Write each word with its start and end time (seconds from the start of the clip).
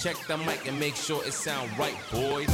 Check 0.00 0.16
the 0.28 0.38
mic 0.38 0.68
and 0.68 0.78
make 0.78 0.94
sure 0.94 1.24
it 1.24 1.32
sound 1.32 1.76
right, 1.76 1.96
boys. 2.12 2.46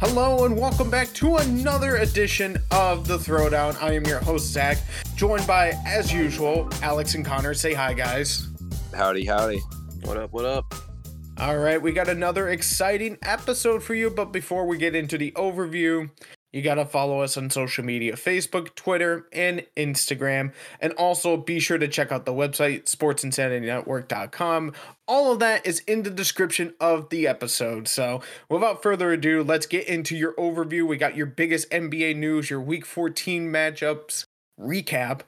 Hello 0.00 0.46
and 0.46 0.58
welcome 0.58 0.88
back 0.88 1.08
to 1.08 1.36
another 1.36 1.96
edition 1.96 2.56
of 2.70 3.06
the 3.06 3.18
Throwdown. 3.18 3.76
I 3.82 3.92
am 3.92 4.06
your 4.06 4.20
host 4.20 4.46
Zach, 4.46 4.78
joined 5.16 5.46
by, 5.46 5.74
as 5.84 6.10
usual, 6.10 6.66
Alex 6.82 7.14
and 7.14 7.26
Connor. 7.26 7.52
Say 7.52 7.74
hi, 7.74 7.92
guys. 7.92 8.48
Howdy, 8.94 9.26
howdy. 9.26 9.58
What 10.04 10.16
up? 10.16 10.32
What 10.32 10.46
up? 10.46 10.74
All 11.36 11.58
right, 11.58 11.80
we 11.80 11.92
got 11.92 12.08
another 12.08 12.48
exciting 12.48 13.18
episode 13.22 13.82
for 13.82 13.94
you, 13.94 14.08
but 14.08 14.32
before 14.32 14.66
we 14.66 14.78
get 14.78 14.94
into 14.94 15.18
the 15.18 15.30
overview, 15.32 16.10
you 16.52 16.62
got 16.62 16.76
to 16.76 16.86
follow 16.86 17.20
us 17.20 17.36
on 17.36 17.50
social 17.50 17.84
media 17.84 18.14
Facebook, 18.14 18.74
Twitter, 18.74 19.26
and 19.32 19.66
Instagram. 19.76 20.52
And 20.80 20.92
also 20.94 21.36
be 21.36 21.60
sure 21.60 21.78
to 21.78 21.88
check 21.88 22.10
out 22.10 22.24
the 22.24 22.32
website, 22.32 22.84
sportsinsanitynetwork.com. 22.84 24.72
All 25.06 25.32
of 25.32 25.38
that 25.40 25.66
is 25.66 25.80
in 25.80 26.02
the 26.02 26.10
description 26.10 26.74
of 26.80 27.10
the 27.10 27.26
episode. 27.26 27.88
So 27.88 28.22
without 28.48 28.82
further 28.82 29.12
ado, 29.12 29.42
let's 29.42 29.66
get 29.66 29.86
into 29.86 30.16
your 30.16 30.32
overview. 30.34 30.86
We 30.86 30.96
got 30.96 31.16
your 31.16 31.26
biggest 31.26 31.70
NBA 31.70 32.16
news, 32.16 32.48
your 32.48 32.60
week 32.60 32.86
14 32.86 33.50
matchups 33.52 34.24
recap. 34.58 35.20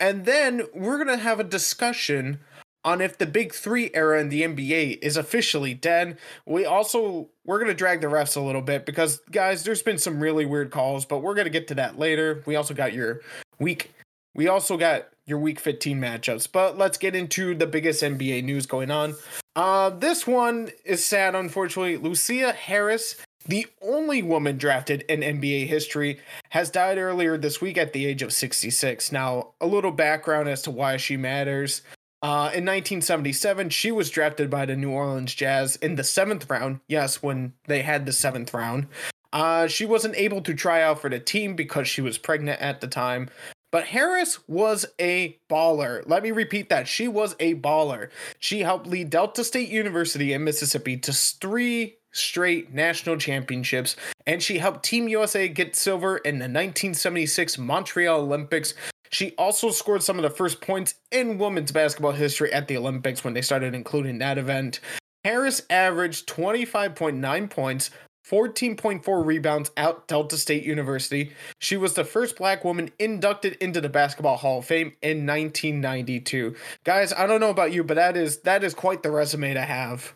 And 0.00 0.24
then 0.24 0.62
we're 0.74 1.02
going 1.02 1.16
to 1.16 1.22
have 1.22 1.40
a 1.40 1.44
discussion 1.44 2.38
on 2.84 3.00
if 3.00 3.18
the 3.18 3.26
big 3.26 3.52
three 3.52 3.90
era 3.94 4.20
in 4.20 4.28
the 4.28 4.42
NBA 4.42 4.98
is 5.02 5.16
officially 5.16 5.74
dead. 5.74 6.18
We 6.46 6.64
also 6.64 7.28
we're 7.44 7.58
gonna 7.58 7.74
drag 7.74 8.00
the 8.00 8.06
refs 8.06 8.36
a 8.36 8.40
little 8.40 8.62
bit 8.62 8.86
because 8.86 9.20
guys, 9.30 9.64
there's 9.64 9.82
been 9.82 9.98
some 9.98 10.20
really 10.20 10.46
weird 10.46 10.70
calls, 10.70 11.04
but 11.04 11.18
we're 11.18 11.34
gonna 11.34 11.50
get 11.50 11.68
to 11.68 11.74
that 11.76 11.98
later. 11.98 12.42
We 12.46 12.56
also 12.56 12.74
got 12.74 12.92
your 12.92 13.20
week 13.58 13.92
we 14.34 14.48
also 14.48 14.76
got 14.76 15.08
your 15.26 15.38
week 15.38 15.58
15 15.58 16.00
matchups, 16.00 16.48
but 16.50 16.78
let's 16.78 16.96
get 16.96 17.14
into 17.14 17.54
the 17.54 17.66
biggest 17.66 18.02
NBA 18.02 18.44
news 18.44 18.66
going 18.66 18.90
on. 18.90 19.14
Uh 19.56 19.90
this 19.90 20.26
one 20.26 20.70
is 20.84 21.04
sad, 21.04 21.34
unfortunately. 21.34 21.98
Lusia 21.98 22.54
Harris 22.54 23.16
the 23.48 23.66
only 23.80 24.22
woman 24.22 24.58
drafted 24.58 25.02
in 25.08 25.20
NBA 25.20 25.66
history, 25.66 26.20
has 26.50 26.70
died 26.70 26.98
earlier 26.98 27.38
this 27.38 27.60
week 27.60 27.78
at 27.78 27.92
the 27.92 28.04
age 28.04 28.20
of 28.20 28.32
66. 28.32 29.10
Now, 29.10 29.54
a 29.60 29.66
little 29.66 29.90
background 29.90 30.48
as 30.48 30.62
to 30.62 30.70
why 30.70 30.98
she 30.98 31.16
matters. 31.16 31.82
Uh, 32.20 32.50
in 32.52 32.64
1977, 32.64 33.70
she 33.70 33.92
was 33.92 34.10
drafted 34.10 34.50
by 34.50 34.66
the 34.66 34.74
New 34.76 34.90
Orleans 34.90 35.34
Jazz 35.34 35.76
in 35.76 35.94
the 35.94 36.04
seventh 36.04 36.50
round. 36.50 36.80
Yes, 36.88 37.22
when 37.22 37.52
they 37.66 37.82
had 37.82 38.06
the 38.06 38.12
seventh 38.12 38.52
round. 38.52 38.88
Uh, 39.32 39.66
she 39.66 39.84
wasn't 39.84 40.16
able 40.16 40.40
to 40.42 40.54
try 40.54 40.82
out 40.82 41.00
for 41.00 41.10
the 41.10 41.20
team 41.20 41.54
because 41.54 41.86
she 41.86 42.00
was 42.00 42.18
pregnant 42.18 42.60
at 42.60 42.80
the 42.80 42.88
time. 42.88 43.28
But 43.70 43.84
Harris 43.84 44.38
was 44.48 44.86
a 44.98 45.38
baller. 45.50 46.02
Let 46.06 46.22
me 46.22 46.30
repeat 46.30 46.70
that. 46.70 46.88
She 46.88 47.06
was 47.06 47.36
a 47.38 47.54
baller. 47.56 48.08
She 48.38 48.60
helped 48.60 48.86
lead 48.86 49.10
Delta 49.10 49.44
State 49.44 49.68
University 49.68 50.32
in 50.32 50.42
Mississippi 50.42 50.96
to 50.98 51.12
three 51.12 51.98
straight 52.12 52.72
national 52.72 53.18
championships, 53.18 53.94
and 54.26 54.42
she 54.42 54.58
helped 54.58 54.84
Team 54.84 55.08
USA 55.08 55.48
get 55.48 55.76
silver 55.76 56.16
in 56.16 56.36
the 56.36 56.44
1976 56.44 57.58
Montreal 57.58 58.20
Olympics, 58.22 58.72
she 59.10 59.34
also 59.36 59.70
scored 59.70 60.02
some 60.02 60.16
of 60.18 60.22
the 60.22 60.30
first 60.30 60.60
points 60.60 60.94
in 61.10 61.38
women's 61.38 61.72
basketball 61.72 62.12
history 62.12 62.52
at 62.52 62.68
the 62.68 62.76
Olympics 62.76 63.24
when 63.24 63.34
they 63.34 63.42
started 63.42 63.74
including 63.74 64.18
that 64.18 64.38
event. 64.38 64.80
Harris 65.24 65.62
averaged 65.68 66.28
25.9 66.28 67.50
points, 67.50 67.90
14.4 68.28 69.24
rebounds 69.24 69.70
out 69.76 70.06
Delta 70.06 70.36
State 70.36 70.64
University. 70.64 71.32
She 71.58 71.76
was 71.76 71.94
the 71.94 72.04
first 72.04 72.36
black 72.36 72.64
woman 72.64 72.90
inducted 72.98 73.54
into 73.54 73.80
the 73.80 73.88
Basketball 73.88 74.36
Hall 74.36 74.58
of 74.58 74.66
Fame 74.66 74.92
in 75.02 75.26
1992. 75.26 76.54
Guys, 76.84 77.12
I 77.12 77.26
don't 77.26 77.40
know 77.40 77.50
about 77.50 77.72
you, 77.72 77.82
but 77.84 77.94
that 77.94 78.16
is 78.16 78.40
that 78.40 78.62
is 78.62 78.74
quite 78.74 79.02
the 79.02 79.10
resume 79.10 79.54
to 79.54 79.62
have. 79.62 80.14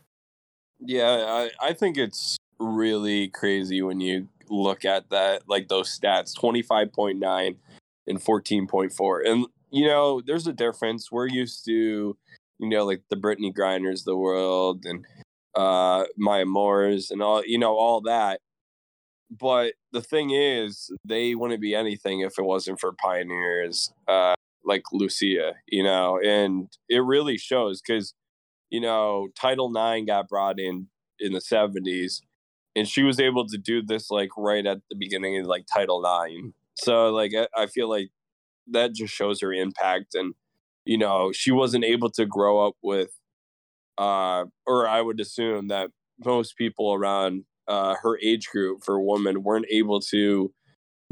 Yeah, 0.79 1.25
I, 1.27 1.51
I 1.69 1.73
think 1.73 1.97
it's 1.97 2.37
really 2.59 3.29
crazy 3.29 3.83
when 3.83 4.01
you 4.01 4.29
look 4.49 4.85
at 4.85 5.09
that, 5.11 5.49
like 5.49 5.69
those 5.69 5.99
stats 5.99 6.37
25.9 6.39 7.57
and 8.07 8.21
14.4. 8.21 9.21
And, 9.27 9.47
you 9.71 9.87
know, 9.87 10.21
there's 10.25 10.47
a 10.47 10.53
difference. 10.53 11.11
We're 11.11 11.29
used 11.29 11.65
to, 11.67 12.17
you 12.59 12.69
know, 12.69 12.85
like 12.85 13.03
the 13.11 13.17
Brittney 13.17 13.55
Griners 13.55 14.05
the 14.05 14.17
world 14.17 14.85
and 14.85 15.05
uh 15.55 16.05
Maya 16.17 16.47
Moores 16.47 17.11
and 17.11 17.23
all, 17.23 17.45
you 17.45 17.59
know, 17.59 17.75
all 17.75 18.01
that. 18.03 18.41
But 19.31 19.75
the 19.93 20.03
thing 20.03 20.31
is, 20.31 20.91
they 21.05 21.35
wouldn't 21.35 21.61
be 21.61 21.75
anything 21.75 22.21
if 22.21 22.39
it 22.39 22.45
wasn't 22.45 22.81
for 22.81 22.93
pioneers 22.93 23.91
uh, 24.07 24.35
like 24.65 24.83
Lusia, 24.93 25.55
you 25.67 25.83
know, 25.83 26.21
and 26.23 26.69
it 26.89 26.99
really 26.99 27.39
shows 27.39 27.81
because, 27.81 28.13
you 28.71 28.81
know, 28.81 29.29
Title 29.35 29.75
IX 29.75 30.07
got 30.07 30.29
brought 30.29 30.61
in 30.61 30.89
in 31.19 31.33
the 31.33 31.39
70s 31.41 32.21
and 32.75 32.89
she 32.89 33.03
was 33.03 33.21
able 33.21 33.47
to 33.47 33.59
do 33.59 33.83
this 33.83 34.11
like 34.11 34.31
right 34.37 34.67
at 34.67 34.79
the 34.91 34.97
beginning 34.97 35.39
of 35.39 35.47
like 35.47 35.67
Title 35.73 36.03
IX 36.05 36.49
so 36.75 37.11
like 37.11 37.33
I, 37.57 37.67
feel 37.67 37.89
like 37.89 38.11
that 38.69 38.95
just 38.95 39.15
shows 39.15 39.41
her 39.41 39.53
impact 39.53 40.15
and 40.15 40.35
you 40.85 40.99
know, 40.99 41.31
she 41.33 41.53
wasn't 41.53 41.85
able 41.85 42.11
to 42.11 42.27
grow 42.27 42.67
up 42.67 42.75
with 42.83 43.11
uh 43.99 44.45
or 44.67 44.89
I 44.89 45.01
would 45.01 45.21
assume 45.21 45.69
that 45.69 45.91
most 46.25 46.57
people 46.57 46.93
around 46.93 47.45
uh 47.69 47.95
her 48.03 48.19
age 48.23 48.49
group 48.49 48.83
for 48.85 49.01
women 49.01 49.43
weren't 49.43 49.67
able 49.71 50.01
to 50.01 50.53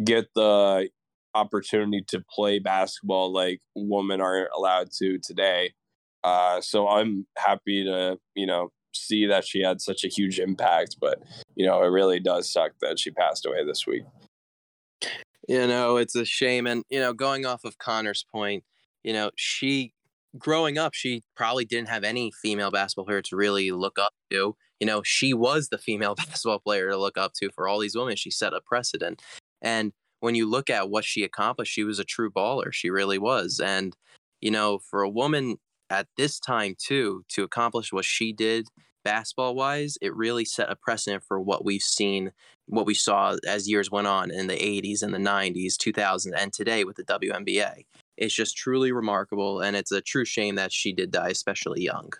get 0.03 0.29
the 0.35 0.89
opportunity 1.35 2.03
to 2.09 2.23
play 2.35 2.59
basketball 2.59 3.33
like 3.33 3.61
women 3.75 4.21
aren't 4.21 4.51
allowed 4.57 4.91
to 4.99 5.19
today. 5.19 5.75
Uh, 6.23 6.61
so 6.61 6.89
I'm 6.89 7.27
happy 7.39 7.85
to, 7.85 8.19
you 8.35 8.47
know, 8.47 8.71
see 8.95 9.27
that 9.27 9.47
she 9.47 9.61
had 9.61 9.81
such 9.81 10.05
a 10.05 10.09
huge 10.09 10.39
impact, 10.39 10.97
but 11.01 11.19
you 11.55 11.67
know, 11.67 11.83
it 11.83 11.89
really 11.89 12.21
does 12.21 12.53
suck 12.53 12.73
that 12.81 12.99
she 12.99 13.11
passed 13.11 13.47
away 13.47 13.65
this 13.65 13.87
week. 13.87 14.03
You 15.49 15.67
know, 15.67 15.97
it's 15.97 16.15
a 16.15 16.25
shame. 16.25 16.67
And, 16.67 16.85
you 16.91 17.01
know, 17.01 17.13
going 17.13 17.47
off 17.47 17.65
of 17.65 17.79
Connor's 17.79 18.25
point, 18.31 18.65
you 19.03 19.13
know, 19.13 19.31
she, 19.37 19.95
growing 20.39 20.79
up, 20.79 20.95
she 20.95 21.23
probably 21.35 21.65
didn't 21.65 21.89
have 21.89 22.05
any 22.05 22.31
female 22.43 22.71
basketball 22.71 23.07
player 23.07 23.23
to 23.23 23.37
really 23.37 23.71
look 23.71 23.99
up 23.99 24.13
to. 24.31 24.57
You 24.79 24.87
know, 24.87 25.03
she 25.03 25.35
was 25.35 25.69
the 25.69 25.79
female 25.79 26.15
basketball 26.17 26.61
player 26.61 26.91
to 26.91 26.97
look 26.97 27.19
up 27.19 27.33
to 27.41 27.51
for 27.51 27.67
all 27.67 27.79
these 27.79 27.97
women. 27.97 28.17
She 28.17 28.31
set 28.31 28.53
a 28.53 28.61
precedent. 28.61 29.23
And 29.63 29.93
when 30.21 30.35
you 30.35 30.49
look 30.49 30.71
at 30.71 30.91
what 30.91 31.05
she 31.05 31.25
accomplished, 31.25 31.73
she 31.73 31.85
was 31.85 31.99
a 31.99 32.05
true 32.05 32.31
baller. 32.31 32.73
She 32.73 32.91
really 32.91 33.19
was. 33.19 33.61
And, 33.63 33.97
you 34.41 34.51
know, 34.51 34.79
for 34.79 35.03
a 35.03 35.11
woman 35.11 35.57
at 35.89 36.07
this 36.17 36.39
time, 36.39 36.77
too, 36.79 37.25
to 37.31 37.43
accomplish 37.43 37.93
what 37.93 38.05
she 38.05 38.33
did 38.33 38.69
basketball 39.05 39.55
wise, 39.55 39.97
it 40.01 40.15
really 40.15 40.45
set 40.45 40.71
a 40.71 40.77
precedent 40.77 41.23
for 41.27 41.41
what 41.41 41.65
we've 41.65 41.83
seen, 41.83 42.33
what 42.67 42.87
we 42.87 42.95
saw 42.95 43.37
as 43.47 43.69
years 43.69 43.91
went 43.91 44.07
on 44.07 44.31
in 44.31 44.47
the 44.47 44.57
80s 44.57 45.03
and 45.03 45.13
the 45.13 45.19
90s, 45.19 45.75
2000s, 45.77 46.33
and 46.37 46.53
today 46.53 46.85
with 46.85 46.97
the 46.97 47.05
WNBA. 47.05 47.85
It's 48.17 48.35
just 48.35 48.57
truly 48.57 48.93
remarkable, 48.93 49.61
and 49.61 49.77
it's 49.77 49.93
a 49.93 50.01
true 50.01 50.25
shame 50.25 50.57
that 50.57 50.73
she 50.73 50.93
did 50.93 51.11
die, 51.11 51.31
especially 51.31 51.83
young. 51.83 52.13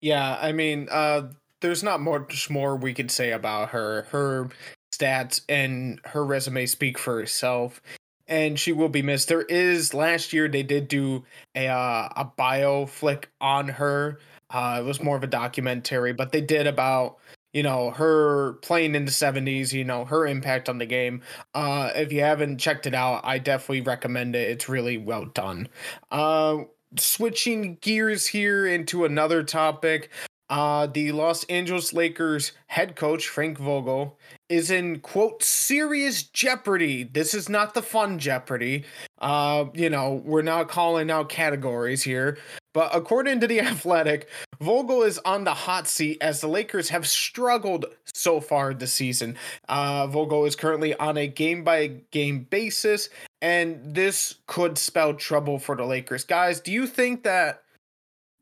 Yeah, 0.00 0.38
I 0.40 0.52
mean, 0.52 0.88
uh, 0.90 1.28
there's 1.60 1.82
not 1.82 2.00
much 2.00 2.50
more 2.50 2.76
we 2.76 2.94
could 2.94 3.10
say 3.10 3.32
about 3.32 3.70
her. 3.70 4.02
Her 4.10 4.50
stats 4.94 5.40
and 5.48 6.00
her 6.04 6.24
resume 6.24 6.66
speak 6.66 6.98
for 6.98 7.18
herself 7.18 7.80
and 8.26 8.58
she 8.58 8.72
will 8.72 8.88
be 8.88 9.02
missed. 9.02 9.28
There 9.28 9.42
is 9.42 9.94
last 9.94 10.32
year 10.32 10.48
they 10.48 10.62
did 10.62 10.88
do 10.88 11.24
a 11.54 11.68
uh, 11.68 12.08
a 12.16 12.24
bio 12.36 12.86
flick 12.86 13.30
on 13.40 13.68
her 13.68 14.18
uh, 14.54 14.78
it 14.80 14.84
was 14.84 15.02
more 15.02 15.16
of 15.16 15.24
a 15.24 15.26
documentary, 15.26 16.14
but 16.14 16.32
they 16.32 16.40
did 16.40 16.66
about 16.66 17.18
you 17.52 17.62
know 17.62 17.90
her 17.90 18.54
playing 18.62 18.94
in 18.94 19.04
the 19.04 19.12
70s 19.12 19.72
you 19.72 19.84
know 19.84 20.04
her 20.04 20.26
impact 20.26 20.68
on 20.68 20.78
the 20.78 20.86
game. 20.86 21.22
Uh 21.54 21.90
if 21.94 22.12
you 22.12 22.20
haven't 22.20 22.58
checked 22.58 22.86
it 22.86 22.94
out 22.94 23.20
i 23.24 23.38
definitely 23.38 23.80
recommend 23.82 24.34
it. 24.34 24.50
It's 24.50 24.68
really 24.68 24.98
well 24.98 25.26
done. 25.26 25.68
Uh 26.10 26.64
switching 26.98 27.76
gears 27.80 28.26
here 28.26 28.66
into 28.66 29.04
another 29.04 29.42
topic 29.44 30.10
uh, 30.50 30.86
the 30.86 31.10
Los 31.12 31.44
Angeles 31.44 31.92
Lakers 31.92 32.52
head 32.66 32.96
coach, 32.96 33.28
Frank 33.28 33.58
Vogel, 33.58 34.18
is 34.54 34.70
in 34.70 35.00
quote 35.00 35.42
serious 35.42 36.22
jeopardy. 36.22 37.02
This 37.02 37.34
is 37.34 37.48
not 37.48 37.74
the 37.74 37.82
fun 37.82 38.18
jeopardy. 38.18 38.84
Uh, 39.18 39.66
you 39.74 39.90
know, 39.90 40.22
we're 40.24 40.42
not 40.42 40.68
calling 40.68 41.10
out 41.10 41.28
categories 41.28 42.02
here. 42.02 42.38
But 42.72 42.94
according 42.94 43.40
to 43.40 43.46
The 43.46 43.60
Athletic, 43.60 44.28
Vogel 44.60 45.02
is 45.02 45.18
on 45.24 45.44
the 45.44 45.54
hot 45.54 45.86
seat 45.88 46.18
as 46.20 46.40
the 46.40 46.48
Lakers 46.48 46.88
have 46.88 47.06
struggled 47.06 47.86
so 48.12 48.40
far 48.40 48.74
this 48.74 48.92
season. 48.92 49.36
Uh, 49.68 50.06
Vogel 50.06 50.44
is 50.44 50.56
currently 50.56 50.94
on 50.94 51.16
a 51.16 51.26
game 51.26 51.64
by 51.64 51.88
game 52.10 52.46
basis, 52.50 53.08
and 53.42 53.94
this 53.94 54.36
could 54.46 54.78
spell 54.78 55.14
trouble 55.14 55.58
for 55.58 55.76
the 55.76 55.84
Lakers. 55.84 56.24
Guys, 56.24 56.60
do 56.60 56.72
you 56.72 56.86
think 56.86 57.22
that 57.24 57.64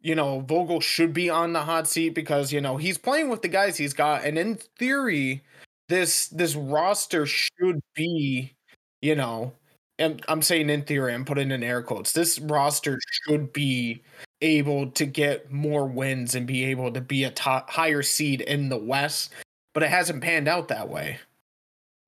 you 0.03 0.17
know, 0.17 0.41
Vogel 0.41 0.81
should 0.81 1.13
be 1.13 1.31
on 1.31 1.53
the 1.53 1.63
hot 1.63 1.87
seat 1.87 2.11
because, 2.11 2.53
you 2.53 2.61
know, 2.61 2.77
he's 2.77 2.99
playing 2.99 3.29
with 3.29 3.43
the 3.43 3.49
guys 3.49 3.77
he's 3.77 3.95
got. 3.95 4.25
And 4.25 4.37
in 4.37 4.57
theory, 4.57 5.45
this 5.89 6.29
this 6.29 6.55
roster 6.55 7.27
should 7.27 7.81
be, 7.95 8.55
you 9.01 9.15
know, 9.15 9.53
and 9.99 10.23
I'm 10.29 10.43
saying 10.43 10.71
in 10.71 10.83
theory, 10.83 11.15
I'm 11.15 11.25
putting 11.25 11.51
in 11.51 11.63
air 11.63 11.83
quotes. 11.83 12.13
This 12.13 12.39
roster 12.39 12.99
should 13.11 13.53
be 13.53 14.03
able 14.41 14.91
to 14.91 15.07
get 15.07 15.53
more 15.53 15.87
wins 15.87 16.35
and 16.35 16.47
be 16.47 16.65
able 16.65 16.93
to 16.93 17.01
be 17.01 17.25
a 17.25 17.31
top, 17.31 17.71
higher 17.71 18.03
seed 18.03 18.41
in 18.41 18.69
the 18.69 18.77
West, 18.77 19.33
but 19.75 19.83
it 19.83 19.91
hasn't 19.91 20.23
panned 20.23 20.49
out 20.49 20.69
that 20.69 20.89
way. 20.89 21.19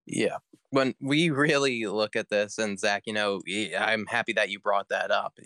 Yeah. 0.07 0.39
When 0.71 0.95
we 1.01 1.31
really 1.31 1.87
look 1.87 2.17
at 2.17 2.31
this, 2.31 2.59
and 2.59 2.79
Zach, 2.79 3.05
you 3.07 3.13
know, 3.13 3.41
I'm 3.79 4.07
happy 4.07 4.33
that 4.33 4.51
you 4.51 4.59
brought 4.59 4.89
that 4.89 5.11
up. 5.13 5.39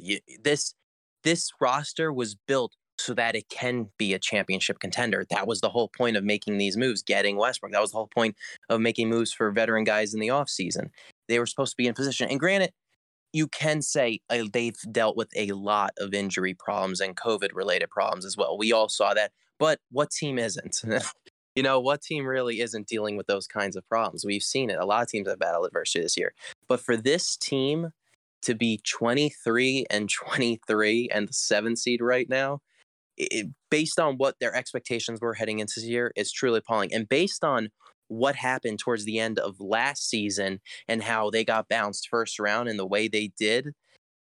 This 0.43 0.75
this 1.23 1.51
roster 1.61 2.13
was 2.13 2.35
built 2.35 2.75
so 2.99 3.15
that 3.15 3.37
it 3.37 3.49
can 3.49 3.89
be 3.99 4.15
a 4.15 4.19
championship 4.19 4.81
contender. 4.81 5.25
That 5.31 5.47
was 5.47 5.61
the 5.61 5.71
whole 5.71 5.89
point 5.89 6.17
of 6.17 6.25
making 6.25 6.59
these 6.59 6.77
moves, 6.77 7.03
getting 7.03 7.37
Westbrook. 7.37 7.73
That 7.73 7.81
was 7.81 7.93
the 7.93 7.99
whole 7.99 8.09
point 8.09 8.37
of 8.69 8.81
making 8.81 9.09
moves 9.09 9.33
for 9.33 9.51
veteran 9.51 9.85
guys 9.85 10.15
in 10.15 10.21
the 10.21 10.29
offseason. 10.29 10.91
They 11.29 11.39
were 11.39 11.47
supposed 11.47 11.73
to 11.73 11.77
be 11.77 11.87
in 11.87 11.95
position. 11.95 12.29
And 12.29 12.41
granted, 12.41 12.73
you 13.33 13.47
can 13.47 13.83
say 13.83 14.21
uh, 14.31 14.45
they've 14.53 14.79
dealt 14.91 15.17
with 15.17 15.29
a 15.37 15.53
lot 15.53 15.91
of 15.99 16.15
injury 16.15 16.55
problems 16.55 17.01
and 17.01 17.17
COVID 17.17 17.51
related 17.53 17.91
problems 17.91 18.25
as 18.25 18.37
well. 18.37 18.57
We 18.59 18.73
all 18.73 18.89
saw 18.89 19.15
that. 19.15 19.33
But 19.59 19.81
what 19.91 20.11
team 20.11 20.39
isn't? 20.39 20.83
you 21.55 21.63
know, 21.63 21.81
what 21.81 22.03
team 22.03 22.25
really 22.25 22.61
isn't 22.61 22.87
dealing 22.87 23.17
with 23.17 23.27
those 23.27 23.47
kinds 23.47 23.77
of 23.77 23.87
problems? 23.89 24.25
We've 24.25 24.43
seen 24.43 24.71
it. 24.71 24.79
A 24.79 24.87
lot 24.87 25.03
of 25.03 25.09
teams 25.09 25.29
have 25.29 25.39
battled 25.39 25.67
adversity 25.67 26.03
this 26.03 26.17
year. 26.17 26.33
But 26.69 26.81
for 26.81 26.97
this 26.97 27.37
team 27.37 27.93
to 28.43 28.55
be 28.55 28.81
23 28.89 29.87
and 29.91 30.09
23 30.09 31.09
and 31.13 31.29
the 31.29 31.33
seven 31.33 31.77
seed 31.77 32.01
right 32.01 32.29
now, 32.29 32.61
it, 33.19 33.49
based 33.71 33.99
on 33.99 34.17
what 34.17 34.37
their 34.41 34.55
expectations 34.55 35.21
were 35.21 35.35
heading 35.35 35.59
into 35.59 35.75
this 35.77 35.85
year, 35.85 36.13
is 36.17 36.33
truly 36.33 36.59
appalling. 36.59 36.93
And 36.95 37.09
based 37.09 37.45
on 37.45 37.69
what 38.09 38.37
happened 38.37 38.79
towards 38.79 39.05
the 39.05 39.19
end 39.19 39.39
of 39.39 39.61
last 39.61 40.09
season 40.09 40.61
and 40.89 41.03
how 41.03 41.31
they 41.31 41.45
got 41.45 41.69
bounced 41.69 42.09
first 42.09 42.39
round 42.39 42.69
and 42.69 42.79
the 42.79 42.87
way 42.87 43.09
they 43.09 43.33
did, 43.39 43.75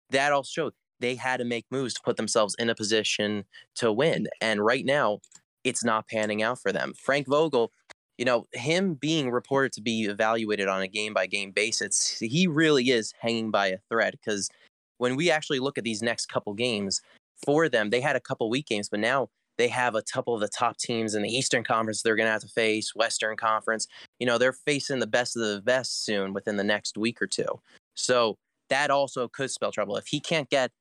that 0.09 0.33
all 0.33 0.43
showed 0.43 0.73
they 0.99 1.15
had 1.15 1.37
to 1.37 1.45
make 1.45 1.65
moves 1.71 1.93
to 1.93 2.01
put 2.03 2.17
themselves 2.17 2.55
in 2.59 2.69
a 2.69 2.75
position 2.75 3.45
to 3.75 3.91
win. 3.91 4.27
And 4.41 4.65
right 4.65 4.85
now, 4.85 5.19
it's 5.63 5.83
not 5.83 6.07
panning 6.07 6.41
out 6.41 6.59
for 6.59 6.71
them. 6.71 6.93
Frank 6.97 7.27
Vogel, 7.27 7.71
you 8.17 8.25
know, 8.25 8.47
him 8.53 8.95
being 8.95 9.29
reported 9.29 9.71
to 9.73 9.81
be 9.81 10.05
evaluated 10.05 10.67
on 10.67 10.81
a 10.81 10.87
game 10.87 11.13
by 11.13 11.27
game 11.27 11.51
basis, 11.51 12.17
he 12.19 12.47
really 12.47 12.89
is 12.89 13.13
hanging 13.19 13.51
by 13.51 13.67
a 13.67 13.77
thread 13.89 14.13
because 14.19 14.49
when 14.97 15.15
we 15.15 15.29
actually 15.29 15.59
look 15.59 15.77
at 15.77 15.83
these 15.83 16.01
next 16.01 16.27
couple 16.27 16.53
games 16.53 17.01
for 17.45 17.69
them, 17.69 17.89
they 17.89 18.01
had 18.01 18.15
a 18.15 18.21
couple 18.21 18.49
weak 18.49 18.67
games, 18.67 18.89
but 18.89 18.99
now 18.99 19.29
they 19.57 19.67
have 19.67 19.95
a 19.95 20.01
couple 20.01 20.35
of 20.35 20.41
the 20.41 20.47
top 20.47 20.77
teams 20.77 21.15
in 21.15 21.23
the 21.23 21.29
Eastern 21.29 21.63
Conference 21.63 22.01
they're 22.01 22.15
going 22.15 22.27
to 22.27 22.31
have 22.31 22.41
to 22.41 22.47
face, 22.47 22.93
Western 22.95 23.35
Conference. 23.35 23.87
You 24.19 24.27
know, 24.27 24.37
they're 24.37 24.53
facing 24.53 24.99
the 24.99 25.07
best 25.07 25.35
of 25.35 25.41
the 25.41 25.61
best 25.61 26.05
soon 26.05 26.33
within 26.33 26.57
the 26.57 26.63
next 26.63 26.97
week 26.97 27.21
or 27.21 27.27
two. 27.27 27.59
So 27.95 28.37
that 28.69 28.91
also 28.91 29.27
could 29.27 29.51
spell 29.51 29.71
trouble. 29.71 29.97
If 29.97 30.07
he 30.07 30.19
can't 30.19 30.49
get 30.49 30.71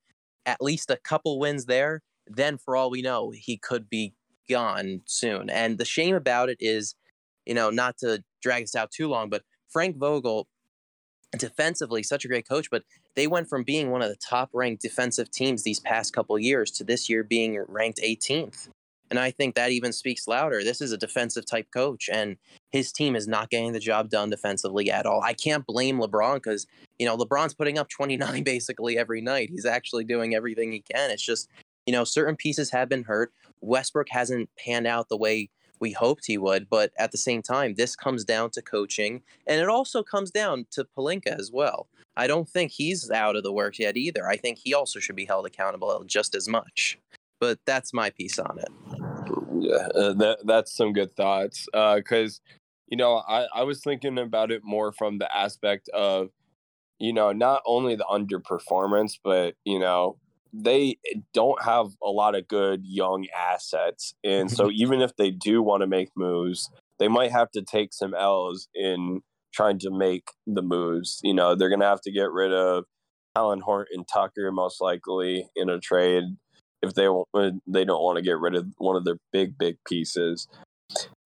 at 0.45 0.61
least 0.61 0.91
a 0.91 0.97
couple 0.97 1.39
wins 1.39 1.65
there, 1.65 2.01
then 2.27 2.57
for 2.57 2.75
all 2.75 2.89
we 2.89 3.01
know, 3.01 3.31
he 3.31 3.57
could 3.57 3.89
be 3.89 4.13
gone 4.49 5.01
soon. 5.05 5.49
And 5.49 5.77
the 5.77 5.85
shame 5.85 6.15
about 6.15 6.49
it 6.49 6.57
is, 6.59 6.95
you 7.45 7.53
know, 7.53 7.69
not 7.69 7.97
to 7.99 8.23
drag 8.41 8.63
this 8.63 8.75
out 8.75 8.91
too 8.91 9.07
long, 9.07 9.29
but 9.29 9.43
Frank 9.69 9.97
Vogel, 9.97 10.47
defensively, 11.37 12.03
such 12.03 12.25
a 12.25 12.27
great 12.27 12.47
coach, 12.47 12.69
but 12.69 12.83
they 13.17 13.27
went 13.27 13.49
from 13.49 13.63
being 13.63 13.89
one 13.89 14.03
of 14.03 14.09
the 14.09 14.15
top 14.15 14.51
ranked 14.53 14.83
defensive 14.83 15.31
teams 15.31 15.63
these 15.63 15.79
past 15.79 16.13
couple 16.13 16.37
years 16.37 16.69
to 16.69 16.83
this 16.83 17.09
year 17.09 17.23
being 17.23 17.59
ranked 17.67 17.99
18th. 17.99 18.69
And 19.09 19.17
I 19.17 19.31
think 19.31 19.55
that 19.55 19.71
even 19.71 19.91
speaks 19.91 20.27
louder. 20.27 20.63
This 20.63 20.81
is 20.81 20.91
a 20.91 20.97
defensive 20.97 21.45
type 21.45 21.67
coach, 21.73 22.09
and 22.11 22.37
his 22.69 22.91
team 22.91 23.15
is 23.15 23.27
not 23.27 23.49
getting 23.49 23.71
the 23.71 23.79
job 23.79 24.09
done 24.09 24.29
defensively 24.29 24.91
at 24.91 25.07
all. 25.07 25.21
I 25.23 25.33
can't 25.33 25.65
blame 25.65 25.97
LeBron 25.97 26.35
because, 26.35 26.67
you 26.99 27.07
know, 27.07 27.17
LeBron's 27.17 27.55
putting 27.55 27.79
up 27.79 27.89
29 27.89 28.43
basically 28.45 28.99
every 28.99 29.21
night. 29.21 29.49
He's 29.49 29.65
actually 29.65 30.03
doing 30.03 30.35
everything 30.35 30.71
he 30.71 30.81
can. 30.81 31.09
It's 31.09 31.25
just, 31.25 31.49
you 31.87 31.93
know, 31.93 32.03
certain 32.03 32.35
pieces 32.35 32.69
have 32.69 32.87
been 32.87 33.03
hurt. 33.05 33.31
Westbrook 33.61 34.09
hasn't 34.09 34.49
panned 34.63 34.85
out 34.85 35.09
the 35.09 35.17
way 35.17 35.49
we 35.79 35.91
hoped 35.91 36.25
he 36.27 36.37
would. 36.37 36.69
But 36.69 36.91
at 36.99 37.11
the 37.11 37.17
same 37.17 37.41
time, 37.41 37.75
this 37.75 37.95
comes 37.95 38.23
down 38.23 38.51
to 38.51 38.61
coaching, 38.61 39.23
and 39.47 39.59
it 39.59 39.69
also 39.69 40.03
comes 40.03 40.29
down 40.29 40.67
to 40.71 40.85
Pelinka 40.95 41.35
as 41.35 41.51
well. 41.51 41.87
I 42.17 42.25
don't 42.25 42.49
think 42.49 42.71
he's 42.71 43.11
out 43.11 43.35
of 43.35 43.43
the 43.43 43.53
works 43.53 43.77
yet 43.77 43.95
either. 43.95 44.27
I 44.27 44.37
think 44.37 44.57
he 44.57 44.73
also 44.73 44.99
should 44.99 45.15
be 45.15 45.25
held 45.25 45.45
accountable 45.45 46.03
just 46.05 46.33
as 46.33 46.47
much. 46.47 46.97
But 47.39 47.59
that's 47.65 47.93
my 47.93 48.09
piece 48.09 48.39
on 48.39 48.57
it. 48.57 48.69
Yeah, 49.59 49.87
uh, 49.93 50.13
that 50.13 50.39
that's 50.45 50.75
some 50.75 50.91
good 50.93 51.15
thoughts. 51.15 51.67
Because 51.71 52.41
uh, 52.43 52.57
you 52.87 52.97
know, 52.97 53.21
I 53.27 53.45
I 53.53 53.63
was 53.63 53.81
thinking 53.81 54.17
about 54.17 54.51
it 54.51 54.63
more 54.63 54.91
from 54.91 55.19
the 55.19 55.33
aspect 55.35 55.89
of, 55.89 56.29
you 56.97 57.13
know, 57.13 57.31
not 57.31 57.61
only 57.67 57.95
the 57.95 58.05
underperformance, 58.09 59.19
but 59.23 59.53
you 59.63 59.77
know, 59.77 60.17
they 60.51 60.97
don't 61.35 61.61
have 61.63 61.87
a 62.01 62.09
lot 62.09 62.33
of 62.33 62.47
good 62.47 62.81
young 62.83 63.27
assets. 63.35 64.15
And 64.23 64.49
so 64.49 64.71
even 64.73 65.01
if 65.01 65.15
they 65.17 65.29
do 65.29 65.61
want 65.61 65.81
to 65.81 65.87
make 65.87 66.09
moves, 66.15 66.71
they 66.97 67.07
might 67.07 67.31
have 67.31 67.51
to 67.51 67.61
take 67.61 67.93
some 67.93 68.15
L's 68.15 68.67
in 68.73 69.21
trying 69.57 69.79
to 69.79 69.89
make 69.89 70.29
the 70.45 70.61
moves. 70.61 71.19
You 71.23 71.33
know, 71.33 71.55
they're 71.55 71.69
going 71.69 71.81
to 71.81 71.87
have 71.87 72.01
to 72.01 72.11
get 72.11 72.31
rid 72.31 72.53
of 72.53 72.85
Talen 73.35 73.61
Horton 73.61 74.05
Tucker 74.05 74.51
most 74.51 74.79
likely 74.79 75.49
in 75.55 75.69
a 75.69 75.79
trade 75.79 76.23
if 76.83 76.93
they 76.93 77.07
uh, 77.07 77.51
they 77.65 77.83
don't 77.83 78.03
want 78.03 78.17
to 78.17 78.21
get 78.21 78.37
rid 78.37 78.55
of 78.55 78.67
one 78.77 78.95
of 78.95 79.03
their 79.03 79.17
big 79.33 79.57
big 79.57 79.77
pieces. 79.87 80.47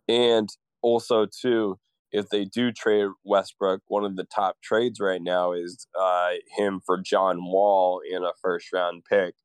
And 0.07 0.49
also 0.81 1.25
too, 1.25 1.77
if 2.13 2.29
they 2.29 2.45
do 2.45 2.71
trade 2.71 3.09
Westbrook, 3.25 3.81
one 3.87 4.05
of 4.05 4.15
the 4.15 4.23
top 4.23 4.57
trades 4.63 5.01
right 5.01 5.21
now 5.21 5.51
is 5.51 5.87
uh, 5.99 6.31
him 6.57 6.79
for 6.85 7.01
John 7.01 7.43
Wall 7.43 8.01
in 8.09 8.23
a 8.23 8.31
first 8.41 8.71
round 8.73 9.03
pick. 9.09 9.35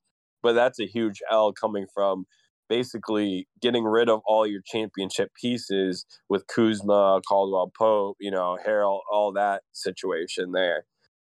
But 0.43 0.53
that's 0.53 0.79
a 0.79 0.87
huge 0.87 1.23
L 1.31 1.53
coming 1.53 1.87
from 1.93 2.27
basically 2.69 3.49
getting 3.61 3.85
rid 3.85 4.09
of 4.09 4.21
all 4.27 4.47
your 4.47 4.63
championship 4.65 5.31
pieces 5.41 6.05
with 6.29 6.47
Kuzma, 6.47 7.21
Caldwell 7.29 7.73
Pope, 7.77 8.17
you 8.21 8.31
know, 8.31 8.59
Harrell, 8.67 9.01
all 9.13 9.33
that 9.33 9.63
situation 9.73 10.53
there. 10.53 10.85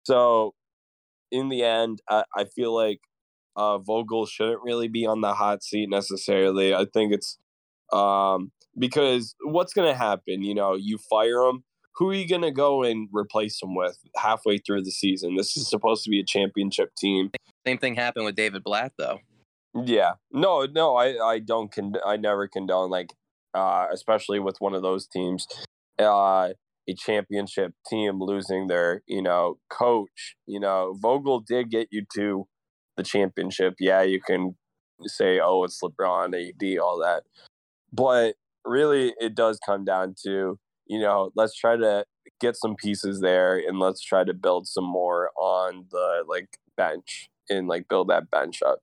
So 0.04 0.54
in 1.32 1.50
the 1.50 1.64
end, 1.64 2.00
I, 2.10 2.24
I 2.36 2.46
feel 2.46 2.74
like 2.74 3.00
uh, 3.56 3.78
Vogel 3.78 4.26
shouldn't 4.26 4.62
really 4.64 4.88
be 4.88 5.06
on 5.06 5.22
the 5.22 5.34
hot 5.34 5.64
seat 5.64 5.90
necessarily. 5.90 6.74
I 6.74 6.86
think 6.94 7.14
it's 7.14 7.38
um, 7.92 8.52
because 8.78 9.36
what's 9.42 9.74
going 9.74 9.92
to 9.92 9.98
happen? 9.98 10.44
You 10.44 10.56
know, 10.56 10.76
you 10.76 10.98
fire 11.10 11.42
him. 11.44 11.64
Who 11.98 12.10
are 12.10 12.14
you 12.14 12.28
going 12.28 12.42
to 12.42 12.52
go 12.52 12.84
and 12.84 13.08
replace 13.14 13.62
him 13.62 13.74
with 13.74 13.98
halfway 14.18 14.58
through 14.58 14.84
the 14.84 14.92
season? 14.92 15.36
This 15.38 15.56
is 15.56 15.70
supposed 15.70 16.04
to 16.04 16.10
be 16.10 16.20
a 16.20 16.26
championship 16.26 16.94
team. 16.98 17.32
Same 17.66 17.78
thing 17.78 17.96
happened 17.96 18.26
with 18.26 18.36
David 18.36 18.64
Blatt, 18.64 18.92
though. 18.98 19.20
Yeah, 19.84 20.14
no, 20.32 20.66
no, 20.66 20.96
I, 20.96 21.18
I 21.24 21.40
don't, 21.40 21.72
con- 21.72 21.96
I 22.06 22.16
never 22.18 22.48
condone 22.48 22.90
like, 22.90 23.10
uh, 23.54 23.88
especially 23.92 24.40
with 24.40 24.56
one 24.60 24.74
of 24.74 24.82
those 24.82 25.08
teams, 25.08 25.48
uh, 26.00 26.50
a 26.88 26.94
championship 26.98 27.74
team 27.90 28.22
losing 28.22 28.68
their, 28.68 29.02
you 29.08 29.22
know, 29.22 29.58
coach. 29.70 30.36
You 30.48 30.60
know, 30.62 30.96
Vogel 31.02 31.42
did 31.42 31.70
get 31.72 31.90
you 31.92 32.04
to 32.16 32.48
the 32.96 33.04
championship. 33.04 33.76
Yeah, 33.80 34.02
you 34.04 34.22
can 34.26 34.56
say, 35.04 35.40
oh, 35.44 35.64
it's 35.66 35.82
LeBron, 35.84 36.34
AD, 36.36 36.80
all 36.80 37.00
that, 37.00 37.24
but 37.92 38.36
really 38.66 39.14
it 39.20 39.36
does 39.36 39.60
come 39.66 39.86
down 39.86 40.16
to 40.24 40.60
you 40.88 41.00
know 41.00 41.32
let's 41.36 41.56
try 41.56 41.76
to 41.78 42.04
get 42.42 42.56
some 42.56 42.76
pieces 42.76 43.22
there 43.22 43.58
and 43.58 43.80
let's 43.80 44.02
try 44.02 44.24
to 44.24 44.34
build 44.34 44.68
some 44.68 44.84
more 44.86 45.30
on 45.38 45.86
the 45.92 46.24
like 46.28 46.58
bench 46.78 47.30
and 47.50 47.68
like 47.68 47.88
build 47.88 48.10
that 48.10 48.30
bench 48.32 48.62
up 48.66 48.80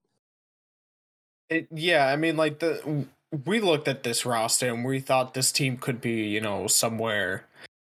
it, 1.52 1.68
yeah 1.73 2.06
i 2.06 2.16
mean 2.16 2.37
like 2.37 2.59
the 2.59 3.06
we 3.44 3.61
looked 3.61 3.88
at 3.88 4.02
this 4.02 4.26
roster 4.26 4.68
and 4.68 4.85
we 4.85 5.00
thought 5.00 5.35
this 5.35 5.52
team 5.52 5.76
could 5.76 6.00
be 6.00 6.28
you 6.28 6.40
know 6.40 6.66
somewhere 6.66 7.47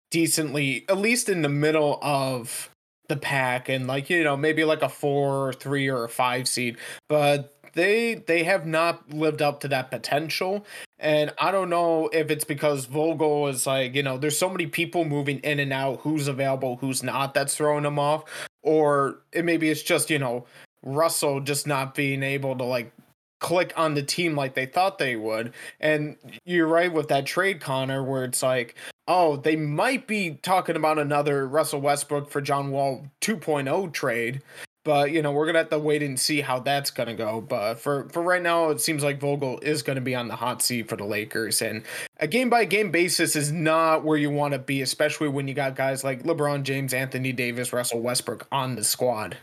decently 0.10 0.86
at 0.90 0.98
least 0.98 1.30
in 1.30 1.42
the 1.42 1.50
middle 1.50 2.00
of 2.02 2.70
the 3.08 3.18
pack 3.18 3.70
and 3.70 3.88
like 3.88 4.10
you 4.10 4.24
know 4.24 4.38
maybe 4.38 4.64
like 4.64 4.82
a 4.82 4.90
four 4.90 5.50
or 5.50 5.54
three 5.54 5.88
or 5.88 6.04
a 6.04 6.10
five 6.10 6.48
seed 6.48 6.78
but 7.08 7.54
they 7.74 8.16
they 8.16 8.44
have 8.44 8.66
not 8.66 9.14
lived 9.14 9.42
up 9.42 9.62
to 9.62 9.68
that 9.70 9.92
potential. 9.92 10.66
And 11.00 11.34
i 11.40 11.52
don't 11.52 11.70
know 11.70 12.10
if 12.14 12.30
it's 12.30 12.44
because 12.44 12.86
vogel 12.86 13.48
is 13.48 13.66
like 13.66 13.96
you 13.96 14.04
know 14.04 14.18
there's 14.20 14.38
so 14.38 14.50
many 14.50 14.68
people 14.68 15.04
moving 15.04 15.40
in 15.40 15.60
and 15.60 15.74
out 15.74 16.02
who's 16.02 16.28
available 16.28 16.78
who's 16.78 17.02
not 17.02 17.34
that's 17.34 17.56
throwing 17.56 17.84
them 17.84 17.98
off 17.98 18.24
or 18.62 19.18
it 19.32 19.44
maybe 19.44 19.72
it's 19.72 19.82
just 19.82 20.12
you 20.12 20.20
know 20.20 20.46
russell 20.84 21.40
just 21.40 21.66
not 21.66 21.96
being 21.96 22.22
able 22.22 22.56
to 22.56 22.64
like 22.64 22.94
click 23.42 23.74
on 23.76 23.96
the 23.96 24.04
team 24.04 24.36
like 24.36 24.54
they 24.54 24.66
thought 24.66 24.98
they 24.98 25.18
would 25.18 25.54
and 25.82 26.16
you're 26.46 26.68
right 26.68 26.94
with 26.94 27.10
that 27.10 27.26
trade 27.26 27.60
connor 27.60 28.02
where 28.04 28.24
it's 28.24 28.42
like 28.42 28.76
oh 29.08 29.36
they 29.36 29.58
might 29.58 30.08
be 30.08 30.40
talking 30.42 30.78
about 30.78 30.98
another 30.98 31.46
russell 31.48 31.82
westbrook 31.82 32.30
for 32.30 32.40
john 32.40 32.72
wall 32.72 33.06
2.0 33.22 33.92
trade 33.92 34.42
But 34.84 35.12
you 35.12 35.22
know, 35.22 35.32
we're 35.32 35.46
gonna 35.46 35.60
have 35.60 35.70
to 35.70 35.80
wait 35.80 36.02
and 36.02 36.20
see 36.20 36.42
how 36.42 36.60
that's 36.60 36.90
gonna 36.90 37.14
go. 37.14 37.40
But 37.40 37.76
for 37.76 38.10
for 38.10 38.24
right 38.24 38.42
now, 38.42 38.72
it 38.72 38.82
seems 38.82 39.04
like 39.04 39.20
Vogel 39.20 39.60
is 39.62 39.84
gonna 39.84 40.02
be 40.02 40.16
on 40.16 40.28
the 40.28 40.36
hot 40.36 40.64
seat 40.64 40.90
for 40.90 40.96
the 40.96 41.06
Lakers, 41.06 41.62
and 41.62 41.84
a 42.18 42.28
game 42.28 42.50
by 42.50 42.66
game 42.66 42.90
basis 42.92 43.36
is 43.36 43.52
not 43.52 44.04
where 44.04 44.18
you 44.18 44.32
want 44.32 44.54
to 44.54 44.60
be, 44.60 44.82
especially 44.82 45.28
when 45.28 45.48
you 45.48 45.54
got 45.54 45.76
guys 45.76 46.04
like 46.04 46.24
LeBron 46.24 46.64
James, 46.64 46.94
Anthony 46.96 47.32
Davis, 47.32 47.72
Russell 47.74 48.02
Westbrook 48.02 48.48
on 48.52 48.76
the 48.76 48.84
squad. 48.84 49.38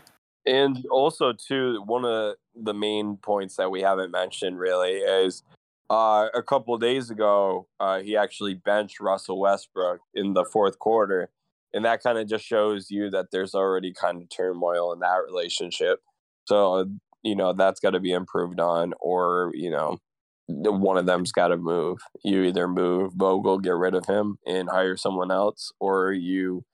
And 0.49 0.83
also, 0.89 1.31
too, 1.31 1.83
one 1.85 2.05
of 2.05 2.35
the 2.55 2.73
main 2.73 3.17
points 3.17 3.55
that 3.57 3.69
we 3.69 3.81
haven't 3.81 4.09
mentioned 4.09 4.57
really 4.57 4.93
is 4.93 5.43
uh, 5.91 6.29
a 6.33 6.41
couple 6.41 6.75
days 6.79 7.11
ago, 7.11 7.67
uh, 7.79 7.99
he 7.99 8.17
actually 8.17 8.55
benched 8.55 8.99
Russell 8.99 9.39
Westbrook 9.39 9.99
in 10.15 10.33
the 10.33 10.43
fourth 10.43 10.79
quarter. 10.79 11.29
And 11.71 11.85
that 11.85 12.01
kind 12.01 12.17
of 12.17 12.27
just 12.27 12.45
shows 12.45 12.89
you 12.89 13.11
that 13.11 13.27
there's 13.31 13.53
already 13.53 13.93
kind 13.93 14.23
of 14.23 14.29
turmoil 14.35 14.91
in 14.91 14.99
that 15.01 15.21
relationship. 15.23 15.99
So 16.47 16.89
you 17.21 17.35
know 17.35 17.53
that's 17.53 17.79
got 17.79 17.91
to 17.91 17.99
be 17.99 18.11
improved 18.11 18.59
on 18.59 18.93
or 18.99 19.51
you 19.53 19.69
know 19.69 19.99
one 20.47 20.97
of 20.97 21.05
them's 21.05 21.31
got 21.31 21.49
to 21.49 21.57
move. 21.57 21.99
You 22.23 22.43
either 22.43 22.67
move 22.67 23.13
vogel 23.13 23.59
get 23.59 23.75
rid 23.75 23.93
of 23.93 24.07
him 24.07 24.39
and 24.47 24.67
hire 24.67 24.97
someone 24.97 25.29
else 25.29 25.71
or 25.79 26.11
you 26.11 26.65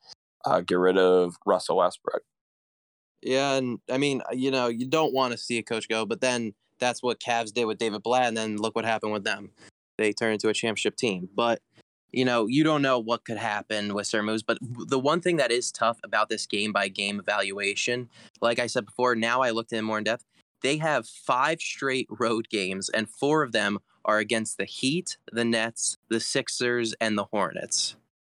uh, 0.46 0.62
get 0.62 0.77
rid 0.77 0.98
of 0.98 1.36
russell 1.46 1.77
westbrook 1.77 2.22
yeah 3.25 3.55
and 3.55 3.79
i 3.91 3.98
mean 3.98 4.22
uh, 4.29 4.34
you 4.34 4.50
know 4.50 4.67
you 4.67 4.86
don't 4.86 5.13
want 5.13 5.32
to 5.32 5.38
see 5.38 5.58
a 5.58 5.63
coach 5.63 5.89
go 5.89 6.05
but 6.05 6.22
then 6.22 6.53
that's 6.79 7.01
what 7.01 7.20
Cavs 7.20 7.53
did 7.53 7.65
with 7.65 7.77
David 7.77 8.03
Blatt, 8.03 8.27
and 8.27 8.38
then 8.38 8.58
look 8.58 8.75
what 8.75 8.86
happened 8.86 9.13
with 9.13 9.24
them. 9.24 9.51
They 9.98 10.13
turned 10.13 10.34
into 10.34 10.50
a 10.50 10.53
championship 10.53 10.96
team. 10.96 11.29
But 11.34 11.62
you 12.12 12.24
know, 12.24 12.48
you 12.48 12.63
don't 12.63 12.82
know 12.82 13.00
what 13.00 13.25
could 13.25 13.38
happen 13.38 13.94
with 13.94 14.08
certain 14.08 14.27
moves. 14.27 14.44
But 14.44 14.58
the 14.62 15.00
one 15.00 15.22
thing 15.22 15.38
that 15.38 15.51
is 15.51 15.72
tough 15.72 16.00
about 16.03 16.29
this 16.29 16.46
game 16.46 16.72
by 16.72 16.88
game 16.88 17.20
evaluation, 17.20 18.10
like 18.41 18.60
I 18.60 18.67
said 18.67 18.86
before, 18.86 19.15
now 19.15 19.41
I 19.41 19.50
looked 19.51 19.74
in 19.74 19.84
more 19.84 19.98
in 19.98 20.05
depth. 20.05 20.24
They 20.62 20.77
have 20.77 21.08
five 21.08 21.60
straight 21.60 22.08
road 22.10 22.50
games, 22.50 22.89
and 22.89 23.10
four 23.10 23.44
of 23.44 23.51
them 23.51 23.79
are 24.05 24.20
against 24.20 24.58
the 24.58 24.65
Heat, 24.65 25.17
the 25.32 25.46
Nets, 25.46 25.98
the 26.10 26.20
Sixers, 26.20 26.94
and 27.01 27.17
the 27.17 27.25
Hornets. 27.25 27.96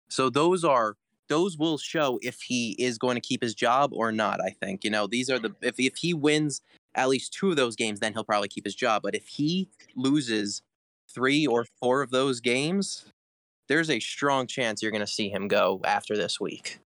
So 0.10 0.30
those 0.30 0.64
are 0.64 0.96
those 1.28 1.58
will 1.58 1.78
show 1.78 2.20
if 2.22 2.42
he 2.42 2.76
is 2.80 2.98
going 2.98 3.16
to 3.16 3.22
keep 3.22 3.42
his 3.42 3.56
job 3.56 3.92
or 3.94 4.12
not. 4.12 4.40
I 4.42 4.50
think 4.50 4.84
you 4.84 4.90
know 4.90 5.08
these 5.08 5.30
are 5.30 5.40
the 5.40 5.56
if 5.62 5.80
if 5.80 5.96
he 5.98 6.14
wins 6.14 6.62
at 6.96 7.10
least 7.10 7.34
two 7.34 7.50
of 7.50 7.58
those 7.58 7.76
games, 7.76 8.00
then 8.00 8.14
he'll 8.14 8.24
probably 8.24 8.48
keep 8.48 8.66
his 8.66 8.76
job. 8.76 9.02
But 9.04 9.16
if 9.16 9.28
he 9.28 9.70
loses 9.96 10.62
three 11.14 11.46
or 11.46 11.66
four 11.80 12.02
of 12.02 12.12
those 12.12 12.40
games, 12.40 13.06
there's 13.68 13.90
a 13.90 14.00
strong 14.00 14.48
chance 14.48 14.82
you're 14.82 14.92
going 14.92 15.02
to 15.02 15.08
see 15.08 15.30
him 15.30 15.48
go 15.48 15.82
after 15.84 16.16
this 16.16 16.40
week. 16.40 16.80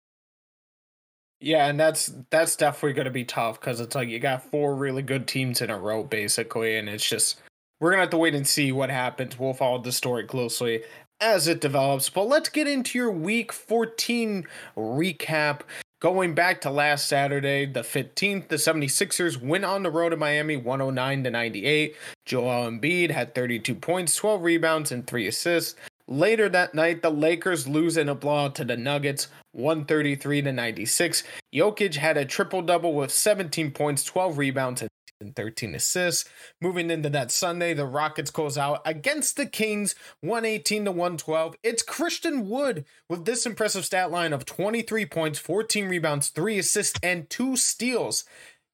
Yeah, 1.40 1.66
and 1.66 1.78
that's 1.78 2.12
that's 2.30 2.56
definitely 2.56 2.94
going 2.94 3.04
to 3.06 3.10
be 3.10 3.24
tough 3.24 3.60
because 3.60 3.80
it's 3.80 3.94
like 3.94 4.08
you 4.08 4.18
got 4.18 4.50
four 4.50 4.74
really 4.74 5.02
good 5.02 5.28
teams 5.28 5.60
in 5.60 5.70
a 5.70 5.78
row, 5.78 6.02
basically, 6.02 6.76
and 6.76 6.88
it's 6.88 7.06
just 7.06 7.40
we're 7.78 7.90
gonna 7.90 8.02
have 8.02 8.10
to 8.10 8.18
wait 8.18 8.34
and 8.34 8.46
see 8.46 8.72
what 8.72 8.88
happens. 8.88 9.38
We'll 9.38 9.52
follow 9.52 9.78
the 9.78 9.92
story 9.92 10.24
closely 10.24 10.82
as 11.20 11.48
it 11.48 11.60
develops. 11.60 12.10
But 12.10 12.28
let's 12.28 12.48
get 12.48 12.66
into 12.66 12.98
your 12.98 13.10
week 13.10 13.52
14 13.52 14.46
recap. 14.76 15.60
Going 15.98 16.34
back 16.34 16.60
to 16.60 16.70
last 16.70 17.08
Saturday, 17.08 17.64
the 17.64 17.80
15th, 17.80 18.48
the 18.48 18.56
76ers 18.56 19.40
went 19.40 19.64
on 19.64 19.82
the 19.82 19.90
road 19.90 20.10
to 20.10 20.16
Miami 20.16 20.56
109 20.56 21.24
to 21.24 21.30
98. 21.30 21.96
Joel 22.26 22.70
Embiid 22.70 23.10
had 23.10 23.34
32 23.34 23.74
points, 23.74 24.14
12 24.14 24.42
rebounds, 24.42 24.92
and 24.92 25.06
3 25.06 25.26
assists. 25.26 25.74
Later 26.06 26.48
that 26.50 26.74
night, 26.74 27.02
the 27.02 27.10
Lakers 27.10 27.66
lose 27.66 27.96
in 27.96 28.08
a 28.08 28.14
blowout 28.14 28.54
to 28.56 28.64
the 28.64 28.76
Nuggets, 28.76 29.28
133 29.52 30.42
to 30.42 30.52
96. 30.52 31.24
Jokic 31.52 31.94
had 31.96 32.16
a 32.16 32.24
triple 32.24 32.62
double 32.62 32.94
with 32.94 33.10
17 33.10 33.72
points, 33.72 34.04
12 34.04 34.38
rebounds, 34.38 34.82
and 34.82 34.90
13 35.34 35.74
assists. 35.74 36.28
Moving 36.60 36.90
into 36.90 37.08
that 37.10 37.30
Sunday, 37.30 37.74
the 37.74 37.86
Rockets 37.86 38.30
close 38.30 38.58
out 38.58 38.82
against 38.84 39.36
the 39.36 39.46
Kings, 39.46 39.94
118 40.20 40.84
to 40.84 40.90
112. 40.90 41.56
It's 41.62 41.82
Christian 41.82 42.48
Wood 42.48 42.84
with 43.08 43.24
this 43.24 43.46
impressive 43.46 43.84
stat 43.84 44.10
line 44.10 44.32
of 44.32 44.44
23 44.44 45.06
points, 45.06 45.38
14 45.38 45.88
rebounds, 45.88 46.28
3 46.28 46.58
assists, 46.58 46.98
and 47.02 47.28
2 47.30 47.56
steals 47.56 48.24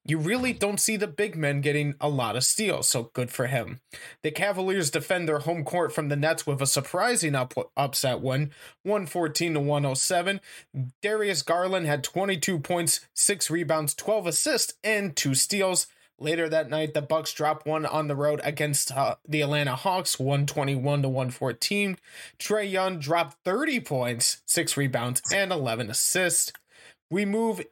you 0.05 0.17
really 0.17 0.51
don't 0.51 0.79
see 0.79 0.97
the 0.97 1.07
big 1.07 1.35
men 1.35 1.61
getting 1.61 1.95
a 2.01 2.09
lot 2.09 2.35
of 2.35 2.43
steals, 2.43 2.89
so 2.89 3.09
good 3.13 3.31
for 3.31 3.47
him. 3.47 3.79
The 4.21 4.31
Cavaliers 4.31 4.91
defend 4.91 5.27
their 5.27 5.39
home 5.39 5.63
court 5.63 5.93
from 5.93 6.09
the 6.09 6.17
Nets 6.17 6.45
with 6.45 6.61
a 6.61 6.65
surprising 6.65 7.35
up- 7.35 7.53
upset 7.77 8.19
win, 8.19 8.51
114 8.83 9.53
to 9.53 9.59
107. 9.61 10.41
Darius 11.01 11.41
Garland 11.41 11.85
had 11.85 12.03
22 12.03 12.59
points, 12.59 13.07
6 13.13 13.49
rebounds, 13.49 13.93
12 13.93 14.27
assists, 14.27 14.73
and 14.83 15.15
2 15.15 15.35
steals. 15.35 15.87
Later 16.19 16.47
that 16.49 16.69
night, 16.69 16.93
the 16.93 17.01
Bucks 17.01 17.33
dropped 17.33 17.65
one 17.65 17.85
on 17.85 18.07
the 18.07 18.15
road 18.15 18.39
against 18.43 18.91
uh, 18.91 19.15
the 19.27 19.41
Atlanta 19.41 19.75
Hawks, 19.75 20.19
121 20.19 21.01
to 21.01 21.09
114. 21.09 21.97
Trae 22.39 22.71
Young 22.71 22.99
dropped 22.99 23.37
30 23.43 23.79
points, 23.81 24.41
6 24.45 24.77
rebounds, 24.77 25.21
and 25.33 25.51
11 25.51 25.89
assists. 25.89 26.51
We 27.09 27.25
move 27.25 27.63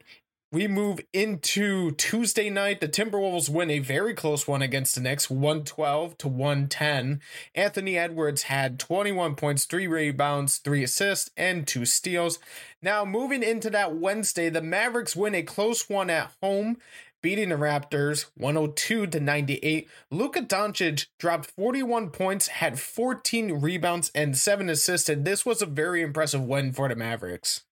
we 0.53 0.67
move 0.67 0.99
into 1.13 1.91
Tuesday 1.91 2.49
night. 2.49 2.81
The 2.81 2.89
Timberwolves 2.89 3.47
win 3.47 3.69
a 3.69 3.79
very 3.79 4.13
close 4.13 4.45
one 4.49 4.61
against 4.61 4.95
the 4.95 5.01
Knicks, 5.01 5.29
112 5.29 6.17
to 6.17 6.27
110. 6.27 7.21
Anthony 7.55 7.97
Edwards 7.97 8.43
had 8.43 8.77
21 8.77 9.35
points, 9.35 9.63
three 9.63 9.87
rebounds, 9.87 10.57
three 10.57 10.83
assists, 10.83 11.31
and 11.37 11.65
two 11.65 11.85
steals. 11.85 12.37
Now, 12.81 13.05
moving 13.05 13.43
into 13.43 13.69
that 13.69 13.95
Wednesday, 13.95 14.49
the 14.49 14.61
Mavericks 14.61 15.15
win 15.15 15.35
a 15.35 15.41
close 15.41 15.89
one 15.89 16.09
at 16.09 16.33
home 16.41 16.79
beating 17.21 17.49
the 17.49 17.55
Raptors 17.55 18.25
102 18.35 19.07
to 19.07 19.19
98. 19.19 19.89
Luka 20.09 20.41
Doncic 20.41 21.07
dropped 21.19 21.51
41 21.51 22.09
points, 22.09 22.47
had 22.47 22.79
14 22.79 23.53
rebounds 23.53 24.11
and 24.13 24.37
7 24.37 24.69
assists, 24.69 25.09
and 25.09 25.25
this 25.25 25.45
was 25.45 25.61
a 25.61 25.65
very 25.65 26.01
impressive 26.01 26.43
win 26.43 26.71
for 26.71 26.89
the 26.89 26.95
Mavericks. 26.95 27.63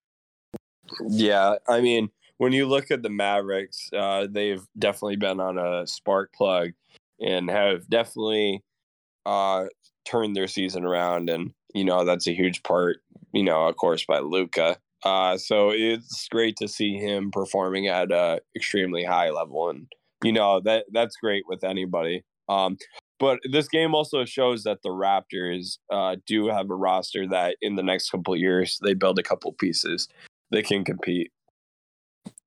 Yeah, 1.07 1.55
I 1.67 1.81
mean, 1.81 2.09
when 2.37 2.53
you 2.53 2.67
look 2.67 2.89
at 2.89 3.03
the 3.03 3.09
Mavericks, 3.09 3.89
uh, 3.93 4.27
they've 4.29 4.65
definitely 4.77 5.17
been 5.17 5.39
on 5.39 5.57
a 5.57 5.85
spark 5.85 6.33
plug 6.33 6.71
and 7.19 7.49
have 7.49 7.87
definitely 7.89 8.63
uh, 9.25 9.65
turned 10.05 10.35
their 10.35 10.47
season 10.47 10.85
around. 10.85 11.29
And, 11.29 11.53
you 11.73 11.83
know, 11.83 12.05
that's 12.05 12.27
a 12.27 12.33
huge 12.33 12.63
part, 12.63 13.01
you 13.33 13.43
know, 13.43 13.67
of 13.67 13.75
course, 13.75 14.05
by 14.05 14.19
Luka. 14.19 14.77
Uh, 15.03 15.37
so 15.37 15.69
it's 15.69 16.27
great 16.29 16.55
to 16.57 16.67
see 16.67 16.97
him 16.97 17.31
performing 17.31 17.87
at 17.87 18.11
a 18.11 18.41
extremely 18.55 19.03
high 19.03 19.29
level. 19.29 19.69
And, 19.69 19.87
you 20.23 20.33
know, 20.33 20.59
that 20.61 20.85
that's 20.91 21.15
great 21.15 21.43
with 21.47 21.63
anybody. 21.63 22.23
Um, 22.49 22.77
but 23.19 23.39
this 23.51 23.67
game 23.67 23.93
also 23.93 24.25
shows 24.25 24.63
that 24.63 24.81
the 24.81 24.89
Raptors 24.89 25.77
uh, 25.91 26.15
do 26.25 26.47
have 26.47 26.69
a 26.69 26.75
roster 26.75 27.27
that 27.27 27.57
in 27.61 27.75
the 27.75 27.83
next 27.83 28.09
couple 28.09 28.35
years 28.35 28.79
they 28.83 28.93
build 28.93 29.19
a 29.19 29.23
couple 29.23 29.51
pieces 29.53 30.07
they 30.51 30.63
can 30.63 30.83
compete. 30.83 31.31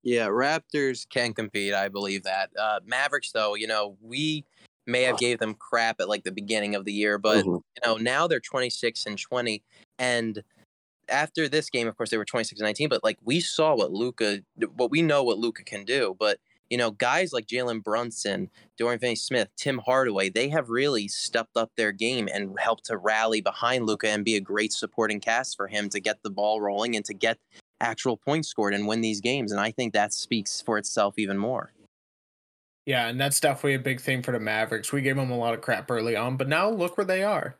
Yeah, 0.02 0.28
Raptors 0.28 1.08
can 1.08 1.32
compete. 1.32 1.74
I 1.74 1.88
believe 1.88 2.24
that. 2.24 2.50
Uh, 2.58 2.80
Mavericks, 2.84 3.30
though, 3.32 3.54
you 3.54 3.68
know, 3.68 3.96
we 4.00 4.44
may 4.86 5.02
have 5.02 5.18
gave 5.18 5.38
them 5.38 5.54
crap 5.54 6.00
at 6.00 6.08
like 6.08 6.24
the 6.24 6.32
beginning 6.32 6.74
of 6.74 6.84
the 6.84 6.92
year, 6.92 7.18
but 7.18 7.44
mm-hmm. 7.44 7.50
you 7.50 7.82
know 7.84 7.96
now 7.96 8.26
they're 8.26 8.40
26 8.40 9.06
and 9.06 9.16
20, 9.16 9.62
and 9.98 10.42
after 11.12 11.48
this 11.48 11.70
game, 11.70 11.86
of 11.86 11.96
course, 11.96 12.10
they 12.10 12.16
were 12.16 12.24
26 12.24 12.60
and 12.60 12.66
19. 12.66 12.88
But 12.88 13.04
like 13.04 13.18
we 13.22 13.40
saw 13.40 13.76
what 13.76 13.92
Luka, 13.92 14.40
what 14.76 14.90
we 14.90 15.02
know 15.02 15.22
what 15.22 15.38
Luka 15.38 15.62
can 15.62 15.84
do, 15.84 16.16
but 16.18 16.38
you 16.70 16.78
know, 16.78 16.90
guys 16.90 17.34
like 17.34 17.46
Jalen 17.46 17.84
Brunson, 17.84 18.48
Dorian 18.78 18.98
Finney-Smith, 18.98 19.50
Tim 19.58 19.76
Hardaway, 19.84 20.30
they 20.30 20.48
have 20.48 20.70
really 20.70 21.06
stepped 21.06 21.54
up 21.54 21.70
their 21.76 21.92
game 21.92 22.30
and 22.32 22.58
helped 22.58 22.86
to 22.86 22.96
rally 22.96 23.42
behind 23.42 23.84
Luka 23.84 24.08
and 24.08 24.24
be 24.24 24.36
a 24.36 24.40
great 24.40 24.72
supporting 24.72 25.20
cast 25.20 25.54
for 25.54 25.68
him 25.68 25.90
to 25.90 26.00
get 26.00 26.22
the 26.22 26.30
ball 26.30 26.62
rolling 26.62 26.96
and 26.96 27.04
to 27.04 27.12
get 27.12 27.36
actual 27.78 28.16
points 28.16 28.48
scored 28.48 28.72
and 28.72 28.86
win 28.86 29.02
these 29.02 29.20
games. 29.20 29.52
And 29.52 29.60
I 29.60 29.70
think 29.70 29.92
that 29.92 30.14
speaks 30.14 30.62
for 30.62 30.78
itself 30.78 31.18
even 31.18 31.36
more. 31.36 31.72
Yeah, 32.86 33.08
and 33.08 33.20
that's 33.20 33.38
definitely 33.38 33.74
a 33.74 33.78
big 33.78 34.00
thing 34.00 34.22
for 34.22 34.32
the 34.32 34.40
Mavericks. 34.40 34.92
We 34.92 35.02
gave 35.02 35.16
them 35.16 35.30
a 35.30 35.36
lot 35.36 35.52
of 35.52 35.60
crap 35.60 35.90
early 35.90 36.16
on, 36.16 36.38
but 36.38 36.48
now 36.48 36.70
look 36.70 36.96
where 36.96 37.04
they 37.04 37.22
are. 37.22 37.58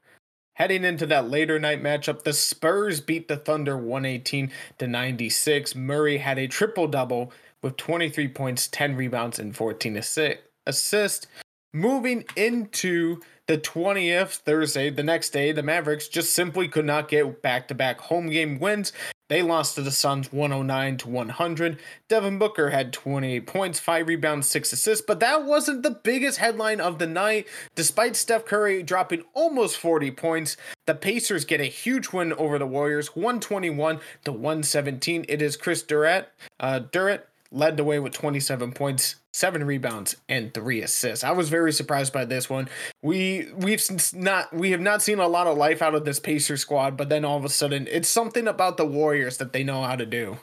Heading 0.54 0.84
into 0.84 1.06
that 1.06 1.30
later 1.30 1.58
night 1.58 1.82
matchup, 1.82 2.24
the 2.24 2.34
Spurs 2.34 3.00
beat 3.00 3.26
the 3.26 3.36
Thunder 3.38 3.76
118 3.76 4.50
to 4.78 4.86
96. 4.86 5.74
Murray 5.74 6.18
had 6.18 6.38
a 6.38 6.46
triple 6.46 6.86
double 6.86 7.32
with 7.62 7.76
23 7.78 8.28
points, 8.28 8.68
10 8.68 8.94
rebounds, 8.94 9.38
and 9.38 9.56
14 9.56 9.96
assists. 9.96 11.26
Moving 11.72 12.24
into 12.36 13.20
the 13.52 13.58
20th, 13.58 14.36
Thursday, 14.36 14.88
the 14.88 15.02
next 15.02 15.28
day, 15.28 15.52
the 15.52 15.62
Mavericks 15.62 16.08
just 16.08 16.32
simply 16.32 16.68
could 16.68 16.86
not 16.86 17.06
get 17.06 17.42
back 17.42 17.68
to 17.68 17.74
back 17.74 18.00
home 18.00 18.30
game 18.30 18.58
wins 18.58 18.94
they 19.32 19.40
lost 19.40 19.76
to 19.76 19.80
the 19.80 19.90
Suns 19.90 20.30
109 20.30 20.98
to 20.98 21.08
100. 21.08 21.78
Devin 22.06 22.38
Booker 22.38 22.68
had 22.68 22.92
28 22.92 23.46
points, 23.46 23.80
5 23.80 24.06
rebounds, 24.06 24.46
6 24.48 24.74
assists, 24.74 25.02
but 25.06 25.20
that 25.20 25.46
wasn't 25.46 25.82
the 25.82 25.90
biggest 25.90 26.36
headline 26.36 26.82
of 26.82 26.98
the 26.98 27.06
night. 27.06 27.46
Despite 27.74 28.14
Steph 28.14 28.44
Curry 28.44 28.82
dropping 28.82 29.24
almost 29.32 29.78
40 29.78 30.10
points, 30.10 30.58
the 30.84 30.94
Pacers 30.94 31.46
get 31.46 31.62
a 31.62 31.64
huge 31.64 32.12
win 32.12 32.34
over 32.34 32.58
the 32.58 32.66
Warriors 32.66 33.16
121 33.16 34.00
to 34.24 34.32
117. 34.32 35.24
It 35.26 35.40
is 35.40 35.56
Chris 35.56 35.82
Duarte, 35.82 36.28
uh, 36.60 36.80
Duarte 36.80 37.24
led 37.52 37.76
the 37.76 37.84
way 37.84 37.98
with 37.98 38.12
27 38.12 38.72
points, 38.72 39.16
seven 39.32 39.64
rebounds, 39.64 40.16
and 40.28 40.52
three 40.52 40.82
assists. 40.82 41.22
I 41.22 41.32
was 41.32 41.48
very 41.50 41.72
surprised 41.72 42.12
by 42.12 42.24
this 42.24 42.48
one. 42.48 42.68
We 43.02 43.48
we've 43.54 43.82
not 44.14 44.52
we 44.52 44.70
have 44.70 44.80
not 44.80 45.02
seen 45.02 45.18
a 45.18 45.28
lot 45.28 45.46
of 45.46 45.56
life 45.56 45.82
out 45.82 45.94
of 45.94 46.04
this 46.04 46.18
Pacer 46.18 46.56
squad, 46.56 46.96
but 46.96 47.08
then 47.08 47.24
all 47.24 47.36
of 47.36 47.44
a 47.44 47.48
sudden, 47.48 47.86
it's 47.90 48.08
something 48.08 48.48
about 48.48 48.76
the 48.78 48.86
Warriors 48.86 49.36
that 49.36 49.52
they 49.52 49.62
know 49.62 49.82
how 49.82 49.96
to 49.96 50.06
do. 50.06 50.38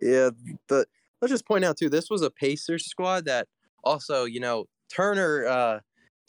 Yeah, 0.00 0.30
the 0.68 0.86
let's 1.20 1.32
just 1.32 1.46
point 1.46 1.64
out 1.64 1.76
too. 1.76 1.90
This 1.90 2.08
was 2.08 2.22
a 2.22 2.30
Pacers 2.30 2.86
squad 2.86 3.24
that 3.24 3.48
also, 3.82 4.24
you 4.24 4.40
know, 4.40 4.66
Turner, 4.88 5.46
uh, 5.46 5.80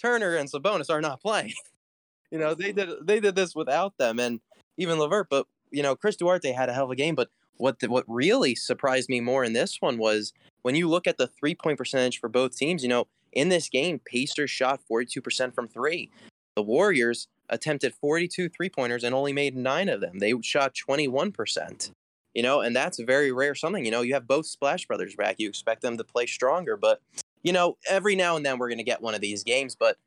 Turner 0.01 0.36
and 0.36 0.50
Sabonis 0.50 0.89
are 0.89 1.01
not 1.01 1.22
playing. 1.22 1.53
you 2.31 2.39
know, 2.39 2.53
they 2.53 2.72
did 2.72 2.89
they 3.03 3.19
did 3.19 3.36
this 3.36 3.55
without 3.55 3.98
them, 3.98 4.19
and 4.19 4.39
even 4.77 5.00
LeVert. 5.00 5.27
But 5.29 5.46
you 5.72 5.84
know, 5.84 5.96
Chris 5.96 6.15
Duarte 6.15 6.51
had 6.51 6.69
a 6.69 6.74
hell 6.74 6.86
of 6.86 6.91
a 6.91 6.96
game. 6.96 7.15
But 7.15 7.29
what 7.57 7.79
the, 7.79 7.89
what 7.89 8.05
really 8.07 8.55
surprised 8.55 9.09
me 9.09 9.19
more 9.19 9.43
in 9.43 9.53
this 9.53 9.77
one 9.79 9.97
was 9.97 10.33
when 10.61 10.75
you 10.75 10.87
look 10.87 11.07
at 11.07 11.17
the 11.17 11.27
three 11.27 11.55
point 11.55 11.77
percentage 11.77 12.19
for 12.19 12.29
both 12.29 12.55
teams. 12.55 12.83
You 12.83 12.89
know, 12.89 13.07
in 13.33 13.49
this 13.49 13.69
game, 13.69 13.99
Pacers 14.05 14.49
shot 14.49 14.81
forty 14.87 15.05
two 15.05 15.21
percent 15.21 15.55
from 15.55 15.67
three. 15.67 16.09
The 16.55 16.63
Warriors 16.63 17.27
attempted 17.49 17.93
42 17.93 18.49
three 18.49 18.67
pointers 18.69 19.03
and 19.03 19.13
only 19.13 19.31
made 19.31 19.55
nine 19.55 19.87
of 19.87 20.01
them. 20.01 20.19
They 20.19 20.33
shot 20.41 20.73
21% 20.73 21.91
you 22.37 22.43
know, 22.43 22.61
and 22.61 22.75
that's 22.75 22.99
very 22.99 23.31
rare 23.31 23.55
something. 23.55 23.83
You 23.83 23.89
know, 23.89 24.01
you 24.01 24.13
have 24.13 24.27
both 24.27 24.45
Splash 24.45 24.85
Brothers 24.85 25.15
back. 25.15 25.37
You 25.39 25.49
expect 25.49 25.81
them 25.81 25.97
to 25.97 26.03
play 26.03 26.27
stronger, 26.27 26.77
but 26.77 27.01
you 27.41 27.51
know, 27.51 27.77
every 27.89 28.15
now 28.15 28.35
and 28.35 28.45
then 28.45 28.59
we're 28.59 28.69
going 28.69 28.77
to 28.77 28.83
get 28.83 29.01
one 29.01 29.15
of 29.15 29.21
these 29.21 29.43
games. 29.43 29.75
But 29.75 29.97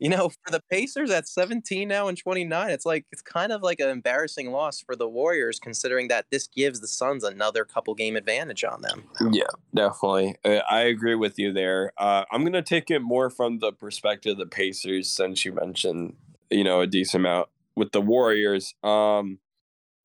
you 0.00 0.08
know, 0.08 0.30
for 0.30 0.50
the 0.50 0.62
Pacers 0.70 1.10
at 1.10 1.28
17 1.28 1.86
now 1.86 2.08
and 2.08 2.16
29, 2.16 2.70
it's 2.70 2.86
like 2.86 3.04
it's 3.12 3.20
kind 3.20 3.52
of 3.52 3.62
like 3.62 3.80
an 3.80 3.90
embarrassing 3.90 4.50
loss 4.50 4.80
for 4.80 4.96
the 4.96 5.06
Warriors, 5.06 5.60
considering 5.60 6.08
that 6.08 6.26
this 6.30 6.46
gives 6.46 6.80
the 6.80 6.88
Suns 6.88 7.22
another 7.22 7.64
couple 7.64 7.94
game 7.94 8.16
advantage 8.16 8.64
on 8.64 8.80
them. 8.80 9.04
Yeah, 9.30 9.44
definitely. 9.74 10.36
I 10.44 10.80
agree 10.80 11.14
with 11.14 11.38
you 11.38 11.52
there. 11.52 11.92
Uh, 11.98 12.24
I'm 12.32 12.50
to 12.50 12.62
take 12.62 12.90
it 12.90 13.00
more 13.00 13.30
from 13.30 13.58
the 13.58 13.72
perspective 13.72 14.32
of 14.32 14.38
the 14.38 14.46
Pacers, 14.46 15.10
since 15.10 15.44
you 15.44 15.52
mentioned, 15.52 16.16
you 16.50 16.64
know, 16.64 16.80
a 16.80 16.86
decent 16.86 17.20
amount 17.20 17.48
with 17.76 17.92
the 17.92 18.00
Warriors. 18.00 18.74
Um, 18.82 19.38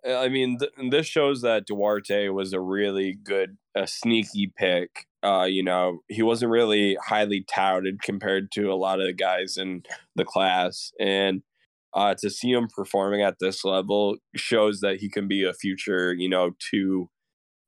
I 0.08 0.30
mean, 0.30 0.60
th- 0.60 0.92
this 0.92 1.08
shows 1.08 1.42
that 1.42 1.66
Duarte 1.66 2.30
was 2.30 2.54
a 2.54 2.60
really 2.60 3.14
good, 3.14 3.58
a 3.76 3.88
sneaky 3.88 4.52
pick. 4.56 5.08
Uh, 5.24 5.46
you 5.46 5.64
know, 5.64 6.02
he 6.08 6.22
wasn't 6.22 6.52
really 6.52 6.98
highly 7.04 7.44
touted 7.52 8.02
compared 8.02 8.52
to 8.52 8.72
a 8.72 8.76
lot 8.76 9.00
of 9.00 9.08
the 9.08 9.14
guys 9.14 9.58
in 9.58 9.84
the 10.16 10.26
class, 10.26 10.92
and 11.00 11.42
uh, 11.94 12.14
to 12.16 12.30
see 12.30 12.52
him 12.52 12.68
performing 12.68 13.22
at 13.22 13.40
this 13.40 13.66
level 13.66 14.18
shows 14.36 14.82
that 14.82 14.98
he 14.98 15.10
can 15.10 15.28
be 15.28 15.44
a 15.44 15.54
future, 15.54 16.14
you 16.14 16.30
know, 16.30 16.52
two, 16.60 17.10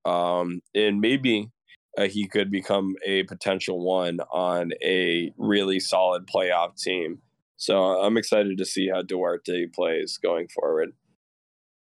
um, 0.05 0.61
and 0.75 1.01
maybe 1.01 1.49
uh, 1.97 2.03
he 2.03 2.27
could 2.27 2.51
become 2.51 2.95
a 3.05 3.23
potential 3.23 3.83
one 3.83 4.19
on 4.31 4.71
a 4.83 5.31
really 5.37 5.79
solid 5.79 6.27
playoff 6.27 6.77
team. 6.77 7.19
So 7.55 7.99
I'm 7.99 8.17
excited 8.17 8.59
to 8.59 8.65
see 8.65 8.89
how 8.89 9.01
Duarte 9.01 9.67
plays 9.73 10.19
going 10.19 10.47
forward 10.49 10.93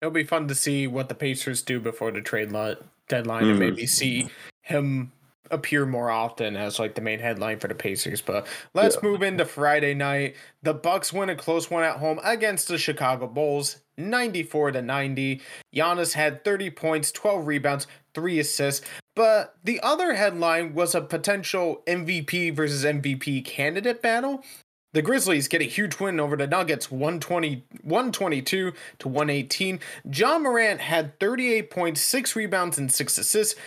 it'll 0.05 0.13
be 0.13 0.23
fun 0.23 0.47
to 0.49 0.55
see 0.55 0.87
what 0.87 1.09
the 1.09 1.15
Pacers 1.15 1.63
do 1.63 1.81
before 1.81 2.11
the 2.11 2.21
trade 2.21 2.53
lot 2.53 2.77
deadline 3.09 3.45
mm-hmm. 3.45 3.51
and 3.53 3.59
maybe 3.59 3.87
see 3.87 4.29
him 4.61 5.13
appear 5.51 5.87
more 5.87 6.11
often 6.11 6.57
as 6.57 6.79
like 6.79 6.95
the 6.95 7.01
main 7.01 7.21
headline 7.21 7.59
for 7.59 7.69
the 7.69 7.75
Pacers. 7.75 8.21
But 8.21 8.47
let's 8.75 8.97
yeah. 8.97 9.09
move 9.09 9.23
into 9.23 9.47
Friday 9.47 9.95
night. 9.95 10.37
The 10.63 10.75
Bucks 10.75 11.11
win 11.11 11.31
a 11.31 11.35
close 11.35 11.71
one 11.71 11.85
at 11.85 11.97
home 11.97 12.21
against 12.23 12.69
the 12.69 12.77
Chicago 12.77 13.27
Bulls, 13.27 13.79
94 13.97 14.73
to 14.73 14.83
90. 14.83 15.41
Giannis 15.75 16.13
had 16.13 16.45
30 16.45 16.71
points, 16.71 17.11
12 17.11 17.47
rebounds, 17.47 17.87
3 18.13 18.39
assists. 18.41 18.87
But 19.17 19.57
the 19.65 19.81
other 19.81 20.15
headline 20.15 20.75
was 20.75 20.95
a 20.95 21.01
potential 21.01 21.83
MVP 21.87 22.55
versus 22.55 22.85
MVP 22.85 23.47
candidate 23.47 24.03
battle. 24.03 24.45
The 24.95 25.03
Grizzlies 25.03 25.49
get 25.49 25.61
a 25.61 25.65
huge 25.65 25.99
win 25.99 26.21
over 26.21 26.37
the 26.37 26.47
Nuggets 26.47 26.89
120, 26.89 27.65
122 27.83 28.73
to 29.01 29.09
118. 29.09 29.81
Ja 30.13 30.39
Morant 30.39 30.81
had 30.81 31.19
38 31.19 31.69
points, 31.69 32.01
6 32.01 32.37
rebounds, 32.37 32.79
and 32.79 32.93
6 32.93 33.19
assists. 33.19 33.59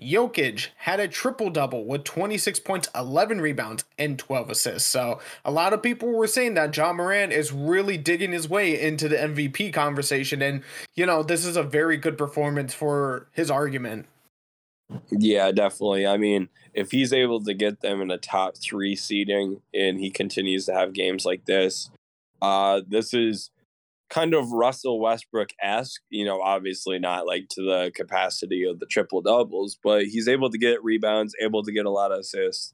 Jokic 0.00 0.68
had 0.76 1.00
a 1.00 1.08
triple 1.08 1.50
double 1.50 1.84
with 1.84 2.04
26 2.04 2.60
points, 2.60 2.88
11 2.94 3.40
rebounds, 3.40 3.84
and 3.98 4.16
12 4.20 4.50
assists. 4.50 4.88
So 4.88 5.18
a 5.44 5.50
lot 5.50 5.72
of 5.72 5.82
people 5.82 6.10
were 6.10 6.28
saying 6.28 6.54
that 6.54 6.76
Ja 6.76 6.92
Morant 6.92 7.32
is 7.32 7.52
really 7.52 7.98
digging 7.98 8.30
his 8.30 8.48
way 8.48 8.80
into 8.80 9.08
the 9.08 9.16
MVP 9.16 9.72
conversation. 9.72 10.40
And, 10.40 10.62
you 10.94 11.06
know, 11.06 11.24
this 11.24 11.44
is 11.44 11.56
a 11.56 11.64
very 11.64 11.96
good 11.96 12.16
performance 12.16 12.72
for 12.72 13.26
his 13.32 13.50
argument. 13.50 14.06
Yeah, 15.10 15.52
definitely. 15.52 16.06
I 16.06 16.16
mean, 16.16 16.48
if 16.74 16.90
he's 16.90 17.12
able 17.12 17.42
to 17.44 17.54
get 17.54 17.80
them 17.80 18.00
in 18.00 18.10
a 18.10 18.18
top 18.18 18.54
three 18.56 18.96
seeding 18.96 19.60
and 19.74 19.98
he 19.98 20.10
continues 20.10 20.64
to 20.66 20.74
have 20.74 20.92
games 20.92 21.24
like 21.26 21.44
this, 21.44 21.90
uh, 22.40 22.80
this 22.86 23.12
is 23.12 23.50
kind 24.08 24.34
of 24.34 24.52
Russell 24.52 25.00
Westbrook 25.00 25.50
esque. 25.62 26.00
You 26.10 26.24
know, 26.24 26.40
obviously 26.40 26.98
not 26.98 27.26
like 27.26 27.48
to 27.50 27.62
the 27.62 27.92
capacity 27.94 28.64
of 28.64 28.80
the 28.80 28.86
triple 28.86 29.20
doubles, 29.20 29.78
but 29.82 30.06
he's 30.06 30.28
able 30.28 30.50
to 30.50 30.58
get 30.58 30.82
rebounds, 30.82 31.34
able 31.40 31.62
to 31.64 31.72
get 31.72 31.86
a 31.86 31.90
lot 31.90 32.12
of 32.12 32.20
assists, 32.20 32.72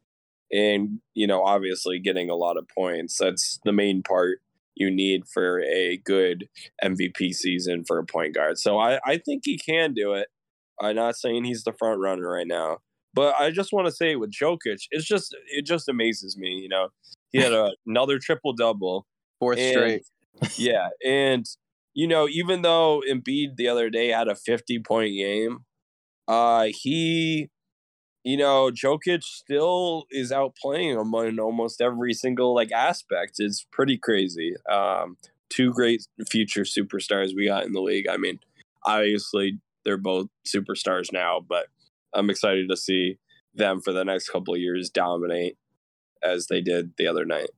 and 0.53 1.01
you 1.15 1.27
know, 1.27 1.43
obviously 1.43 1.99
getting 1.99 2.31
a 2.31 2.37
lot 2.37 2.57
of 2.57 2.69
points. 2.69 3.19
That's 3.19 3.59
the 3.65 3.73
main 3.73 4.03
part 4.03 4.41
you 4.77 4.91
need 4.91 5.27
for 5.27 5.61
a 5.61 5.99
good 6.05 6.49
MVP 6.83 7.33
season 7.35 7.85
for 7.85 7.99
a 7.99 8.05
point 8.05 8.35
guard. 8.35 8.59
So 8.59 8.79
I, 8.79 9.01
I 9.05 9.19
think 9.19 9.43
he 9.45 9.57
can 9.57 9.95
do 9.95 10.15
it. 10.15 10.29
I'm 10.81 10.97
not 10.97 11.17
saying 11.17 11.45
he's 11.45 11.65
the 11.65 11.73
front 11.73 12.01
runner 12.01 12.29
right 12.31 12.47
now, 12.47 12.79
but 13.13 13.35
I 13.39 13.51
just 13.51 13.73
want 13.73 13.87
to 13.87 13.93
say 13.93 14.17
with 14.17 14.33
Jokic, 14.33 14.87
it's 14.91 15.07
just 15.07 15.37
it 15.47 15.65
just 15.65 15.89
amazes 15.89 16.37
me. 16.37 16.49
You 16.51 16.69
know, 16.69 16.89
he 17.31 17.41
had 17.41 17.53
a, 17.53 17.73
another 17.87 18.19
triple 18.19 18.53
double, 18.53 19.07
fourth 19.39 19.59
and, 19.59 19.73
straight. 19.73 20.07
yeah, 20.57 20.89
and 21.05 21.47
you 21.95 22.09
know, 22.09 22.29
even 22.29 22.63
though 22.63 23.03
Embiid 23.09 23.57
the 23.57 23.69
other 23.69 23.89
day 23.89 24.09
had 24.09 24.29
a 24.29 24.35
50 24.35 24.81
point 24.81 25.15
game, 25.15 25.61
uh, 26.27 26.67
he, 26.71 27.51
you 28.25 28.37
know, 28.37 28.71
Jokic 28.71 29.23
still 29.23 30.05
is 30.11 30.33
outplaying 30.33 31.01
him 31.01 31.15
in 31.27 31.39
almost 31.39 31.81
every 31.81 32.13
single 32.13 32.53
like 32.53 32.73
aspect. 32.73 33.35
It's 33.39 33.65
pretty 33.71 33.97
crazy. 33.97 34.55
Um, 34.69 35.19
two 35.51 35.73
great 35.73 36.05
future 36.29 36.63
superstars 36.63 37.35
we 37.35 37.47
got 37.47 37.65
in 37.65 37.73
the 37.73 37.81
league. 37.81 38.09
I 38.09 38.17
mean, 38.17 38.41
obviously 38.85 39.61
they're 39.85 39.97
both 39.97 40.29
superstars 40.47 41.13
now, 41.13 41.41
but 41.47 41.67
I'm 42.15 42.31
excited 42.31 42.69
to 42.69 42.77
see 42.77 43.19
them 43.55 43.81
for 43.81 43.93
the 43.93 44.05
next 44.05 44.31
couple 44.31 44.55
of 44.55 44.61
years 44.61 44.91
dominate 44.91 45.57
as 46.23 46.47
they 46.47 46.61
did 46.61 46.93
the 46.97 47.07
other 47.07 47.25
night. 47.25 47.51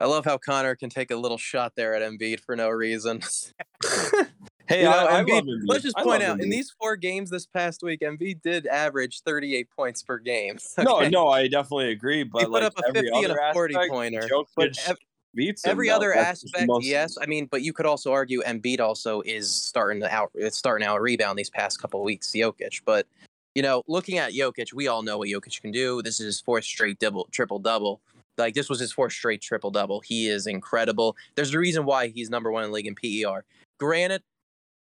I 0.00 0.06
love 0.06 0.24
how 0.24 0.38
Connor 0.38 0.74
can 0.74 0.90
take 0.90 1.10
a 1.10 1.16
little 1.16 1.38
shot 1.38 1.74
there 1.76 1.94
at 1.94 2.02
Embiid 2.02 2.40
for 2.40 2.56
no 2.56 2.68
reason. 2.68 3.20
hey, 4.66 4.78
you 4.78 4.84
know, 4.84 4.90
uh, 4.90 5.06
I, 5.08 5.22
Embiid, 5.22 5.42
I 5.42 5.44
let's 5.66 5.84
just 5.84 5.96
point 5.96 6.22
out 6.22 6.38
Embiid. 6.38 6.42
in 6.42 6.50
these 6.50 6.74
four 6.80 6.96
games 6.96 7.30
this 7.30 7.46
past 7.46 7.82
week, 7.82 8.00
Embiid 8.00 8.42
did 8.42 8.66
average 8.66 9.22
38 9.24 9.68
points 9.70 10.02
per 10.02 10.18
game. 10.18 10.58
Okay? 10.78 10.84
No, 10.84 11.08
no, 11.08 11.28
I 11.28 11.46
definitely 11.46 11.92
agree. 11.92 12.24
But 12.24 12.40
he 12.40 12.44
put 12.46 12.52
like 12.52 12.62
up 12.64 12.74
a 12.76 12.92
50 12.92 13.08
and 13.08 13.32
a 13.32 13.52
40 13.52 13.74
aspect, 13.74 13.92
pointer. 13.92 14.28
But 14.56 14.76
ev- 14.88 14.96
beats 15.34 15.66
every 15.66 15.88
him, 15.88 15.94
other 15.94 16.14
aspect. 16.14 16.66
Most... 16.66 16.86
Yes, 16.86 17.16
I 17.20 17.26
mean, 17.26 17.46
but 17.50 17.62
you 17.62 17.72
could 17.72 17.86
also 17.86 18.12
argue 18.12 18.42
Embiid 18.42 18.80
also 18.80 19.20
is 19.22 19.50
starting 19.50 20.00
to 20.00 20.12
out. 20.12 20.30
It's 20.34 20.56
starting 20.56 20.86
out 20.86 20.98
a 20.98 21.00
rebound 21.00 21.38
these 21.38 21.50
past 21.50 21.80
couple 21.80 22.02
weeks. 22.02 22.32
Jokic, 22.32 22.82
but 22.84 23.06
you 23.54 23.62
know, 23.62 23.82
looking 23.86 24.18
at 24.18 24.32
Jokic, 24.32 24.72
we 24.72 24.88
all 24.88 25.02
know 25.02 25.18
what 25.18 25.28
Jokic 25.28 25.60
can 25.60 25.70
do. 25.70 26.02
This 26.02 26.20
is 26.20 26.26
his 26.26 26.40
fourth 26.40 26.64
straight 26.64 26.98
double, 26.98 27.28
triple 27.30 27.58
double. 27.58 28.00
Like 28.36 28.54
this 28.54 28.68
was 28.68 28.80
his 28.80 28.92
fourth 28.92 29.12
straight 29.12 29.40
triple 29.40 29.70
double. 29.70 30.00
He 30.00 30.28
is 30.28 30.46
incredible. 30.46 31.16
There's 31.36 31.54
a 31.54 31.58
reason 31.58 31.84
why 31.84 32.08
he's 32.08 32.30
number 32.30 32.50
one 32.50 32.64
in 32.64 32.72
league 32.72 32.86
in 32.86 32.94
PER. 32.94 33.44
Granted, 33.78 34.22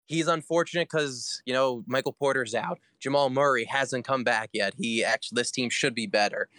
he's 0.07 0.27
unfortunate 0.27 0.89
because 0.89 1.41
you 1.45 1.53
know 1.53 1.83
Michael 1.87 2.13
Porter's 2.13 2.53
out. 2.53 2.79
Jamal 2.99 3.29
Murray 3.29 3.63
hasn't 3.63 4.05
come 4.05 4.25
back 4.25 4.49
yet. 4.51 4.73
He 4.77 5.03
actually 5.03 5.37
this 5.37 5.51
team 5.51 5.69
should 5.69 5.95
be 5.95 6.05
better. 6.05 6.49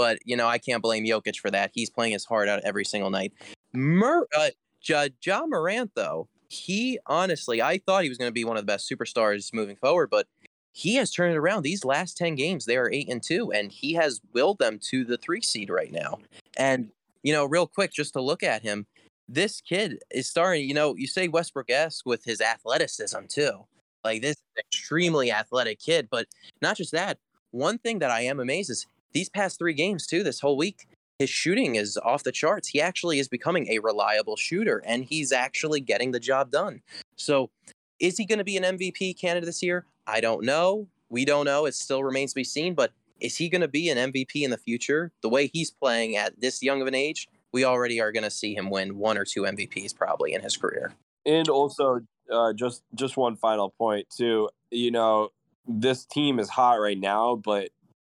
But 0.00 0.18
you 0.24 0.34
know, 0.34 0.48
I 0.48 0.56
can't 0.56 0.82
blame 0.82 1.04
Jokic 1.04 1.38
for 1.38 1.50
that. 1.50 1.72
He's 1.74 1.90
playing 1.90 2.14
his 2.14 2.24
heart 2.24 2.48
out 2.48 2.62
every 2.64 2.86
single 2.86 3.10
night. 3.10 3.34
Mur- 3.74 4.26
uh, 4.34 4.48
ja, 4.82 5.08
ja 5.22 5.44
Morant, 5.46 5.90
though, 5.94 6.26
he 6.48 6.98
honestly, 7.04 7.60
I 7.60 7.76
thought 7.84 8.02
he 8.02 8.08
was 8.08 8.16
going 8.16 8.30
to 8.30 8.32
be 8.32 8.46
one 8.46 8.56
of 8.56 8.62
the 8.62 8.72
best 8.72 8.90
superstars 8.90 9.52
moving 9.52 9.76
forward, 9.76 10.08
but 10.08 10.26
he 10.72 10.94
has 10.94 11.10
turned 11.10 11.34
it 11.34 11.36
around. 11.36 11.64
These 11.64 11.84
last 11.84 12.16
ten 12.16 12.34
games, 12.34 12.64
they 12.64 12.78
are 12.78 12.90
eight 12.90 13.10
and 13.10 13.22
two, 13.22 13.52
and 13.52 13.70
he 13.70 13.92
has 13.92 14.22
willed 14.32 14.58
them 14.58 14.78
to 14.84 15.04
the 15.04 15.18
three 15.18 15.42
seed 15.42 15.68
right 15.68 15.92
now. 15.92 16.18
And 16.56 16.88
you 17.22 17.34
know, 17.34 17.44
real 17.44 17.66
quick, 17.66 17.92
just 17.92 18.14
to 18.14 18.22
look 18.22 18.42
at 18.42 18.62
him, 18.62 18.86
this 19.28 19.60
kid 19.60 19.98
is 20.10 20.30
starting. 20.30 20.66
You 20.66 20.72
know, 20.72 20.96
you 20.96 21.08
say 21.08 21.28
Westbrook 21.28 21.68
esque 21.68 22.06
with 22.06 22.24
his 22.24 22.40
athleticism 22.40 23.26
too. 23.28 23.66
Like 24.02 24.22
this 24.22 24.36
extremely 24.58 25.30
athletic 25.30 25.78
kid, 25.78 26.08
but 26.10 26.26
not 26.62 26.78
just 26.78 26.92
that. 26.92 27.18
One 27.50 27.76
thing 27.76 27.98
that 27.98 28.10
I 28.10 28.22
am 28.22 28.40
amazed 28.40 28.70
is 28.70 28.86
these 29.12 29.28
past 29.28 29.58
three 29.58 29.74
games 29.74 30.06
too, 30.06 30.22
this 30.22 30.40
whole 30.40 30.56
week, 30.56 30.86
his 31.18 31.30
shooting 31.30 31.74
is 31.74 31.98
off 31.98 32.22
the 32.22 32.32
charts. 32.32 32.68
He 32.68 32.80
actually 32.80 33.18
is 33.18 33.28
becoming 33.28 33.68
a 33.68 33.78
reliable 33.78 34.36
shooter 34.36 34.82
and 34.86 35.04
he's 35.04 35.32
actually 35.32 35.80
getting 35.80 36.12
the 36.12 36.20
job 36.20 36.50
done. 36.50 36.82
So, 37.16 37.50
is 37.98 38.16
he 38.16 38.24
going 38.24 38.38
to 38.38 38.44
be 38.44 38.56
an 38.56 38.78
MVP 38.78 39.20
candidate 39.20 39.44
this 39.44 39.62
year? 39.62 39.84
I 40.06 40.22
don't 40.22 40.44
know, 40.44 40.88
we 41.10 41.24
don't 41.24 41.44
know. 41.44 41.66
It 41.66 41.74
still 41.74 42.02
remains 42.02 42.32
to 42.32 42.36
be 42.36 42.44
seen. 42.44 42.74
But 42.74 42.92
is 43.20 43.36
he 43.36 43.48
going 43.48 43.60
to 43.60 43.68
be 43.68 43.90
an 43.90 44.12
MVP 44.12 44.42
in 44.42 44.50
the 44.50 44.56
future? 44.56 45.12
The 45.20 45.28
way 45.28 45.50
he's 45.52 45.70
playing 45.70 46.16
at 46.16 46.40
this 46.40 46.62
young 46.62 46.80
of 46.80 46.86
an 46.86 46.94
age, 46.94 47.28
we 47.52 47.64
already 47.64 48.00
are 48.00 48.12
going 48.12 48.22
to 48.22 48.30
see 48.30 48.54
him 48.54 48.70
win 48.70 48.96
one 48.96 49.18
or 49.18 49.24
two 49.24 49.42
MVPs 49.42 49.94
probably 49.94 50.32
in 50.32 50.40
his 50.40 50.56
career. 50.56 50.94
And 51.26 51.48
also, 51.48 52.00
uh, 52.32 52.52
just 52.54 52.82
just 52.94 53.16
one 53.16 53.36
final 53.36 53.70
point 53.70 54.06
too. 54.08 54.48
You 54.70 54.92
know, 54.92 55.30
this 55.66 56.06
team 56.06 56.38
is 56.38 56.48
hot 56.48 56.80
right 56.80 56.98
now, 56.98 57.36
but 57.36 57.70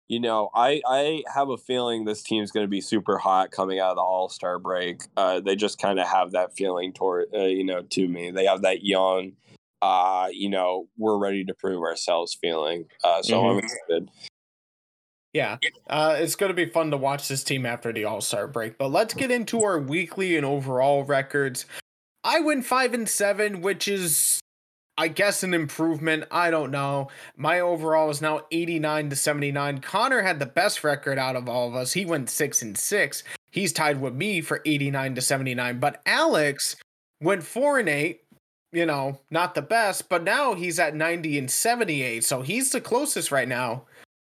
you 0.09 0.21
know, 0.21 0.51
I 0.55 0.81
I 0.87 1.23
have 1.33 1.51
a 1.51 1.59
feeling 1.59 2.05
this 2.05 2.23
team's 2.23 2.51
going 2.51 2.65
to 2.65 2.71
be 2.71 2.81
super 2.81 3.19
hot 3.19 3.51
coming 3.51 3.79
out 3.79 3.91
of 3.91 3.97
the 3.97 4.03
All 4.03 4.29
Star 4.29 4.59
break. 4.59 5.03
Uh, 5.17 5.41
they 5.41 5.55
just 5.55 5.79
kind 5.79 6.01
of 6.01 6.09
have 6.09 6.33
that 6.33 6.57
feeling 6.57 6.93
toward 6.93 7.27
uh, 7.35 7.45
you 7.45 7.65
know 7.65 7.83
to 7.83 8.09
me. 8.09 8.31
They 8.31 8.47
have 8.47 8.63
that 8.63 8.85
young, 8.85 9.33
uh, 9.83 10.29
you 10.33 10.49
know, 10.49 10.89
we're 10.97 11.19
ready 11.19 11.45
to 11.45 11.55
prove 11.55 11.83
ourselves 11.83 12.37
feeling. 12.41 12.87
Uh, 13.05 13.23
so 13.23 13.43
Mhm. 13.43 13.51
I'm 13.51 13.59
excited. 13.59 14.11
Yeah, 15.35 15.59
uh, 15.89 16.17
it's 16.19 16.37
going 16.37 16.49
to 16.49 16.55
be 16.55 16.65
fun 16.65 16.91
to 16.91 16.97
watch 16.97 17.29
this 17.29 17.45
team 17.45 17.67
after 17.67 17.93
the 17.93 18.05
All 18.05 18.23
Star 18.23 18.49
break. 18.49 18.79
But 18.79 18.89
let's 18.89 19.13
get 19.13 19.31
into 19.31 19.63
our 19.63 19.79
weekly 19.79 20.37
and 20.37 20.47
overall 20.47 21.05
records. 21.05 21.67
I 22.25 22.41
win 22.41 22.63
five 22.63 22.95
and 22.95 23.09
seven, 23.09 23.61
which 23.61 23.87
is, 23.89 24.41
I 24.99 25.07
guess, 25.07 25.45
an 25.45 25.55
improvement. 25.55 26.25
I 26.33 26.51
don't 26.51 26.73
know. 26.73 27.09
My 27.37 27.61
overall 27.61 28.11
is 28.11 28.21
now 28.21 28.43
eighty 28.51 28.81
nine 28.81 29.09
to 29.11 29.17
seventy 29.17 29.53
nine. 29.53 29.79
Connor 29.81 30.23
had 30.23 30.41
the 30.41 30.47
best 30.47 30.83
record 30.83 31.19
out 31.19 31.37
of 31.37 31.49
all 31.49 31.69
of 31.69 31.77
us. 31.77 31.93
He 31.93 32.05
went 32.05 32.29
six 32.29 32.63
and 32.63 32.77
six. 32.77 33.23
He's 33.53 33.73
tied 33.73 34.01
with 34.01 34.15
me 34.15 34.41
for 34.41 34.61
eighty 34.67 34.91
nine 34.91 35.15
to 35.15 35.21
seventy 35.21 35.55
nine. 35.55 35.79
But 35.79 36.03
Alex 36.05 36.75
went 37.23 37.45
four 37.45 37.79
and 37.79 37.89
eight. 37.89 38.23
You 38.73 38.87
know, 38.87 39.21
not 39.31 39.55
the 39.55 39.63
best, 39.63 40.09
but 40.09 40.25
now 40.25 40.55
he's 40.55 40.81
at 40.81 40.97
ninety 40.97 41.39
and 41.39 41.49
seventy 41.49 42.03
eight. 42.03 42.25
So 42.25 42.43
he's 42.43 42.73
the 42.73 42.81
closest 42.81 43.31
right 43.31 43.49
now 43.49 43.85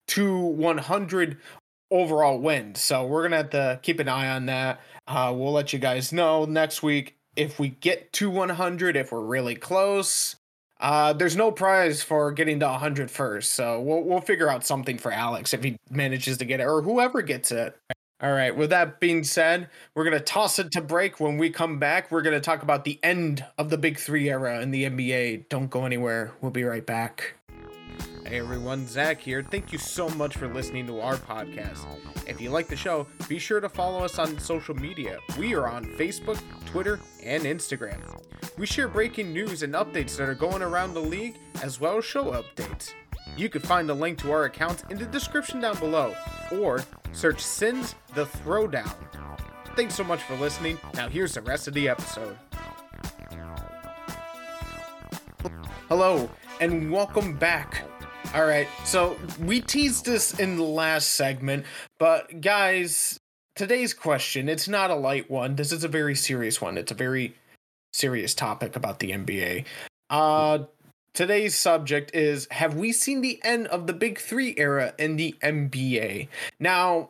to 0.10 0.38
100 0.38 1.38
overall 1.92 2.40
wins. 2.40 2.82
So 2.82 3.06
we're 3.06 3.24
gonna 3.24 3.38
have 3.38 3.50
to 3.52 3.80
keep 3.82 4.00
an 4.00 4.10
eye 4.10 4.30
on 4.30 4.48
that. 4.48 4.82
Uh, 5.08 5.34
we'll 5.36 5.54
let 5.54 5.72
you 5.72 5.80
guys 5.80 6.12
know 6.12 6.46
next 6.46 6.84
week 6.84 7.16
if 7.36 7.60
we 7.60 7.70
get 7.70 8.12
to 8.14 8.30
100. 8.30 8.98
If 8.98 9.12
we're 9.12 9.22
really 9.22 9.56
close, 9.56 10.36
uh, 10.80 11.14
there's 11.14 11.36
no 11.36 11.52
prize 11.52 12.02
for 12.02 12.32
getting 12.32 12.60
to 12.60 12.68
100 12.68 13.12
first. 13.12 13.52
So 13.54 13.82
we'll 13.82 14.04
we'll 14.04 14.22
figure 14.22 14.50
out 14.50 14.66
something 14.66 14.98
for 14.98 15.12
Alex 15.12 15.54
if 15.54 15.64
he 15.64 15.78
manages 15.90 16.38
to 16.38 16.46
get 16.46 16.60
it 16.60 16.68
or 16.68 16.82
whoever 16.82 17.22
gets 17.22 17.52
it. 17.52 17.78
All 18.22 18.32
right. 18.32 18.56
With 18.56 18.70
that 18.72 19.00
being 19.00 19.24
said, 19.24 19.70
we're 19.96 20.04
gonna 20.04 20.20
toss 20.20 20.60
it 20.60 20.72
to 20.74 20.82
break. 20.82 21.20
When 21.20 21.38
we 21.38 21.50
come 21.50 21.80
back, 21.80 22.12
we're 22.12 22.22
gonna 22.22 22.42
talk 22.42 22.64
about 22.64 22.84
the 22.84 23.00
end 23.02 23.46
of 23.58 23.70
the 23.70 23.78
Big 23.78 23.98
Three 23.98 24.30
era 24.30 24.62
in 24.62 24.72
the 24.72 24.86
NBA. 24.86 25.50
Don't 25.50 25.70
go 25.70 25.86
anywhere. 25.86 26.34
We'll 26.42 26.52
be 26.52 26.64
right 26.64 26.86
back. 26.86 27.39
Hey 28.26 28.40
everyone, 28.40 28.88
Zach 28.88 29.20
here. 29.20 29.42
Thank 29.42 29.74
you 29.74 29.80
so 29.80 30.08
much 30.10 30.38
for 30.38 30.48
listening 30.48 30.86
to 30.88 31.02
our 31.02 31.16
podcast. 31.16 31.86
If 32.28 32.40
you 32.40 32.52
like 32.52 32.68
the 32.68 32.76
show, 32.76 33.08
be 33.28 33.40
sure 33.40 33.60
to 33.60 33.70
follow 33.70 34.04
us 34.04 34.20
on 34.20 34.38
social 34.38 34.76
media. 34.76 35.18
We 35.38 35.56
are 35.56 35.68
on 35.68 35.86
Facebook, 35.86 36.40
Twitter, 36.66 37.00
and 37.24 37.44
Instagram. 37.44 38.02
We 38.58 38.68
share 38.68 38.88
breaking 38.88 39.34
news 39.34 39.64
and 39.64 39.74
updates 39.74 40.16
that 40.18 40.30
are 40.30 40.36
going 40.36 40.62
around 40.62 40.94
the 40.94 41.00
league, 41.00 41.38
as 41.64 41.80
well 41.80 41.98
as 41.98 42.06
show 42.06 42.26
updates. 42.26 42.94
You 43.36 43.50
can 43.50 43.62
find 43.62 43.90
a 43.90 43.94
link 43.94 44.20
to 44.20 44.32
our 44.32 44.44
accounts 44.44 44.84
in 44.90 44.98
the 44.98 45.06
description 45.06 45.60
down 45.60 45.80
below, 45.80 46.14
or 46.52 46.84
search 47.14 47.42
Sins 47.42 47.96
the 48.14 48.26
Throwdown. 48.26 48.94
Thanks 49.76 49.96
so 49.96 50.04
much 50.04 50.22
for 50.24 50.36
listening. 50.36 50.78
Now 50.94 51.08
here's 51.08 51.34
the 51.34 51.42
rest 51.42 51.68
of 51.68 51.74
the 51.74 51.88
episode. 51.90 52.38
Hello, 55.88 56.30
and 56.60 56.92
welcome 56.92 57.34
back. 57.36 57.84
All 58.34 58.46
right, 58.46 58.68
so 58.84 59.18
we 59.40 59.62
teased 59.62 60.06
this 60.06 60.40
in 60.40 60.58
the 60.58 60.64
last 60.64 61.12
segment, 61.14 61.66
but 61.98 62.42
guys, 62.42 63.18
today's 63.56 63.94
question, 63.94 64.50
it's 64.50 64.68
not 64.68 64.92
a 64.92 64.96
light 64.96 65.32
one. 65.32 65.56
This 65.56 65.72
is 65.72 65.84
a 65.84 65.88
very 65.88 66.16
serious 66.16 66.62
one. 66.62 66.78
It's 66.78 66.92
a 66.92 66.96
very 66.96 67.34
serious 67.94 68.34
topic 68.34 68.76
about 68.76 69.00
the 69.00 69.12
NBA. 69.12 69.66
Uh 70.10 70.60
today's 71.14 71.56
subject 71.56 72.16
is 72.16 72.48
have 72.52 72.76
we 72.76 72.92
seen 72.92 73.22
the 73.22 73.40
end 73.44 73.68
of 73.68 73.88
the 73.88 73.94
big 73.94 74.20
3 74.20 74.56
era 74.58 74.94
in 74.98 75.16
the 75.16 75.36
NBA? 75.42 76.28
Now, 76.60 77.10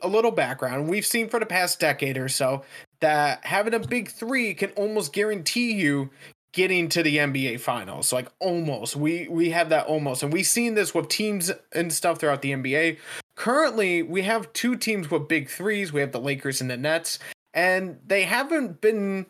a 0.00 0.08
little 0.08 0.30
background. 0.30 0.88
We've 0.88 1.04
seen 1.04 1.28
for 1.28 1.38
the 1.38 1.46
past 1.46 1.78
decade 1.80 2.16
or 2.16 2.28
so 2.28 2.62
that 3.00 3.44
having 3.44 3.74
a 3.74 3.80
big 3.80 4.08
3 4.08 4.54
can 4.54 4.70
almost 4.70 5.12
guarantee 5.12 5.72
you 5.72 6.10
getting 6.52 6.88
to 6.90 7.02
the 7.02 7.16
NBA 7.18 7.60
finals. 7.60 8.12
Like 8.12 8.28
almost. 8.38 8.96
We 8.96 9.28
we 9.28 9.50
have 9.50 9.70
that 9.70 9.86
almost. 9.86 10.22
And 10.22 10.32
we've 10.32 10.46
seen 10.46 10.74
this 10.74 10.94
with 10.94 11.08
teams 11.08 11.50
and 11.72 11.92
stuff 11.92 12.18
throughout 12.18 12.42
the 12.42 12.52
NBA. 12.52 12.98
Currently, 13.34 14.02
we 14.02 14.22
have 14.22 14.52
two 14.52 14.76
teams 14.76 15.10
with 15.10 15.28
big 15.28 15.48
threes. 15.48 15.92
We 15.92 16.00
have 16.00 16.12
the 16.12 16.20
Lakers 16.20 16.60
and 16.60 16.70
the 16.70 16.76
Nets. 16.76 17.18
And 17.54 17.98
they 18.06 18.22
haven't 18.22 18.80
been 18.80 19.26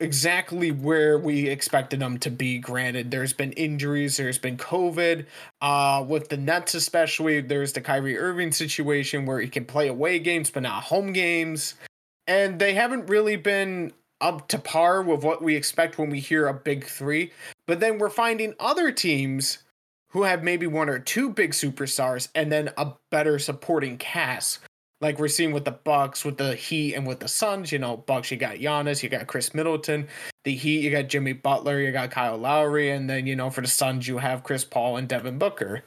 exactly 0.00 0.70
where 0.70 1.18
we 1.18 1.48
expected 1.48 2.00
them 2.00 2.18
to 2.18 2.30
be. 2.30 2.58
Granted, 2.58 3.10
there's 3.10 3.32
been 3.32 3.52
injuries, 3.52 4.16
there's 4.16 4.38
been 4.38 4.56
COVID. 4.56 5.26
Uh, 5.60 6.04
with 6.06 6.28
the 6.28 6.36
Nets, 6.36 6.74
especially, 6.74 7.40
there's 7.40 7.72
the 7.72 7.80
Kyrie 7.80 8.18
Irving 8.18 8.52
situation 8.52 9.26
where 9.26 9.40
he 9.40 9.48
can 9.48 9.64
play 9.64 9.88
away 9.88 10.18
games 10.18 10.50
but 10.50 10.62
not 10.62 10.84
home 10.84 11.12
games. 11.12 11.74
And 12.26 12.58
they 12.58 12.74
haven't 12.74 13.08
really 13.08 13.36
been 13.36 13.92
up 14.20 14.48
to 14.48 14.58
par 14.58 15.02
with 15.02 15.22
what 15.22 15.42
we 15.42 15.54
expect 15.56 15.98
when 15.98 16.10
we 16.10 16.20
hear 16.20 16.48
a 16.48 16.54
big 16.54 16.84
three. 16.84 17.32
But 17.66 17.80
then 17.80 17.98
we're 17.98 18.10
finding 18.10 18.54
other 18.58 18.90
teams 18.92 19.58
who 20.10 20.22
have 20.22 20.42
maybe 20.42 20.66
one 20.66 20.88
or 20.88 20.98
two 20.98 21.30
big 21.30 21.50
superstars 21.50 22.28
and 22.34 22.50
then 22.50 22.70
a 22.76 22.92
better 23.10 23.38
supporting 23.38 23.98
cast. 23.98 24.60
Like 25.00 25.18
we're 25.18 25.28
seeing 25.28 25.52
with 25.52 25.66
the 25.66 25.72
Bucks, 25.72 26.24
with 26.24 26.38
the 26.38 26.54
Heat, 26.54 26.94
and 26.94 27.06
with 27.06 27.20
the 27.20 27.28
Suns. 27.28 27.70
You 27.70 27.78
know, 27.78 27.98
Bucks, 27.98 28.30
you 28.30 28.38
got 28.38 28.56
Giannis, 28.56 29.02
you 29.02 29.10
got 29.10 29.26
Khris 29.26 29.52
Middleton. 29.54 30.08
The 30.44 30.54
Heat, 30.54 30.80
you 30.80 30.90
got 30.90 31.08
Jimmy 31.08 31.34
Butler, 31.34 31.80
you 31.80 31.92
got 31.92 32.10
Kyle 32.10 32.38
Lowry, 32.38 32.90
and 32.90 33.10
then 33.10 33.26
you 33.26 33.36
know 33.36 33.50
for 33.50 33.60
the 33.60 33.66
Suns, 33.66 34.08
you 34.08 34.18
have 34.18 34.42
Chris 34.42 34.64
Paul 34.64 34.96
and 34.96 35.06
Devin 35.06 35.38
Booker. 35.38 35.84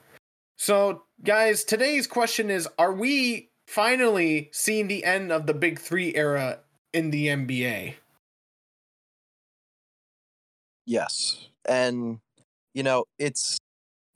So, 0.58 1.04
guys, 1.24 1.64
today's 1.64 2.06
question 2.06 2.52
is: 2.52 2.68
Are 2.78 2.94
we 2.94 3.50
finally 3.66 4.50
seeing 4.52 4.88
the 4.88 5.04
end 5.04 5.32
of 5.32 5.48
the 5.48 5.56
Big 5.56 5.80
Three 5.80 6.14
era 6.14 6.60
in 6.94 7.10
the 7.10 7.28
NBA? 7.28 7.96
Yes. 10.90 11.38
And, 11.68 12.18
you 12.74 12.82
know, 12.82 13.06
it's 13.20 13.60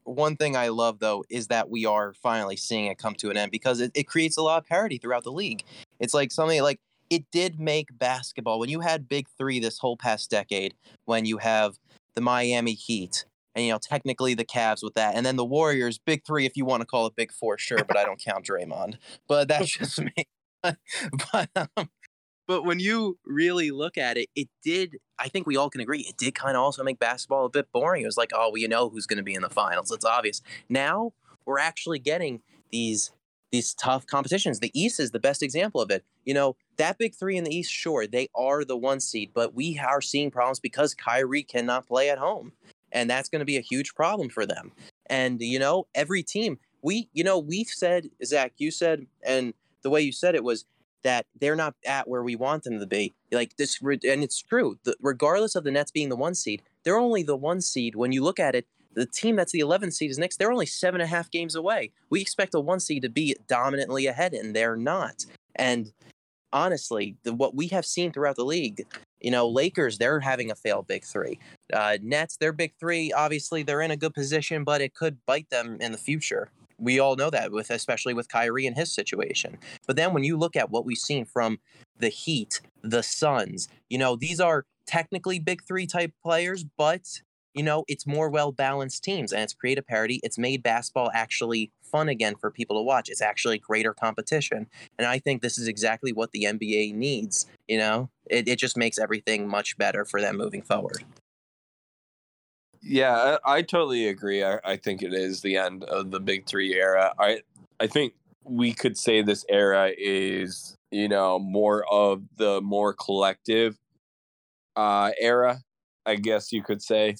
one 0.05 0.36
thing 0.36 0.57
I 0.57 0.69
love, 0.69 0.97
though, 0.97 1.23
is 1.29 1.47
that 1.49 1.69
we 1.69 1.86
are 1.86 2.13
finally 2.13 2.55
seeing 2.55 2.88
it 2.88 2.97
come 2.97 3.13
to 3.15 3.29
an 3.29 3.38
end 3.38 3.51
because 3.51 3.79
it, 3.79 3.91
it 3.93 4.05
creates 4.05 4.38
a 4.38 4.41
lot 4.41 4.57
of 4.57 4.67
parity 4.67 4.97
throughout 4.97 5.23
the 5.23 5.31
league. 5.31 5.63
It's 5.99 6.15
like 6.15 6.31
something 6.31 6.63
like 6.63 6.79
it 7.12 7.25
did 7.31 7.59
make 7.59 7.95
basketball 7.99 8.57
when 8.57 8.69
you 8.69 8.79
had 8.79 9.07
Big 9.07 9.27
Three 9.38 9.59
this 9.59 9.77
whole 9.77 9.97
past 9.97 10.31
decade, 10.31 10.73
when 11.05 11.25
you 11.25 11.38
have 11.38 11.77
the 12.15 12.21
Miami 12.21 12.73
Heat. 12.73 13.25
And 13.53 13.63
you 13.63 13.71
know, 13.71 13.77
technically 13.77 14.33
the 14.33 14.43
Cavs 14.43 14.81
with 14.81 14.95
that, 14.95 15.13
and 15.13 15.23
then 15.23 15.36
the 15.36 15.45
Warriors, 15.45 15.99
big 15.99 16.25
three, 16.25 16.47
if 16.47 16.57
you 16.57 16.65
want 16.65 16.81
to 16.81 16.88
call 16.88 17.05
it 17.05 17.15
big 17.15 17.31
four, 17.31 17.59
sure, 17.59 17.83
but 17.88 17.95
I 17.95 18.03
don't 18.03 18.19
count 18.19 18.47
Draymond. 18.47 18.95
But 19.27 19.47
that's 19.47 19.69
just 19.77 20.01
me. 20.01 20.27
but 20.63 21.49
um, 21.77 21.89
but 22.47 22.63
when 22.63 22.79
you 22.79 23.17
really 23.25 23.71
look 23.71 23.97
at 23.97 24.17
it, 24.17 24.29
it 24.36 24.49
did. 24.63 24.97
I 25.19 25.29
think 25.29 25.47
we 25.47 25.58
all 25.58 25.69
can 25.69 25.82
agree 25.82 26.01
it 26.01 26.17
did 26.17 26.36
kind 26.36 26.58
of 26.58 26.63
also 26.63 26.84
make 26.84 26.99
basketball 26.99 27.45
a 27.45 27.49
bit 27.49 27.71
boring. 27.71 28.03
It 28.03 28.08
was 28.08 28.17
like, 28.17 28.32
oh, 28.34 28.49
well, 28.49 28.58
you 28.58 28.67
know 28.67 28.89
who's 28.89 29.06
going 29.06 29.17
to 29.17 29.23
be 29.23 29.36
in 29.36 29.41
the 29.41 29.49
finals. 29.49 29.91
It's 29.91 30.06
obvious. 30.06 30.41
Now 30.69 31.13
we're 31.45 31.60
actually 31.60 31.99
getting 31.99 32.41
these 32.71 33.12
these 33.53 33.75
tough 33.75 34.08
competitions. 34.08 34.60
The 34.60 34.71
East 34.73 34.99
is 34.99 35.12
the 35.12 35.19
best 35.19 35.43
example 35.43 35.79
of 35.79 35.91
it. 35.91 36.03
You 36.25 36.34
know, 36.34 36.56
that 36.77 36.97
big 36.97 37.13
three 37.13 37.38
in 37.38 37.43
the 37.43 37.56
East, 37.56 37.71
sure, 37.71 38.08
they 38.08 38.27
are 38.34 38.65
the 38.65 38.75
one 38.75 38.99
seed, 38.99 39.29
but 39.32 39.53
we 39.53 39.77
are 39.77 40.01
seeing 40.01 40.32
problems 40.32 40.60
because 40.60 40.95
Kyrie 40.95 41.43
cannot 41.43 41.88
play 41.88 42.10
at 42.10 42.17
home. 42.17 42.53
And 42.91 43.08
that's 43.08 43.29
going 43.29 43.41
to 43.41 43.45
be 43.45 43.58
a 43.58 43.62
huge 43.62 43.93
problem 43.93 44.29
for 44.29 44.47
them. 44.47 44.71
And, 45.06 45.39
you 45.39 45.60
know, 45.60 45.86
every 45.93 46.23
team, 46.23 46.58
we, 46.82 47.10
you 47.13 47.23
know, 47.23 47.38
we've 47.38 47.67
said, 47.67 48.10
Zach, 48.25 48.53
you 48.58 48.71
said, 48.71 49.06
and 49.23 49.53
the 49.84 49.91
way 49.91 50.01
you 50.01 50.12
said 50.12 50.34
it 50.34 50.43
was 50.43 50.65
that 51.03 51.25
they're 51.39 51.55
not 51.55 51.75
at 51.85 52.07
where 52.07 52.23
we 52.23 52.35
want 52.35 52.63
them 52.63 52.79
to 52.79 52.85
be. 52.85 53.13
Like 53.31 53.55
this, 53.57 53.79
and 53.81 54.23
it's 54.23 54.39
true. 54.41 54.77
The, 54.83 54.95
regardless 55.01 55.55
of 55.55 55.63
the 55.63 55.71
Nets 55.71 55.91
being 55.91 56.09
the 56.09 56.15
one 56.15 56.35
seed, 56.35 56.61
they're 56.83 56.97
only 56.97 57.23
the 57.23 57.35
one 57.35 57.61
seed. 57.61 57.95
When 57.95 58.11
you 58.11 58.23
look 58.23 58.39
at 58.39 58.55
it, 58.55 58.67
the 58.93 59.05
team 59.05 59.35
that's 59.35 59.51
the 59.51 59.59
11th 59.59 59.93
seed 59.93 60.11
is 60.11 60.19
next. 60.19 60.37
They're 60.37 60.51
only 60.51 60.65
seven 60.65 61.01
and 61.01 61.07
a 61.07 61.15
half 61.15 61.31
games 61.31 61.55
away. 61.55 61.91
We 62.09 62.21
expect 62.21 62.53
a 62.53 62.59
one 62.59 62.79
seed 62.79 63.01
to 63.03 63.09
be 63.09 63.35
dominantly 63.47 64.07
ahead, 64.07 64.33
and 64.33 64.55
they're 64.55 64.75
not. 64.75 65.25
And 65.55 65.91
honestly, 66.51 67.15
the, 67.23 67.33
what 67.33 67.55
we 67.55 67.67
have 67.67 67.85
seen 67.85 68.11
throughout 68.11 68.35
the 68.35 68.45
league, 68.45 68.85
you 69.19 69.31
know, 69.31 69.47
Lakers, 69.47 69.97
they're 69.97 70.19
having 70.19 70.51
a 70.51 70.55
failed 70.55 70.87
big 70.87 71.03
three. 71.03 71.39
Uh, 71.71 71.97
Nets, 72.01 72.37
their 72.37 72.53
big 72.53 72.73
three, 72.79 73.11
obviously 73.11 73.63
they're 73.63 73.81
in 73.81 73.91
a 73.91 73.97
good 73.97 74.13
position, 74.13 74.63
but 74.63 74.81
it 74.81 74.93
could 74.93 75.17
bite 75.25 75.49
them 75.49 75.77
in 75.79 75.91
the 75.91 75.97
future. 75.97 76.49
We 76.77 76.99
all 76.99 77.15
know 77.15 77.29
that, 77.29 77.51
with 77.51 77.69
especially 77.69 78.13
with 78.13 78.29
Kyrie 78.29 78.67
and 78.67 78.75
his 78.75 78.93
situation. 78.93 79.57
But 79.88 79.95
then 79.95 80.13
when 80.13 80.23
you 80.23 80.38
look 80.38 80.55
at 80.55 80.69
what 80.69 80.86
we've 80.86 80.97
seen 80.97 81.25
from 81.25 81.59
the 81.97 82.09
Heat, 82.09 82.62
the 82.81 83.03
Suns, 83.03 83.67
you 83.89 83.97
know, 83.97 84.15
these 84.15 84.39
are 84.39 84.65
technically 84.86 85.39
big 85.39 85.63
three 85.63 85.88
type 85.88 86.13
players, 86.21 86.65
but 86.77 87.21
you 87.53 87.63
know, 87.63 87.83
it's 87.88 88.07
more 88.07 88.29
well 88.29 88.51
balanced 88.51 89.03
teams 89.03 89.31
and 89.31 89.43
it's 89.43 89.53
created 89.53 89.86
parity. 89.86 90.19
It's 90.23 90.38
made 90.38 90.63
basketball 90.63 91.12
actually 91.13 91.71
fun 91.81 92.09
again 92.09 92.36
for 92.36 92.49
people 92.49 92.77
to 92.77 92.81
watch. 92.81 93.09
It's 93.09 93.21
actually 93.21 93.59
greater 93.59 93.93
competition. 93.93 94.67
And 94.97 95.05
I 95.05 95.19
think 95.19 95.41
this 95.41 95.57
is 95.57 95.67
exactly 95.67 96.12
what 96.12 96.31
the 96.31 96.45
NBA 96.45 96.95
needs. 96.95 97.45
You 97.67 97.77
know, 97.77 98.09
it, 98.29 98.47
it 98.47 98.57
just 98.57 98.75
makes 98.75 98.97
everything 98.97 99.47
much 99.47 99.77
better 99.77 100.03
for 100.03 100.19
them 100.19 100.38
moving 100.38 100.63
forward. 100.63 101.03
Yeah, 102.84 103.38
I, 103.46 103.58
I 103.58 103.62
totally 103.62 104.08
agree. 104.08 104.43
I, 104.43 104.60
I 104.63 104.76
think 104.78 105.02
it 105.02 105.13
is 105.13 105.41
the 105.41 105.58
end 105.58 105.84
of 105.86 106.12
the 106.12 106.19
Big 106.19 106.48
Three 106.48 106.74
era. 106.76 107.13
I 107.17 107.41
I 107.80 107.88
think 107.88 108.13
we 108.43 108.74
could 108.74 108.98
say 108.98 109.22
this 109.22 109.46
era 109.50 109.91
is 109.98 110.76
you 110.91 111.08
know 111.08 111.39
more 111.39 111.86
of 111.89 112.24
the 112.38 112.62
more 112.62 112.93
collective 112.93 113.78
uh, 114.76 115.12
era. 115.19 115.62
I 116.06 116.15
guess 116.15 116.52
you 116.52 116.63
could 116.63 116.82
say. 116.82 117.15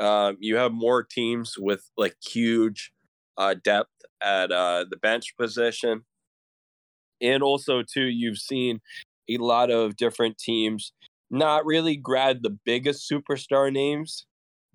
Um, 0.00 0.36
you 0.40 0.56
have 0.56 0.72
more 0.72 1.02
teams 1.04 1.56
with 1.58 1.90
like 1.96 2.16
huge 2.24 2.92
uh, 3.38 3.54
depth 3.64 3.92
at 4.22 4.52
uh, 4.52 4.84
the 4.90 4.96
bench 4.96 5.36
position, 5.38 6.04
and 7.20 7.42
also 7.42 7.82
too 7.82 8.04
you've 8.04 8.38
seen 8.38 8.80
a 9.28 9.38
lot 9.38 9.70
of 9.70 9.96
different 9.96 10.38
teams 10.38 10.92
not 11.30 11.64
really 11.64 11.96
grab 11.96 12.42
the 12.42 12.56
biggest 12.64 13.10
superstar 13.10 13.72
names 13.72 14.26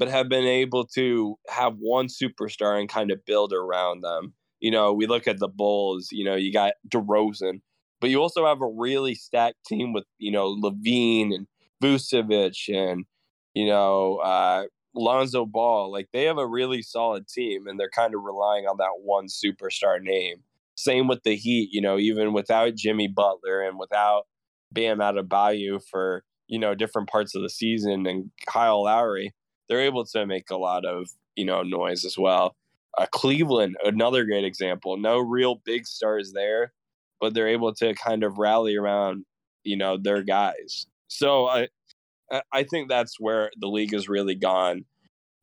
but 0.01 0.09
have 0.09 0.27
been 0.27 0.47
able 0.47 0.83
to 0.83 1.37
have 1.47 1.75
one 1.77 2.07
superstar 2.07 2.79
and 2.79 2.89
kind 2.89 3.11
of 3.11 3.23
build 3.23 3.53
around 3.53 4.03
them. 4.03 4.33
You 4.59 4.71
know, 4.71 4.93
we 4.93 5.05
look 5.05 5.27
at 5.27 5.37
the 5.37 5.47
Bulls, 5.47 6.07
you 6.11 6.25
know, 6.25 6.33
you 6.33 6.51
got 6.51 6.73
DeRozan, 6.89 7.61
but 7.99 8.09
you 8.09 8.19
also 8.19 8.47
have 8.47 8.63
a 8.63 8.67
really 8.67 9.13
stacked 9.13 9.63
team 9.67 9.93
with, 9.93 10.05
you 10.17 10.31
know, 10.31 10.55
LaVine 10.55 11.35
and 11.35 11.45
Vucevic 11.83 12.67
and, 12.67 13.05
you 13.53 13.67
know, 13.67 14.15
uh, 14.15 14.63
Lonzo 14.95 15.45
Ball. 15.45 15.91
Like 15.91 16.07
they 16.11 16.23
have 16.23 16.39
a 16.39 16.47
really 16.47 16.81
solid 16.81 17.27
team 17.27 17.67
and 17.67 17.79
they're 17.79 17.87
kind 17.87 18.15
of 18.15 18.23
relying 18.23 18.65
on 18.65 18.77
that 18.77 19.03
one 19.03 19.27
superstar 19.27 20.01
name. 20.01 20.37
Same 20.77 21.07
with 21.07 21.21
the 21.21 21.35
Heat, 21.35 21.69
you 21.71 21.79
know, 21.79 21.99
even 21.99 22.33
without 22.33 22.73
Jimmy 22.73 23.07
Butler 23.07 23.61
and 23.61 23.77
without 23.77 24.23
Bam 24.71 24.97
Adebayo 24.97 25.79
for, 25.91 26.23
you 26.47 26.57
know, 26.57 26.73
different 26.73 27.07
parts 27.07 27.35
of 27.35 27.43
the 27.43 27.51
season 27.51 28.07
and 28.07 28.31
Kyle 28.47 28.85
Lowry 28.85 29.35
they're 29.71 29.79
able 29.79 30.03
to 30.03 30.25
make 30.25 30.51
a 30.51 30.57
lot 30.57 30.83
of 30.83 31.09
you 31.37 31.45
know 31.45 31.63
noise 31.63 32.03
as 32.03 32.17
well. 32.17 32.55
Uh, 32.97 33.05
Cleveland, 33.11 33.77
another 33.85 34.25
great 34.25 34.43
example. 34.43 34.97
No 34.97 35.17
real 35.17 35.61
big 35.63 35.87
stars 35.87 36.33
there, 36.33 36.73
but 37.21 37.33
they're 37.33 37.47
able 37.47 37.73
to 37.75 37.93
kind 37.95 38.23
of 38.23 38.37
rally 38.37 38.75
around 38.75 39.23
you 39.63 39.77
know 39.77 39.97
their 39.97 40.23
guys. 40.23 40.87
So 41.07 41.47
I 41.47 41.69
I 42.51 42.63
think 42.63 42.89
that's 42.89 43.17
where 43.17 43.49
the 43.59 43.67
league 43.67 43.93
has 43.93 44.09
really 44.09 44.35
gone 44.35 44.83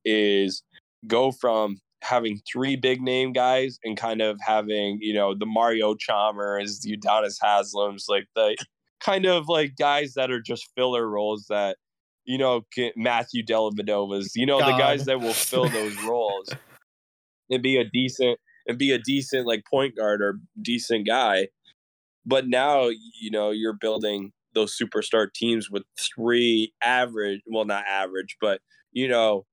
is 0.05 0.63
go 1.07 1.33
from 1.33 1.81
having 2.03 2.41
three 2.51 2.77
big 2.77 3.01
name 3.01 3.33
guys 3.33 3.79
and 3.83 3.97
kind 3.97 4.21
of 4.21 4.39
having 4.47 4.99
you 5.01 5.15
know 5.15 5.35
the 5.35 5.47
Mario 5.47 5.95
Chalmers, 5.95 6.81
the 6.81 6.99
Udonis 6.99 7.39
Haslems, 7.43 8.05
like 8.11 8.27
the 8.37 8.59
kind 9.01 9.25
of 9.25 9.49
like 9.49 9.77
guys 9.77 10.13
that 10.15 10.31
are 10.31 10.43
just 10.43 10.69
filler 10.77 11.09
roles 11.09 11.47
that 11.49 11.79
you 12.29 12.37
know, 12.37 12.67
Matthew 12.95 13.43
Dellavedova's, 13.43 14.37
you 14.37 14.45
know, 14.45 14.61
God. 14.61 14.75
the 14.75 14.79
guys 14.79 15.07
that 15.07 15.19
will 15.19 15.33
fill 15.33 15.67
those 15.67 15.97
roles 16.05 16.51
and 17.51 17.63
be 17.63 17.79
a 17.79 17.85
decent 17.85 18.39
and 18.67 18.77
be 18.77 18.93
a 18.93 18.99
decent 18.99 19.47
like 19.47 19.65
point 19.65 19.97
guard 19.97 20.21
or 20.21 20.39
decent 20.61 21.07
guy. 21.07 21.49
But 22.27 22.47
now, 22.47 22.91
you 23.19 23.31
know, 23.31 23.51
you're 23.51 23.73
building 23.73 24.33
those 24.53 24.77
superstar 24.77 25.33
teams 25.33 25.71
with 25.71 25.85
three 25.99 26.75
average, 26.83 27.41
well, 27.47 27.65
not 27.65 27.87
average, 27.87 28.37
but 28.43 28.61
you 28.93 29.09
know, 29.09 29.47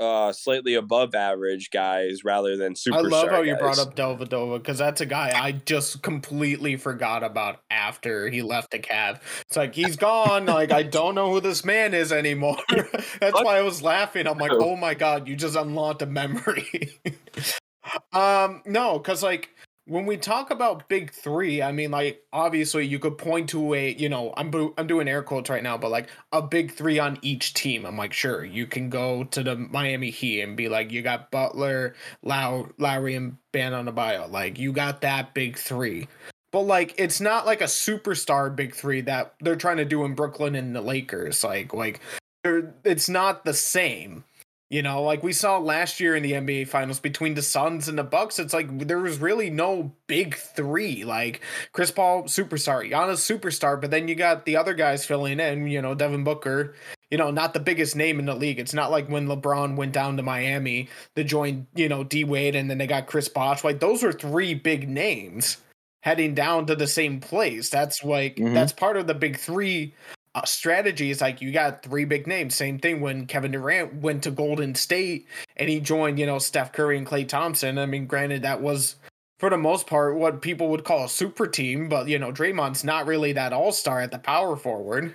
uh, 0.00 0.32
slightly 0.32 0.74
above 0.74 1.14
average 1.14 1.70
guys 1.70 2.24
rather 2.24 2.56
than 2.56 2.74
super. 2.74 2.98
I 2.98 3.00
love 3.00 3.28
how 3.28 3.38
guys. 3.38 3.46
you 3.46 3.56
brought 3.56 3.78
up 3.78 3.94
Dellavedova 3.94 4.58
because 4.58 4.78
that's 4.78 5.00
a 5.00 5.06
guy 5.06 5.32
I 5.34 5.52
just 5.52 6.02
completely 6.02 6.76
forgot 6.76 7.22
about 7.22 7.60
after 7.70 8.28
he 8.28 8.42
left 8.42 8.70
the 8.70 8.78
Cav. 8.78 9.20
It's 9.48 9.56
like 9.56 9.74
he's 9.74 9.96
gone. 9.96 10.46
like 10.46 10.72
I 10.72 10.82
don't 10.82 11.14
know 11.14 11.30
who 11.30 11.40
this 11.40 11.64
man 11.64 11.94
is 11.94 12.12
anymore. 12.12 12.58
that's 13.20 13.42
why 13.42 13.58
I 13.58 13.62
was 13.62 13.82
laughing. 13.82 14.26
I'm 14.26 14.38
like, 14.38 14.52
oh 14.52 14.76
my 14.76 14.94
god, 14.94 15.28
you 15.28 15.36
just 15.36 15.56
unlocked 15.56 16.02
a 16.02 16.06
memory. 16.06 16.98
um, 18.12 18.62
no, 18.66 18.98
because 18.98 19.22
like 19.22 19.50
when 19.86 20.06
we 20.06 20.16
talk 20.16 20.50
about 20.50 20.88
big 20.88 21.10
three, 21.12 21.60
I 21.60 21.70
mean, 21.70 21.90
like 21.90 22.22
obviously 22.32 22.86
you 22.86 22.98
could 22.98 23.18
point 23.18 23.50
to 23.50 23.74
a, 23.74 23.92
you 23.92 24.08
know, 24.08 24.32
I'm 24.36 24.50
I'm 24.78 24.86
doing 24.86 25.08
air 25.08 25.22
quotes 25.22 25.50
right 25.50 25.62
now, 25.62 25.76
but 25.76 25.90
like 25.90 26.08
a 26.32 26.40
big 26.40 26.72
three 26.72 26.98
on 26.98 27.18
each 27.20 27.52
team. 27.54 27.84
I'm 27.84 27.96
like, 27.96 28.12
sure, 28.12 28.44
you 28.44 28.66
can 28.66 28.88
go 28.88 29.24
to 29.24 29.42
the 29.42 29.56
Miami 29.56 30.10
Heat 30.10 30.40
and 30.40 30.56
be 30.56 30.68
like, 30.68 30.90
you 30.90 31.02
got 31.02 31.30
Butler, 31.30 31.94
Low, 32.22 32.70
Lowry, 32.78 33.14
and 33.14 33.36
Bam 33.52 33.94
bio. 33.94 34.26
Like 34.26 34.58
you 34.58 34.72
got 34.72 35.02
that 35.02 35.34
big 35.34 35.58
three, 35.58 36.08
but 36.50 36.62
like 36.62 36.94
it's 36.96 37.20
not 37.20 37.44
like 37.44 37.60
a 37.60 37.64
superstar 37.64 38.54
big 38.54 38.74
three 38.74 39.02
that 39.02 39.34
they're 39.40 39.56
trying 39.56 39.76
to 39.76 39.84
do 39.84 40.04
in 40.04 40.14
Brooklyn 40.14 40.54
and 40.54 40.74
the 40.74 40.80
Lakers. 40.80 41.44
Like 41.44 41.74
like, 41.74 42.00
it's 42.42 43.08
not 43.08 43.44
the 43.44 43.54
same. 43.54 44.24
You 44.70 44.82
know, 44.82 45.02
like 45.02 45.22
we 45.22 45.32
saw 45.32 45.58
last 45.58 46.00
year 46.00 46.16
in 46.16 46.22
the 46.22 46.32
NBA 46.32 46.68
Finals 46.68 46.98
between 46.98 47.34
the 47.34 47.42
Suns 47.42 47.86
and 47.86 47.98
the 47.98 48.02
Bucks, 48.02 48.38
it's 48.38 48.54
like 48.54 48.86
there 48.86 48.98
was 48.98 49.18
really 49.18 49.50
no 49.50 49.92
big 50.06 50.34
three. 50.34 51.04
Like 51.04 51.42
Chris 51.72 51.90
Paul, 51.90 52.24
superstar, 52.24 52.88
Giannis, 52.90 53.38
superstar, 53.38 53.80
but 53.80 53.90
then 53.90 54.08
you 54.08 54.14
got 54.14 54.46
the 54.46 54.56
other 54.56 54.74
guys 54.74 55.04
filling 55.04 55.38
in. 55.38 55.66
You 55.66 55.82
know, 55.82 55.94
Devin 55.94 56.24
Booker. 56.24 56.74
You 57.10 57.18
know, 57.18 57.30
not 57.30 57.52
the 57.54 57.60
biggest 57.60 57.94
name 57.94 58.18
in 58.18 58.26
the 58.26 58.34
league. 58.34 58.58
It's 58.58 58.74
not 58.74 58.90
like 58.90 59.08
when 59.08 59.28
LeBron 59.28 59.76
went 59.76 59.92
down 59.92 60.16
to 60.16 60.22
Miami, 60.22 60.88
they 61.14 61.24
joined 61.24 61.66
you 61.74 61.88
know 61.88 62.02
D 62.02 62.24
Wade, 62.24 62.56
and 62.56 62.70
then 62.70 62.78
they 62.78 62.86
got 62.86 63.06
Chris 63.06 63.28
Bosh. 63.28 63.62
Like 63.62 63.80
those 63.80 64.02
are 64.02 64.12
three 64.12 64.54
big 64.54 64.88
names 64.88 65.58
heading 66.02 66.34
down 66.34 66.66
to 66.66 66.74
the 66.74 66.86
same 66.86 67.20
place. 67.20 67.70
That's 67.70 68.02
like 68.02 68.36
mm-hmm. 68.36 68.54
that's 68.54 68.72
part 68.72 68.96
of 68.96 69.06
the 69.06 69.14
big 69.14 69.38
three 69.38 69.94
uh, 70.34 70.44
strategy 70.44 71.10
is 71.10 71.20
like 71.20 71.40
you 71.40 71.52
got 71.52 71.82
three 71.82 72.04
big 72.04 72.26
names. 72.26 72.54
Same 72.54 72.78
thing 72.78 73.00
when 73.00 73.26
Kevin 73.26 73.52
Durant 73.52 73.94
went 73.94 74.22
to 74.24 74.30
Golden 74.30 74.74
State 74.74 75.26
and 75.56 75.68
he 75.68 75.80
joined, 75.80 76.18
you 76.18 76.26
know, 76.26 76.38
Steph 76.38 76.72
Curry 76.72 76.98
and 76.98 77.06
Klay 77.06 77.26
Thompson. 77.26 77.78
I 77.78 77.86
mean, 77.86 78.06
granted, 78.06 78.42
that 78.42 78.60
was 78.60 78.96
for 79.38 79.50
the 79.50 79.56
most 79.56 79.86
part 79.86 80.16
what 80.16 80.42
people 80.42 80.68
would 80.68 80.84
call 80.84 81.04
a 81.04 81.08
super 81.08 81.46
team, 81.46 81.88
but 81.88 82.08
you 82.08 82.18
know, 82.18 82.32
Draymond's 82.32 82.84
not 82.84 83.06
really 83.06 83.32
that 83.34 83.52
all 83.52 83.72
star 83.72 84.00
at 84.00 84.10
the 84.10 84.18
power 84.18 84.56
forward. 84.56 85.14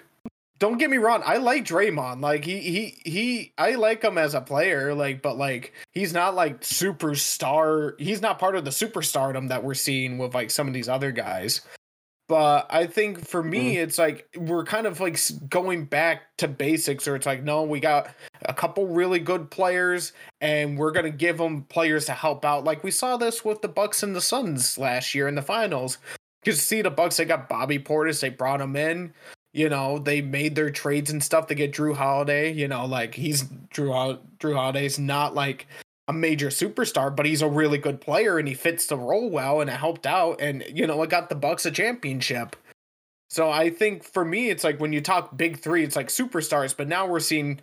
Don't 0.57 0.77
get 0.77 0.89
me 0.89 0.97
wrong, 0.97 1.23
I 1.25 1.37
like 1.37 1.63
Draymond. 1.63 2.21
Like 2.21 2.43
he 2.43 2.59
he 2.59 3.09
he 3.09 3.53
I 3.57 3.75
like 3.75 4.03
him 4.03 4.17
as 4.17 4.33
a 4.33 4.41
player, 4.41 4.93
like, 4.93 5.21
but 5.21 5.37
like 5.37 5.73
he's 5.93 6.13
not 6.13 6.35
like 6.35 6.61
superstar. 6.61 7.99
He's 7.99 8.21
not 8.21 8.39
part 8.39 8.55
of 8.55 8.65
the 8.65 8.71
superstardom 8.71 9.49
that 9.49 9.63
we're 9.63 9.73
seeing 9.73 10.17
with 10.17 10.33
like 10.33 10.51
some 10.51 10.67
of 10.67 10.73
these 10.73 10.89
other 10.89 11.13
guys. 11.13 11.61
But 12.29 12.67
I 12.69 12.85
think 12.85 13.27
for 13.27 13.41
me, 13.41 13.73
mm-hmm. 13.73 13.83
it's 13.83 13.97
like 13.97 14.29
we're 14.37 14.63
kind 14.63 14.85
of 14.85 14.99
like 14.99 15.19
going 15.49 15.85
back 15.85 16.37
to 16.37 16.47
basics, 16.47 17.07
or 17.07 17.15
it's 17.15 17.25
like, 17.25 17.43
no, 17.43 17.63
we 17.63 17.79
got 17.79 18.13
a 18.43 18.53
couple 18.53 18.85
really 18.85 19.17
good 19.17 19.49
players, 19.49 20.13
and 20.39 20.77
we're 20.77 20.91
gonna 20.91 21.09
give 21.09 21.39
them 21.39 21.63
players 21.63 22.05
to 22.05 22.13
help 22.13 22.45
out. 22.45 22.63
Like 22.63 22.83
we 22.83 22.91
saw 22.91 23.17
this 23.17 23.43
with 23.43 23.63
the 23.63 23.67
Bucks 23.67 24.03
and 24.03 24.15
the 24.15 24.21
Suns 24.21 24.77
last 24.77 25.15
year 25.15 25.27
in 25.27 25.33
the 25.33 25.41
finals. 25.41 25.97
You 26.45 26.53
see 26.53 26.83
the 26.83 26.91
Bucks, 26.91 27.17
they 27.17 27.25
got 27.25 27.49
Bobby 27.49 27.79
Portis, 27.79 28.21
they 28.21 28.29
brought 28.29 28.61
him 28.61 28.75
in. 28.75 29.11
You 29.51 29.67
know, 29.67 29.97
they 29.97 30.21
made 30.21 30.53
their 30.53 30.69
trades 30.69 31.09
and 31.09 31.23
stuff 31.23 31.47
to 31.47 31.55
get 31.55 31.73
Jrue 31.73 31.95
Holiday. 31.95 32.53
You 32.53 32.67
know, 32.67 32.85
like 32.85 33.15
he's 33.15 33.41
Drew 33.71 33.89
Jrue 33.89 34.53
Holiday's 34.53 34.99
not 34.99 35.33
like 35.33 35.65
a 36.09 36.13
major 36.13 36.47
superstar, 36.47 37.15
but 37.15 37.27
he's 37.27 37.43
a 37.43 37.47
really 37.47 37.77
good 37.77 38.01
player 38.01 38.39
and 38.39 38.47
he 38.47 38.55
fits 38.55 38.87
the 38.87 38.97
role 38.97 39.29
well 39.29 39.61
and 39.61 39.69
it 39.69 39.73
helped 39.73 40.07
out 40.07 40.41
and 40.41 40.65
you 40.73 40.87
know, 40.87 41.01
it 41.03 41.09
got 41.11 41.29
the 41.29 41.35
Bucks 41.35 41.67
a 41.67 41.71
championship. 41.71 42.55
So 43.29 43.51
I 43.51 43.69
think 43.69 44.03
for 44.03 44.25
me 44.25 44.49
it's 44.49 44.63
like 44.63 44.79
when 44.79 44.91
you 44.91 45.01
talk 45.01 45.37
big 45.37 45.59
3, 45.59 45.83
it's 45.83 45.95
like 45.95 46.07
superstars, 46.07 46.75
but 46.75 46.87
now 46.87 47.05
we're 47.05 47.19
seeing 47.19 47.59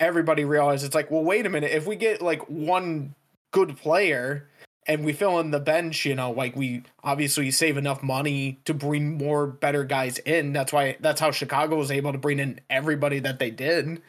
everybody 0.00 0.44
realize 0.44 0.84
it's 0.84 0.94
like, 0.94 1.10
well, 1.10 1.24
wait 1.24 1.46
a 1.46 1.48
minute, 1.48 1.72
if 1.72 1.86
we 1.86 1.96
get 1.96 2.20
like 2.20 2.42
one 2.50 3.14
good 3.52 3.78
player 3.78 4.46
and 4.86 5.02
we 5.02 5.14
fill 5.14 5.40
in 5.40 5.50
the 5.50 5.58
bench, 5.58 6.04
you 6.04 6.14
know, 6.14 6.30
like 6.30 6.54
we 6.54 6.82
obviously 7.02 7.50
save 7.50 7.78
enough 7.78 8.02
money 8.02 8.58
to 8.66 8.74
bring 8.74 9.16
more 9.16 9.46
better 9.46 9.82
guys 9.82 10.18
in. 10.18 10.52
That's 10.52 10.74
why 10.74 10.98
that's 11.00 11.22
how 11.22 11.30
Chicago 11.30 11.76
was 11.76 11.90
able 11.90 12.12
to 12.12 12.18
bring 12.18 12.38
in 12.38 12.60
everybody 12.68 13.18
that 13.20 13.38
they 13.38 13.50
did. 13.50 14.02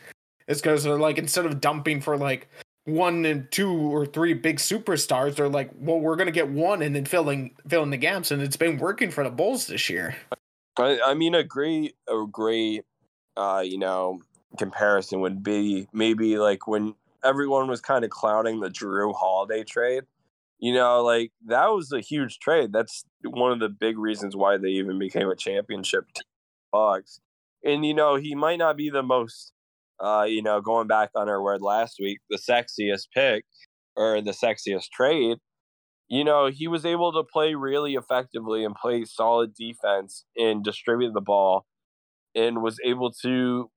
It's 0.50 0.60
because 0.60 0.84
they're 0.84 1.00
like 1.00 1.18
instead 1.18 1.46
of 1.46 1.62
dumping 1.62 2.02
for 2.02 2.18
like 2.18 2.50
one 2.90 3.26
and 3.26 3.50
two 3.52 3.72
or 3.72 4.06
three 4.06 4.34
big 4.34 4.58
superstars, 4.58 5.36
they're 5.36 5.50
like, 5.50 5.72
well, 5.80 6.00
we're 6.00 6.16
gonna 6.16 6.32
get 6.32 6.50
one 6.50 6.82
and 6.82 6.96
then 6.96 7.06
filling 7.06 7.56
filling 7.68 7.90
the 7.90 7.98
gaps, 7.98 8.32
and 8.32 8.42
it's 8.42 8.58
been 8.58 8.78
working 8.78 9.12
for 9.12 9.24
the 9.24 9.30
Bulls 9.30 9.68
this 9.68 9.90
year. 9.90 10.16
I, 10.78 11.00
I 11.06 11.14
mean, 11.14 11.36
a 11.36 11.44
great 11.44 11.96
a 12.08 12.26
great 12.30 12.86
uh, 13.38 13.64
you 13.66 13.78
know 13.78 14.22
comparison 14.58 15.22
would 15.22 15.44
be 15.44 15.88
maybe 15.94 16.38
like 16.38 16.68
when 16.68 16.96
everyone 17.24 17.68
was 17.68 17.82
kind 17.82 18.04
of 18.04 18.10
clowning 18.10 18.60
the 18.60 18.70
Jrue 18.70 19.14
Holiday 19.16 19.64
trade. 19.64 20.04
You 20.60 20.74
know, 20.74 21.04
like 21.04 21.32
that 21.46 21.68
was 21.68 21.92
a 21.94 22.02
huge 22.02 22.40
trade. 22.40 22.74
That's 22.74 23.06
one 23.24 23.52
of 23.52 23.60
the 23.60 23.70
big 23.70 23.98
reasons 23.98 24.36
why 24.36 24.58
they 24.58 24.70
even 24.70 25.00
became 25.00 25.30
a 25.30 25.36
championship 25.36 26.06
Bucks. 26.72 27.20
And 27.64 27.86
you 27.86 27.94
know, 27.94 28.16
he 28.16 28.36
might 28.36 28.58
not 28.60 28.78
be 28.78 28.90
the 28.90 29.04
most 29.04 29.54
uh, 30.02 30.26
you 30.28 30.42
know, 30.42 30.62
going 30.62 30.88
back 30.88 31.10
on 31.16 31.30
our 31.30 31.42
word 31.42 31.62
last 31.62 31.98
week, 32.00 32.20
the 32.30 32.38
sexiest 32.38 33.08
pick 33.14 33.44
or 33.96 34.22
the 34.22 34.32
sexiest 34.32 34.90
trade, 34.94 35.38
you 36.10 36.24
know, 36.24 36.48
he 36.48 36.68
was 36.68 36.86
able 36.86 37.12
to 37.14 37.24
play 37.24 37.56
really 37.56 37.96
effectively 37.96 38.64
and 38.66 38.76
play 38.76 39.06
solid 39.06 39.54
defense 39.54 40.26
and 40.36 40.64
distribute 40.64 41.14
the 41.14 41.22
ball 41.22 41.66
and 42.36 42.62
was 42.62 42.78
able 42.86 43.12
to, 43.24 43.70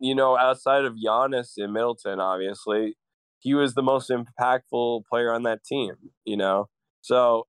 you 0.00 0.14
know, 0.14 0.36
outside 0.38 0.84
of 0.84 0.94
Giannis 0.94 1.52
and 1.56 1.72
Middleton, 1.72 2.20
obviously, 2.20 2.96
he 3.40 3.54
was 3.54 3.74
the 3.74 3.82
most 3.82 4.10
impactful 4.10 5.02
player 5.10 5.32
on 5.32 5.42
that 5.44 5.64
team, 5.64 5.92
you 6.24 6.36
know? 6.36 6.68
So, 7.02 7.46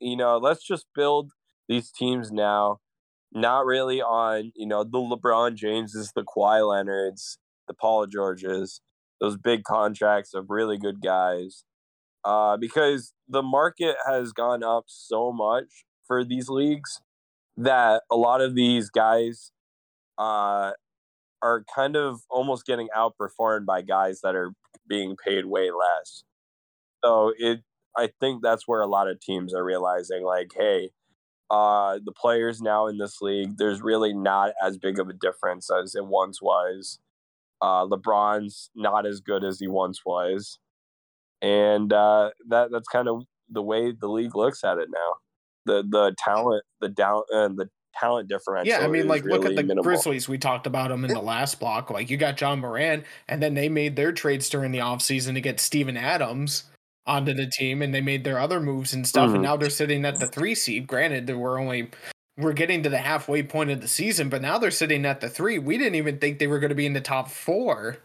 you 0.00 0.16
know, 0.16 0.38
let's 0.38 0.66
just 0.66 0.86
build 0.94 1.32
these 1.68 1.90
teams 1.90 2.30
now, 2.32 2.78
not 3.36 3.66
really 3.66 4.00
on, 4.00 4.50
you 4.56 4.66
know, 4.66 4.82
the 4.82 4.98
LeBron 4.98 5.54
Jameses, 5.54 6.12
the 6.14 6.24
Kawhi 6.24 6.66
Leonards, 6.66 7.38
the 7.68 7.74
Paul 7.74 8.06
Georges, 8.06 8.80
those 9.20 9.36
big 9.36 9.62
contracts 9.62 10.34
of 10.34 10.46
really 10.48 10.78
good 10.78 11.02
guys. 11.02 11.64
Uh, 12.24 12.56
because 12.56 13.12
the 13.28 13.42
market 13.42 13.96
has 14.06 14.32
gone 14.32 14.64
up 14.64 14.84
so 14.88 15.30
much 15.30 15.84
for 16.06 16.24
these 16.24 16.48
leagues 16.48 17.00
that 17.56 18.02
a 18.10 18.16
lot 18.16 18.40
of 18.40 18.54
these 18.54 18.90
guys 18.90 19.52
uh, 20.18 20.72
are 21.42 21.64
kind 21.72 21.94
of 21.94 22.20
almost 22.30 22.66
getting 22.66 22.88
outperformed 22.96 23.66
by 23.66 23.82
guys 23.82 24.20
that 24.22 24.34
are 24.34 24.52
being 24.88 25.14
paid 25.24 25.44
way 25.46 25.70
less. 25.70 26.24
So 27.04 27.32
it 27.38 27.60
I 27.96 28.10
think 28.20 28.42
that's 28.42 28.66
where 28.66 28.80
a 28.80 28.86
lot 28.86 29.08
of 29.08 29.20
teams 29.20 29.54
are 29.54 29.64
realizing 29.64 30.22
like, 30.22 30.52
hey, 30.54 30.90
uh, 31.50 31.98
the 32.04 32.12
players 32.12 32.60
now 32.60 32.86
in 32.86 32.98
this 32.98 33.20
league, 33.20 33.56
there's 33.56 33.80
really 33.80 34.12
not 34.12 34.52
as 34.62 34.76
big 34.76 34.98
of 34.98 35.08
a 35.08 35.12
difference 35.12 35.70
as 35.70 35.94
it 35.94 36.04
once 36.04 36.42
was. 36.42 36.98
Uh, 37.62 37.86
LeBron's 37.86 38.70
not 38.74 39.06
as 39.06 39.20
good 39.20 39.44
as 39.44 39.58
he 39.58 39.68
once 39.68 40.00
was, 40.04 40.58
and 41.40 41.92
uh, 41.92 42.30
that 42.48 42.70
that's 42.70 42.88
kind 42.88 43.08
of 43.08 43.22
the 43.48 43.62
way 43.62 43.92
the 43.92 44.08
league 44.08 44.36
looks 44.36 44.64
at 44.64 44.78
it 44.78 44.88
now. 44.92 45.14
The 45.64 45.82
the 45.88 46.14
talent, 46.18 46.64
the 46.80 46.88
down, 46.88 47.22
and 47.30 47.58
uh, 47.58 47.64
the 47.64 47.70
talent 47.98 48.28
differential. 48.28 48.68
Yeah, 48.68 48.84
I 48.84 48.88
mean, 48.88 49.08
like 49.08 49.24
really 49.24 49.38
look 49.38 49.46
at 49.46 49.56
the 49.56 49.62
minimal. 49.62 49.84
Grizzlies. 49.84 50.28
We 50.28 50.36
talked 50.36 50.66
about 50.66 50.90
them 50.90 51.04
in 51.04 51.14
the 51.14 51.20
last 51.20 51.58
block. 51.58 51.90
Like 51.90 52.10
you 52.10 52.18
got 52.18 52.38
Ja 52.38 52.54
Morant, 52.56 53.04
and 53.28 53.42
then 53.42 53.54
they 53.54 53.70
made 53.70 53.96
their 53.96 54.12
trades 54.12 54.50
during 54.50 54.72
the 54.72 54.80
offseason 54.80 55.34
to 55.34 55.40
get 55.40 55.60
Steven 55.60 55.96
Adams 55.96 56.64
onto 57.06 57.34
the 57.34 57.46
team, 57.46 57.82
and 57.82 57.94
they 57.94 58.00
made 58.00 58.24
their 58.24 58.38
other 58.38 58.60
moves 58.60 58.92
and 58.94 59.06
stuff. 59.06 59.30
And 59.30 59.38
Mhm. 59.38 59.42
now 59.42 59.56
they're 59.56 59.70
sitting 59.70 60.04
at 60.04 60.18
the 60.18 60.26
three 60.26 60.54
seed. 60.54 60.86
Granted, 60.86 61.26
there 61.26 61.38
were 61.38 61.58
only 61.58 61.90
we're 62.38 62.52
getting 62.52 62.82
to 62.82 62.90
the 62.90 62.98
halfway 62.98 63.42
point 63.42 63.70
of 63.70 63.80
the 63.80 63.88
season, 63.88 64.28
but 64.28 64.42
now 64.42 64.58
they're 64.58 64.70
sitting 64.70 65.06
at 65.06 65.20
the 65.22 65.28
three. 65.28 65.58
We 65.58 65.78
didn't 65.78 65.94
even 65.94 66.18
think 66.18 66.38
they 66.38 66.46
were 66.46 66.58
going 66.58 66.68
to 66.68 66.74
be 66.74 66.84
in 66.84 66.92
the 66.92 67.00
top 67.00 67.30
four. 67.30 67.98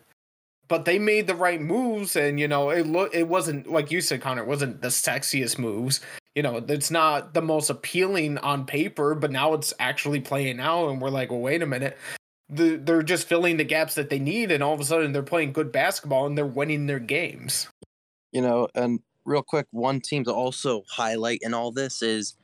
But 0.70 0.86
they 0.86 1.00
made 1.00 1.28
the 1.28 1.36
right 1.36 1.60
moves, 1.60 2.16
and 2.16 2.40
you 2.40 2.48
know 2.48 2.70
it. 2.70 2.88
Look, 2.88 3.14
it 3.14 3.28
wasn't 3.28 3.70
like 3.70 3.92
you 3.92 4.00
said, 4.00 4.22
Connor. 4.22 4.44
It 4.44 4.48
wasn't 4.48 4.82
the 4.82 4.88
sexiest 4.88 5.60
moves, 5.60 6.00
you 6.36 6.44
know, 6.44 6.64
it's 6.66 6.92
not 6.92 7.34
the 7.34 7.42
most 7.42 7.70
appealing 7.70 8.38
on 8.38 8.66
paper, 8.66 9.16
but 9.16 9.32
now 9.32 9.54
it's 9.54 9.74
actually 9.80 10.22
playing 10.22 10.60
out, 10.60 10.90
and 10.90 11.02
we're 11.02 11.10
like, 11.10 11.30
well, 11.30 11.42
wait 11.42 11.62
a 11.62 11.66
minute. 11.66 11.98
The, 12.50 12.76
they're 12.78 13.04
just 13.04 13.28
filling 13.28 13.58
the 13.58 13.64
gaps 13.64 13.96
that 13.96 14.10
they 14.10 14.20
need, 14.20 14.52
and 14.52 14.64
all 14.64 14.74
of 14.74 14.80
a 14.80 14.86
sudden 14.86 15.12
they're 15.12 15.24
playing 15.24 15.54
good 15.54 15.72
basketball 15.72 16.26
and 16.26 16.38
they're 16.38 16.46
winning 16.46 16.86
their 16.88 17.00
games. 17.00 17.68
You 18.32 18.42
know 18.42 18.68
and 18.76 19.00
real 19.26 19.44
quick 19.44 19.68
one 19.72 20.00
team 20.02 20.24
to 20.24 20.34
also 20.34 20.84
highlight 20.90 21.40
in 21.42 21.54
all 21.54 21.72
this 21.72 22.02
is 22.02 22.36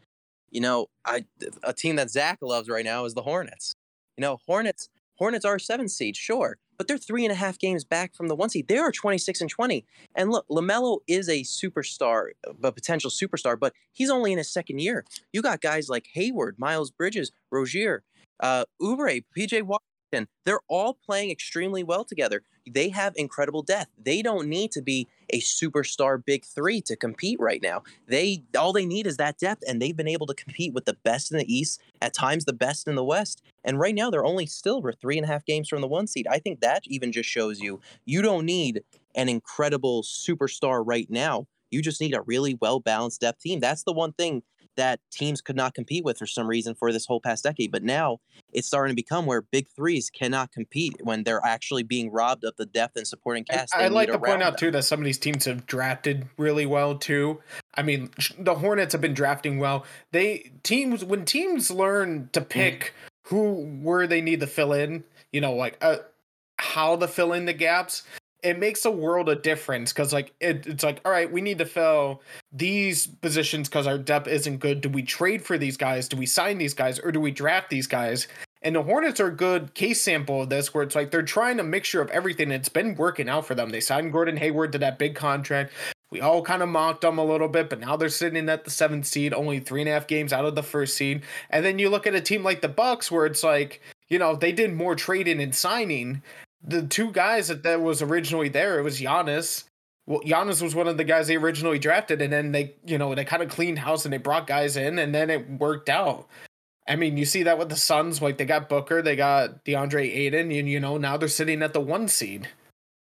you 0.51 0.61
know 0.61 0.87
i 1.05 1.25
a 1.63 1.73
team 1.73 1.95
that 1.95 2.09
zach 2.09 2.37
loves 2.41 2.69
right 2.69 2.85
now 2.85 3.05
is 3.05 3.13
the 3.13 3.23
hornets. 3.23 3.73
You 4.17 4.21
know 4.21 4.39
hornets 4.47 4.89
hornets 5.15 5.45
are 5.45 5.59
seven 5.59 5.89
seed 5.89 6.15
sure 6.15 6.57
but 6.77 6.87
they're 6.87 6.97
three 6.97 7.25
and 7.25 7.31
a 7.31 7.35
half 7.35 7.57
games 7.57 7.83
back 7.83 8.13
from 8.13 8.27
the 8.27 8.35
one 8.35 8.49
seed. 8.49 8.67
They 8.67 8.77
are 8.77 8.91
26 8.91 9.41
and 9.41 9.49
20 9.49 9.85
and 10.15 10.29
look 10.31 10.47
lamelo 10.47 10.99
is 11.07 11.27
a 11.29 11.41
superstar 11.41 12.29
a 12.63 12.71
potential 12.71 13.09
superstar 13.09 13.59
but 13.59 13.73
he's 13.93 14.09
only 14.09 14.31
in 14.31 14.37
his 14.37 14.51
second 14.51 14.79
year. 14.79 15.05
You 15.33 15.41
got 15.41 15.61
guys 15.61 15.89
like 15.89 16.07
hayward 16.13 16.57
miles 16.57 16.91
bridges 16.91 17.31
rozier 17.51 18.03
uh 18.39 18.65
Oubre, 18.81 19.23
pj 19.35 19.63
washington. 19.63 20.31
They're 20.45 20.61
all 20.67 20.97
playing 21.05 21.31
extremely 21.31 21.83
well 21.83 22.03
together 22.03 22.43
they 22.73 22.89
have 22.89 23.13
incredible 23.15 23.61
depth 23.61 23.91
they 24.03 24.21
don't 24.21 24.47
need 24.47 24.71
to 24.71 24.81
be 24.81 25.07
a 25.29 25.39
superstar 25.39 26.23
big 26.23 26.45
three 26.45 26.81
to 26.81 26.95
compete 26.95 27.39
right 27.39 27.61
now. 27.61 27.83
They 28.07 28.43
all 28.57 28.73
they 28.73 28.85
need 28.85 29.07
is 29.07 29.17
that 29.17 29.37
depth, 29.37 29.63
and 29.67 29.81
they've 29.81 29.95
been 29.95 30.07
able 30.07 30.27
to 30.27 30.33
compete 30.33 30.73
with 30.73 30.85
the 30.85 30.97
best 31.03 31.31
in 31.31 31.37
the 31.37 31.53
East, 31.53 31.81
at 32.01 32.13
times 32.13 32.45
the 32.45 32.53
best 32.53 32.87
in 32.87 32.95
the 32.95 33.03
West. 33.03 33.41
And 33.63 33.79
right 33.79 33.95
now 33.95 34.09
they're 34.09 34.25
only 34.25 34.45
still 34.45 34.81
we're 34.81 34.93
three 34.93 35.17
and 35.17 35.25
a 35.25 35.27
half 35.27 35.45
games 35.45 35.67
from 35.67 35.81
the 35.81 35.87
one 35.87 36.07
seed. 36.07 36.27
I 36.29 36.39
think 36.39 36.61
that 36.61 36.83
even 36.85 37.11
just 37.11 37.29
shows 37.29 37.59
you 37.59 37.79
you 38.05 38.21
don't 38.21 38.45
need 38.45 38.83
an 39.15 39.29
incredible 39.29 40.03
superstar 40.03 40.83
right 40.85 41.09
now. 41.09 41.47
You 41.71 41.81
just 41.81 41.99
need 41.99 42.15
a 42.15 42.21
really 42.21 42.57
well 42.61 42.79
balanced 42.79 43.21
depth 43.21 43.41
team. 43.41 43.59
That's 43.59 43.83
the 43.83 43.93
one 43.93 44.13
thing 44.13 44.43
that 44.77 44.99
teams 45.11 45.41
could 45.41 45.55
not 45.55 45.73
compete 45.73 46.05
with 46.05 46.17
for 46.17 46.25
some 46.25 46.47
reason 46.47 46.73
for 46.73 46.91
this 46.91 47.05
whole 47.05 47.19
past 47.19 47.43
decade. 47.43 47.71
But 47.71 47.83
now 47.83 48.19
it's 48.53 48.67
starting 48.67 48.91
to 48.91 48.95
become 48.95 49.25
where 49.25 49.41
big 49.41 49.67
threes 49.75 50.09
cannot 50.09 50.51
compete 50.51 50.95
when 51.01 51.23
they're 51.23 51.45
actually 51.45 51.83
being 51.83 52.11
robbed 52.11 52.43
of 52.43 52.55
the 52.57 52.65
depth 52.65 52.95
and 52.95 53.05
supporting 53.05 53.43
cast. 53.43 53.75
I'd 53.75 53.91
like 53.91 54.11
to 54.11 54.19
point 54.19 54.41
out 54.41 54.51
them. 54.51 54.59
too 54.59 54.71
that 54.71 54.83
some 54.83 54.99
of 54.99 55.05
these 55.05 55.17
teams 55.17 55.45
have 55.45 55.65
drafted 55.65 56.27
really 56.37 56.65
well 56.65 56.97
too. 56.97 57.41
I 57.75 57.83
mean, 57.83 58.09
the 58.39 58.55
Hornets 58.55 58.93
have 58.93 59.01
been 59.01 59.13
drafting 59.13 59.59
well. 59.59 59.85
They 60.11 60.51
teams 60.63 61.03
when 61.03 61.25
teams 61.25 61.69
learn 61.69 62.29
to 62.33 62.41
pick 62.41 62.93
who 63.25 63.65
where 63.81 64.07
they 64.07 64.21
need 64.21 64.39
to 64.39 64.47
fill 64.47 64.73
in, 64.73 65.03
you 65.31 65.41
know, 65.41 65.53
like 65.53 65.77
uh, 65.81 65.97
how 66.57 66.95
to 66.95 67.07
fill 67.07 67.33
in 67.33 67.45
the 67.45 67.53
gaps. 67.53 68.03
It 68.43 68.59
makes 68.59 68.85
a 68.85 68.91
world 68.91 69.29
of 69.29 69.41
difference 69.41 69.91
because, 69.91 70.13
like, 70.13 70.33
it, 70.39 70.67
it's 70.67 70.83
like, 70.83 71.01
all 71.03 71.11
right, 71.11 71.31
we 71.31 71.41
need 71.41 71.57
to 71.57 71.65
fill 71.65 72.21
these 72.51 73.07
positions 73.07 73.67
because 73.67 73.87
our 73.87 73.97
depth 73.97 74.27
isn't 74.27 74.57
good. 74.59 74.81
Do 74.81 74.89
we 74.89 75.01
trade 75.01 75.43
for 75.43 75.57
these 75.57 75.75
guys? 75.75 76.07
Do 76.07 76.17
we 76.17 76.27
sign 76.27 76.57
these 76.57 76.73
guys, 76.75 76.99
or 76.99 77.11
do 77.11 77.19
we 77.19 77.31
draft 77.31 77.69
these 77.69 77.87
guys? 77.87 78.27
And 78.61 78.75
the 78.75 78.83
Hornets 78.83 79.19
are 79.19 79.27
a 79.27 79.35
good 79.35 79.73
case 79.73 80.01
sample 80.01 80.43
of 80.43 80.49
this, 80.49 80.73
where 80.73 80.83
it's 80.83 80.95
like 80.95 81.11
they're 81.11 81.23
trying 81.23 81.59
a 81.59 81.63
mixture 81.63 82.01
of 82.01 82.09
everything. 82.11 82.51
It's 82.51 82.69
been 82.69 82.95
working 82.95 83.29
out 83.29 83.45
for 83.45 83.55
them. 83.55 83.69
They 83.69 83.79
signed 83.79 84.11
Gordon 84.11 84.37
Hayward 84.37 84.71
to 84.73 84.77
that 84.79 84.99
big 84.99 85.15
contract. 85.15 85.73
We 86.09 86.21
all 86.21 86.41
kind 86.41 86.63
of 86.63 86.69
mocked 86.69 87.01
them 87.01 87.17
a 87.17 87.25
little 87.25 87.49
bit, 87.49 87.69
but 87.69 87.79
now 87.79 87.97
they're 87.97 88.09
sitting 88.09 88.47
at 88.49 88.63
the 88.63 88.71
seventh 88.71 89.05
seed, 89.05 89.33
only 89.33 89.59
three 89.59 89.81
and 89.81 89.89
a 89.89 89.93
half 89.93 90.07
games 90.07 90.31
out 90.31 90.45
of 90.45 90.55
the 90.55 90.63
first 90.63 90.95
seed. 90.95 91.23
And 91.49 91.65
then 91.65 91.79
you 91.79 91.89
look 91.89 92.07
at 92.07 92.15
a 92.15 92.21
team 92.21 92.43
like 92.43 92.61
the 92.61 92.69
Bucks, 92.69 93.11
where 93.11 93.25
it's 93.25 93.43
like, 93.43 93.81
you 94.07 94.17
know, 94.17 94.35
they 94.35 94.53
did 94.53 94.73
more 94.73 94.95
trading 94.95 95.41
and 95.41 95.53
signing. 95.53 96.21
The 96.63 96.83
two 96.83 97.11
guys 97.11 97.47
that, 97.47 97.63
that 97.63 97.81
was 97.81 98.01
originally 98.01 98.49
there, 98.49 98.79
it 98.79 98.83
was 98.83 98.99
Giannis. 98.99 99.65
Well, 100.05 100.21
Giannis 100.21 100.61
was 100.61 100.73
one 100.73 100.87
of 100.87 100.97
the 100.97 101.03
guys 101.03 101.27
they 101.27 101.35
originally 101.35 101.79
drafted, 101.79 102.21
and 102.21 102.31
then 102.31 102.51
they, 102.51 102.75
you 102.85 102.97
know, 102.97 103.13
they 103.13 103.25
kind 103.25 103.43
of 103.43 103.49
cleaned 103.49 103.79
house 103.79 104.05
and 104.05 104.13
they 104.13 104.17
brought 104.17 104.47
guys 104.47 104.77
in, 104.77 104.99
and 104.99 105.13
then 105.13 105.29
it 105.29 105.49
worked 105.49 105.89
out. 105.89 106.27
I 106.87 106.95
mean, 106.95 107.17
you 107.17 107.25
see 107.25 107.43
that 107.43 107.57
with 107.57 107.69
the 107.69 107.75
Suns, 107.75 108.21
like 108.21 108.37
they 108.37 108.45
got 108.45 108.69
Booker, 108.69 109.01
they 109.01 109.15
got 109.15 109.65
DeAndre 109.65 110.03
Ayton, 110.03 110.51
and 110.51 110.69
you 110.69 110.79
know 110.79 110.97
now 110.97 111.17
they're 111.17 111.27
sitting 111.27 111.61
at 111.61 111.73
the 111.73 111.81
one 111.81 112.07
seed, 112.07 112.47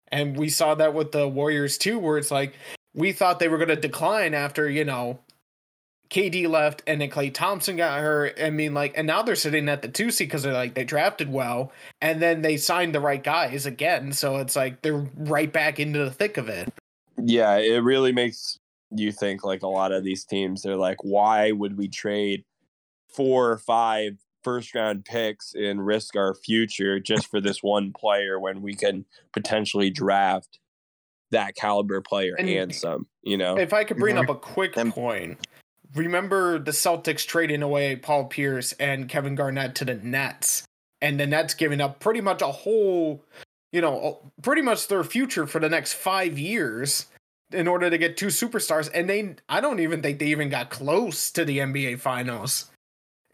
and 0.09 0.37
we 0.37 0.49
saw 0.49 0.75
that 0.75 0.95
with 0.95 1.13
the 1.13 1.29
Warriors 1.29 1.79
too, 1.79 1.99
where 1.99 2.19
it's 2.19 2.33
like 2.33 2.55
we 2.95 3.13
thought 3.13 3.39
they 3.39 3.49
were 3.49 3.59
going 3.59 3.69
to 3.69 3.77
decline 3.77 4.35
after 4.35 4.69
you 4.69 4.85
know 4.85 5.21
KD 6.11 6.49
left 6.49 6.83
and 6.87 7.01
then 7.01 7.11
Klay 7.11 7.33
Thompson 7.33 7.77
got 7.77 8.01
hurt. 8.01 8.39
I 8.43 8.51
mean, 8.51 8.75
like, 8.75 8.93
and 8.97 9.07
now 9.07 9.23
they're 9.23 9.35
sitting 9.35 9.69
at 9.69 9.83
the 9.83 9.89
two 9.89 10.11
seed 10.11 10.29
because 10.29 10.43
they're 10.43 10.53
like 10.53 10.75
they 10.75 10.85
drafted 10.85 11.33
well, 11.33 11.73
and 12.01 12.21
then 12.23 12.43
they 12.43 12.57
signed 12.57 12.95
the 12.95 13.01
right 13.01 13.23
guys 13.23 13.67
again, 13.67 14.13
so 14.13 14.37
it's 14.37 14.57
like 14.57 14.83
they're 14.83 15.07
right 15.17 15.53
back 15.53 15.79
into 15.81 15.99
the 15.99 16.11
thick 16.11 16.37
of 16.37 16.49
it. 16.49 16.73
Yeah, 17.19 17.57
it 17.57 17.83
really 17.83 18.13
makes 18.13 18.59
you 18.91 19.11
think 19.11 19.43
like 19.45 19.63
a 19.63 19.69
lot 19.69 19.91
of 19.93 20.05
these 20.05 20.25
teams, 20.25 20.63
they're 20.63 20.77
like, 20.77 20.99
why 21.03 21.51
would 21.51 21.77
we 21.77 21.89
trade 21.89 22.45
four 23.09 23.51
or 23.51 23.59
five 23.59 24.19
first 24.45 24.75
round 24.77 25.05
picks 25.05 25.55
and 25.55 25.85
risk 25.85 26.15
our 26.15 26.35
future 26.35 27.01
just 27.01 27.27
for 27.29 27.41
this 27.41 27.63
one 27.65 27.93
player 27.93 28.39
when 28.39 28.63
we 28.63 28.75
can 28.75 29.05
potentially 29.33 29.91
draft 29.91 30.61
that 31.33 31.57
caliber 31.57 32.01
player 32.01 32.37
And- 32.39 32.49
and, 32.49 32.73
some, 32.75 33.09
you 33.23 33.37
know? 33.37 33.59
If 33.59 33.73
I 33.73 33.83
could 33.83 33.97
bring 33.97 34.15
Mhm. 34.15 34.23
up 34.23 34.29
a 34.29 34.35
quick 34.39 34.77
And- 34.77 34.93
point, 34.95 35.45
remember 35.97 36.59
the 36.59 36.71
Celtics 36.71 37.27
trading 37.27 37.63
away 37.63 37.97
Paul 37.97 38.25
Pierce 38.27 38.73
and 38.75 39.09
Kevin 39.09 39.35
Garnett 39.35 39.75
to 39.77 39.85
the 39.85 39.95
Nets, 39.95 40.65
and 41.01 41.19
the 41.19 41.27
Nets 41.27 41.55
giving 41.55 41.81
up 41.81 42.01
pretty 42.01 42.21
much 42.21 42.43
a 42.43 42.47
whole, 42.49 43.25
you 43.73 43.81
know, 43.81 44.21
pretty 44.43 44.63
much 44.63 44.89
their 44.89 45.05
future 45.05 45.47
for 45.47 45.59
the 45.61 45.69
next 45.69 45.95
five 45.95 46.39
years 46.39 47.07
in 47.53 47.69
order 47.69 47.89
to 47.91 47.99
get 47.99 48.17
two 48.17 48.27
superstars, 48.27 48.91
and 48.93 49.09
they, 49.09 49.37
I 49.49 49.61
don't 49.61 49.81
even 49.81 50.03
think 50.03 50.19
they 50.19 50.27
even 50.27 50.49
got 50.49 50.71
close 50.71 51.31
to 51.33 51.45
the 51.45 51.59
NBA 51.59 52.01
Finals. 52.01 52.71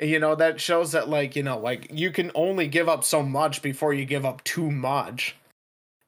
You 0.00 0.18
know 0.18 0.34
that 0.34 0.60
shows 0.60 0.92
that 0.92 1.08
like 1.08 1.36
you 1.36 1.42
know 1.44 1.58
like 1.58 1.88
you 1.92 2.10
can 2.10 2.32
only 2.34 2.66
give 2.66 2.88
up 2.88 3.04
so 3.04 3.22
much 3.22 3.62
before 3.62 3.94
you 3.94 4.04
give 4.04 4.24
up 4.26 4.42
too 4.42 4.70
much, 4.70 5.36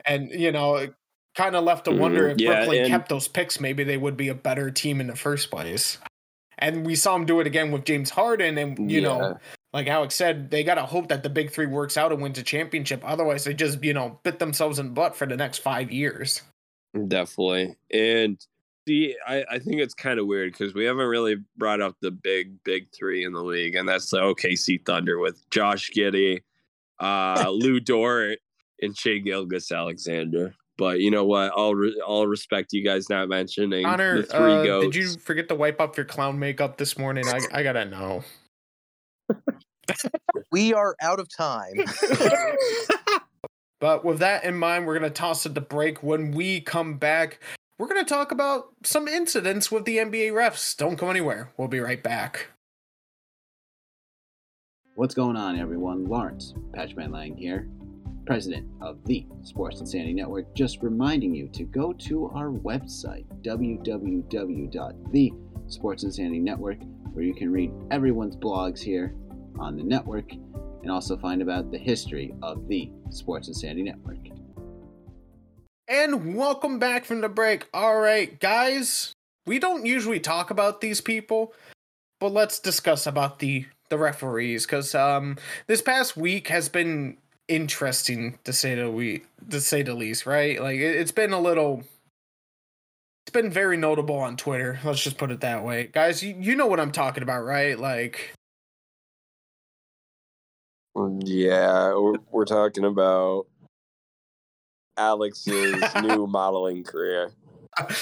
and 0.04 0.30
you 0.30 0.50
know 0.52 0.88
kind 1.36 1.54
of 1.56 1.64
left 1.64 1.84
to 1.84 1.92
wonder 1.92 2.28
Mhm. 2.28 2.32
if 2.32 2.38
Yeah, 2.40 2.54
Brooklyn 2.56 2.78
and- 2.80 2.88
kept 2.88 3.08
those 3.08 3.28
picks, 3.28 3.58
maybe 3.60 3.84
they 3.84 3.96
would 3.96 4.16
be 4.16 4.28
a 4.28 4.34
better 4.34 4.70
team 4.70 5.00
in 5.00 5.06
the 5.08 5.16
first 5.16 5.50
place. 5.50 5.98
And 6.58 6.86
we 6.86 6.94
saw 6.94 7.16
him 7.16 7.26
do 7.26 7.40
it 7.40 7.46
again 7.46 7.72
with 7.72 7.84
James 7.84 8.10
Harden, 8.10 8.58
and 8.58 8.90
you 8.90 9.00
know, 9.00 9.38
like 9.72 9.88
Alex 9.88 10.14
said, 10.14 10.50
they 10.50 10.62
got 10.62 10.76
to 10.76 10.86
hope 10.86 11.08
that 11.08 11.24
the 11.24 11.28
big 11.28 11.50
three 11.50 11.66
works 11.66 11.96
out 11.96 12.12
and 12.12 12.22
wins 12.22 12.38
a 12.38 12.44
championship. 12.44 13.02
Otherwise, 13.04 13.44
they 13.44 13.54
just, 13.54 13.82
you 13.82 13.92
know, 13.92 14.20
bit 14.22 14.38
themselves 14.38 14.78
in 14.78 14.86
the 14.86 14.92
butt 14.92 15.16
for 15.16 15.26
the 15.26 15.36
next 15.36 15.58
five 15.58 15.90
years. 15.90 16.42
Definitely. 17.08 17.74
And 17.92 18.38
see, 18.86 19.16
I, 19.26 19.44
I 19.50 19.58
think 19.58 19.80
it's 19.80 19.94
kind 19.94 20.20
of 20.20 20.28
weird 20.28 20.52
because 20.52 20.74
we 20.74 20.84
haven't 20.84 21.08
really 21.08 21.36
brought 21.56 21.80
up 21.80 21.96
the 22.00 22.12
big, 22.12 22.62
big 22.62 22.86
three 22.92 23.24
in 23.24 23.32
the 23.32 23.42
league, 23.42 23.74
and 23.74 23.88
that's 23.88 24.10
the 24.10 24.18
OKC 24.18 24.84
Thunder 24.86 25.18
with 25.18 25.42
Josh 25.50 25.90
Giddey, 25.90 26.42
uh, 27.00 27.50
Lu 27.52 27.80
Dort, 27.80 28.38
and 28.80 28.96
Shai 28.96 29.18
Gilgeous-Alexander. 29.18 30.54
But 30.76 31.00
you 31.00 31.10
know 31.10 31.24
what? 31.24 31.52
I'll 31.56 31.74
re- 31.74 32.02
I'll 32.06 32.26
respect 32.26 32.72
you 32.72 32.84
guys 32.84 33.08
not 33.08 33.28
mentioning 33.28 33.84
Connor, 33.84 34.22
the 34.22 34.26
three 34.26 34.52
uh, 34.54 34.64
goats. 34.64 34.86
did 34.86 34.94
you 34.96 35.18
forget 35.18 35.48
to 35.48 35.54
wipe 35.54 35.80
up 35.80 35.96
your 35.96 36.06
clown 36.06 36.38
makeup 36.38 36.78
this 36.78 36.98
morning? 36.98 37.24
I, 37.28 37.40
I 37.52 37.62
gotta 37.62 37.84
know. 37.84 38.24
We 40.50 40.72
are 40.72 40.96
out 41.02 41.20
of 41.20 41.28
time. 41.28 41.74
But 43.84 44.02
with 44.02 44.20
that 44.20 44.44
in 44.44 44.56
mind, 44.56 44.86
we're 44.86 44.98
going 44.98 45.12
to 45.12 45.14
toss 45.14 45.44
it 45.44 45.54
to 45.56 45.60
break. 45.60 46.02
When 46.02 46.30
we 46.32 46.62
come 46.62 46.96
back, 46.96 47.38
we're 47.78 47.86
going 47.86 48.02
to 48.02 48.08
talk 48.08 48.32
about 48.32 48.68
some 48.82 49.06
incidents 49.06 49.70
with 49.70 49.84
the 49.84 49.98
NBA 49.98 50.32
refs. 50.32 50.74
Don't 50.74 50.94
go 50.94 51.10
anywhere. 51.10 51.52
We'll 51.58 51.68
be 51.68 51.80
right 51.80 52.02
back. 52.02 52.46
What's 54.94 55.14
going 55.14 55.36
on, 55.36 55.58
everyone? 55.58 56.06
Lawrence 56.06 56.54
Patchman 56.72 57.10
Lang 57.10 57.36
here, 57.36 57.68
president 58.24 58.68
of 58.80 59.04
the 59.04 59.26
Sports 59.42 59.80
Insanity 59.80 60.12
Network. 60.12 60.54
Just 60.54 60.80
reminding 60.82 61.34
you 61.34 61.48
to 61.48 61.64
go 61.64 61.92
to 61.92 62.28
our 62.30 62.50
website, 62.50 63.24
www.thesportsinsanity 63.42 66.40
network, 66.40 66.78
where 67.12 67.24
you 67.24 67.34
can 67.34 67.52
read 67.52 67.72
everyone's 67.90 68.36
blogs 68.36 68.80
here 68.80 69.14
on 69.58 69.76
the 69.76 69.82
network 69.82 70.32
and 70.32 70.90
also 70.90 71.16
find 71.16 71.42
about 71.42 71.70
the 71.70 71.78
history 71.78 72.34
of 72.42 72.66
the 72.68 72.90
Sports 73.10 73.48
Insanity 73.48 73.82
Network. 73.82 74.18
And 75.88 76.34
welcome 76.34 76.78
back 76.78 77.04
from 77.04 77.20
the 77.20 77.28
break. 77.28 77.68
All 77.74 78.00
right, 78.00 78.38
guys, 78.40 79.12
we 79.46 79.58
don't 79.58 79.86
usually 79.86 80.20
talk 80.20 80.50
about 80.50 80.80
these 80.80 81.00
people, 81.00 81.52
but 82.20 82.32
let's 82.32 82.58
discuss 82.58 83.06
about 83.06 83.38
the 83.38 83.66
the 83.90 83.98
referees 83.98 84.64
cuz 84.64 84.94
um 84.94 85.36
this 85.66 85.82
past 85.82 86.16
week 86.16 86.48
has 86.48 86.70
been 86.70 87.18
interesting 87.48 88.38
to 88.44 88.52
say 88.52 88.74
the 88.74 88.90
we 88.90 89.22
to 89.50 89.60
say 89.60 89.82
the 89.82 89.94
least, 89.94 90.26
right? 90.26 90.60
Like 90.60 90.76
it, 90.76 90.96
it's 90.96 91.12
been 91.12 91.32
a 91.32 91.40
little 91.40 91.82
it's 93.26 93.32
been 93.32 93.50
very 93.50 93.76
notable 93.76 94.16
on 94.18 94.36
Twitter. 94.36 94.78
Let's 94.84 95.02
just 95.02 95.18
put 95.18 95.30
it 95.30 95.40
that 95.40 95.64
way. 95.64 95.88
Guys, 95.92 96.22
you, 96.22 96.34
you 96.38 96.54
know 96.54 96.66
what 96.66 96.80
I'm 96.80 96.92
talking 96.92 97.22
about, 97.22 97.44
right? 97.44 97.78
Like 97.78 98.32
Yeah, 100.96 101.94
we're, 101.94 102.18
we're 102.30 102.44
talking 102.44 102.84
about 102.84 103.46
Alex's 104.96 105.82
new 106.02 106.26
modeling 106.26 106.84
career. 106.84 107.30
I 107.76 107.92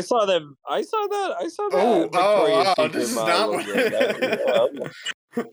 saw 0.00 0.26
that. 0.26 0.54
I 0.68 0.82
saw 0.82 1.06
that. 1.06 1.36
I 1.38 1.48
saw 1.48 1.68
that. 1.68 1.78
Oh, 1.78 2.02
Victoria's 2.02 2.74
oh, 2.78 2.88
this 2.88 3.10
is 3.10 3.16
not 3.16 3.50
what- 3.50 3.66
That- 3.66 4.92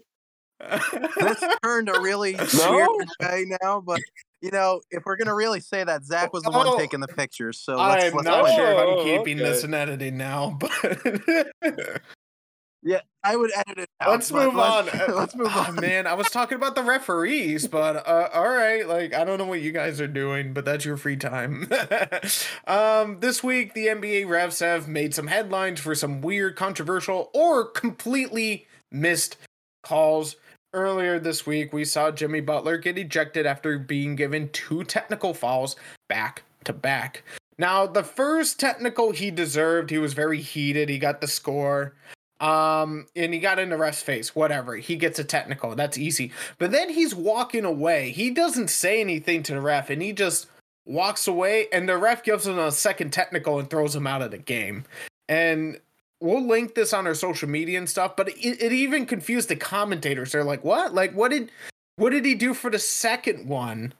this 0.60 1.44
turned 1.64 1.90
a 1.90 2.00
really 2.02 2.34
No? 2.58 2.72
weird 2.72 3.08
way 3.22 3.46
now, 3.62 3.82
but 3.82 4.02
you 4.42 4.52
know, 4.52 4.82
if 4.92 5.04
we're 5.06 5.18
gonna 5.18 5.36
really 5.36 5.60
say 5.60 5.84
that, 5.84 6.04
Zach 6.06 6.32
was 6.34 6.44
the 6.44 6.52
one 6.52 6.66
Oh. 6.68 6.78
taking 6.78 7.00
the 7.00 7.08
pictures. 7.08 7.60
So 7.60 7.76
let's, 7.76 8.06
I'm 8.06 8.14
let's 8.14 8.26
not 8.26 8.46
put 8.46 8.56
sure 8.56 8.72
if 8.72 8.78
I'm 8.78 8.88
Oh, 8.88 9.04
keeping 9.04 9.38
this 9.38 9.64
in 9.64 9.74
editing 9.74 10.18
now, 10.18 10.58
but 10.60 10.72
Yeah, 12.82 13.02
I 13.26 13.36
would 13.36 13.52
edit 13.54 13.80
it 13.80 13.90
out. 14.00 14.12
let's 14.12 14.32
move 14.32 14.58
on. 14.58 14.86
let's- 14.86 15.10
let's 15.14 15.36
move 15.36 15.50
Oh, 15.52 15.66
on. 15.68 15.76
man, 15.76 16.08
I 16.08 16.14
was 16.14 16.30
talking 16.30 16.56
about 16.56 16.76
the 16.76 16.84
referees, 16.84 17.68
but 17.68 18.08
uh, 18.08 18.30
all 18.34 18.48
right. 18.48 18.88
Like, 18.88 19.14
I 19.14 19.26
don't 19.26 19.38
know 19.38 19.46
what 19.46 19.60
you 19.60 19.74
guys 19.74 20.00
are 20.00 20.08
doing, 20.08 20.54
but 20.54 20.64
that's 20.64 20.86
your 20.86 20.96
free 20.96 21.18
time. 21.18 21.70
um, 22.68 23.20
this 23.20 23.44
week, 23.44 23.74
the 23.74 23.88
NBA 23.88 24.28
refs 24.28 24.62
have 24.62 24.88
made 24.88 25.14
some 25.14 25.28
headlines 25.28 25.82
for 25.82 25.94
some 25.94 26.22
weird, 26.22 26.56
controversial, 26.56 27.30
or 27.34 27.66
completely 27.66 28.66
missed 28.92 29.36
calls. 29.84 30.38
Earlier 30.74 31.20
this 31.20 31.48
week, 31.48 31.74
we 31.74 31.84
saw 31.84 32.12
Jimmy 32.12 32.42
Butler 32.42 32.78
get 32.78 32.98
ejected 32.98 33.48
after 33.48 33.80
being 33.80 34.16
given 34.16 34.50
two 34.50 34.84
technical 34.84 35.34
fouls 35.34 35.76
back 36.08 36.44
to 36.66 36.74
back. 36.74 37.24
Now, 37.58 37.88
the 37.88 38.04
first 38.04 38.60
technical 38.60 39.12
he 39.12 39.32
deserved, 39.32 39.90
he 39.90 39.98
was 39.98 40.14
very 40.14 40.40
heated. 40.40 40.88
He 40.88 41.00
got 41.00 41.22
the 41.22 41.28
score. 41.28 41.96
Um, 42.40 43.08
and 43.16 43.34
he 43.34 43.40
got 43.40 43.58
in 43.58 43.70
the 43.70 43.78
ref's 43.78 44.04
face. 44.04 44.36
Whatever. 44.36 44.76
He 44.76 44.96
gets 44.96 45.18
a 45.18 45.24
technical. 45.24 45.74
That's 45.76 45.98
easy. 45.98 46.32
But 46.60 46.72
then 46.72 46.90
he's 46.90 47.16
walking 47.16 47.66
away. 47.66 48.12
He 48.12 48.30
doesn't 48.30 48.70
say 48.70 49.02
anything 49.02 49.42
to 49.44 49.56
the 49.56 49.62
ref, 49.62 49.90
and 49.90 50.04
he 50.04 50.14
just 50.14 50.48
walks 50.86 51.28
away. 51.28 51.68
And 51.74 51.90
the 51.90 51.98
ref 51.98 52.24
gives 52.24 52.46
him 52.46 52.60
a 52.60 52.72
second 52.72 53.12
technical 53.12 53.60
and 53.60 53.70
throws 53.70 53.96
him 53.96 54.06
out 54.06 54.22
of 54.22 54.30
the 54.30 54.38
game. 54.38 54.86
And 55.28 55.80
we'll 56.22 56.46
link 56.46 56.76
this 56.76 56.94
on 56.94 57.08
our 57.08 57.16
social 57.16 57.50
media 57.50 57.78
and 57.78 57.90
stuff. 57.90 58.16
But 58.16 58.30
it, 58.30 58.62
it 58.62 58.72
even 58.72 59.06
confused 59.06 59.50
the 59.50 59.56
commentators. 59.56 60.32
They're 60.32 60.44
like, 60.44 60.64
"What? 60.64 60.94
Like, 60.94 61.14
what 61.14 61.32
did, 61.32 61.52
what 61.96 62.12
did 62.12 62.26
he 62.26 62.36
do 62.36 62.54
for 62.54 62.70
the 62.70 62.80
second 62.80 63.48
one?" 63.48 63.94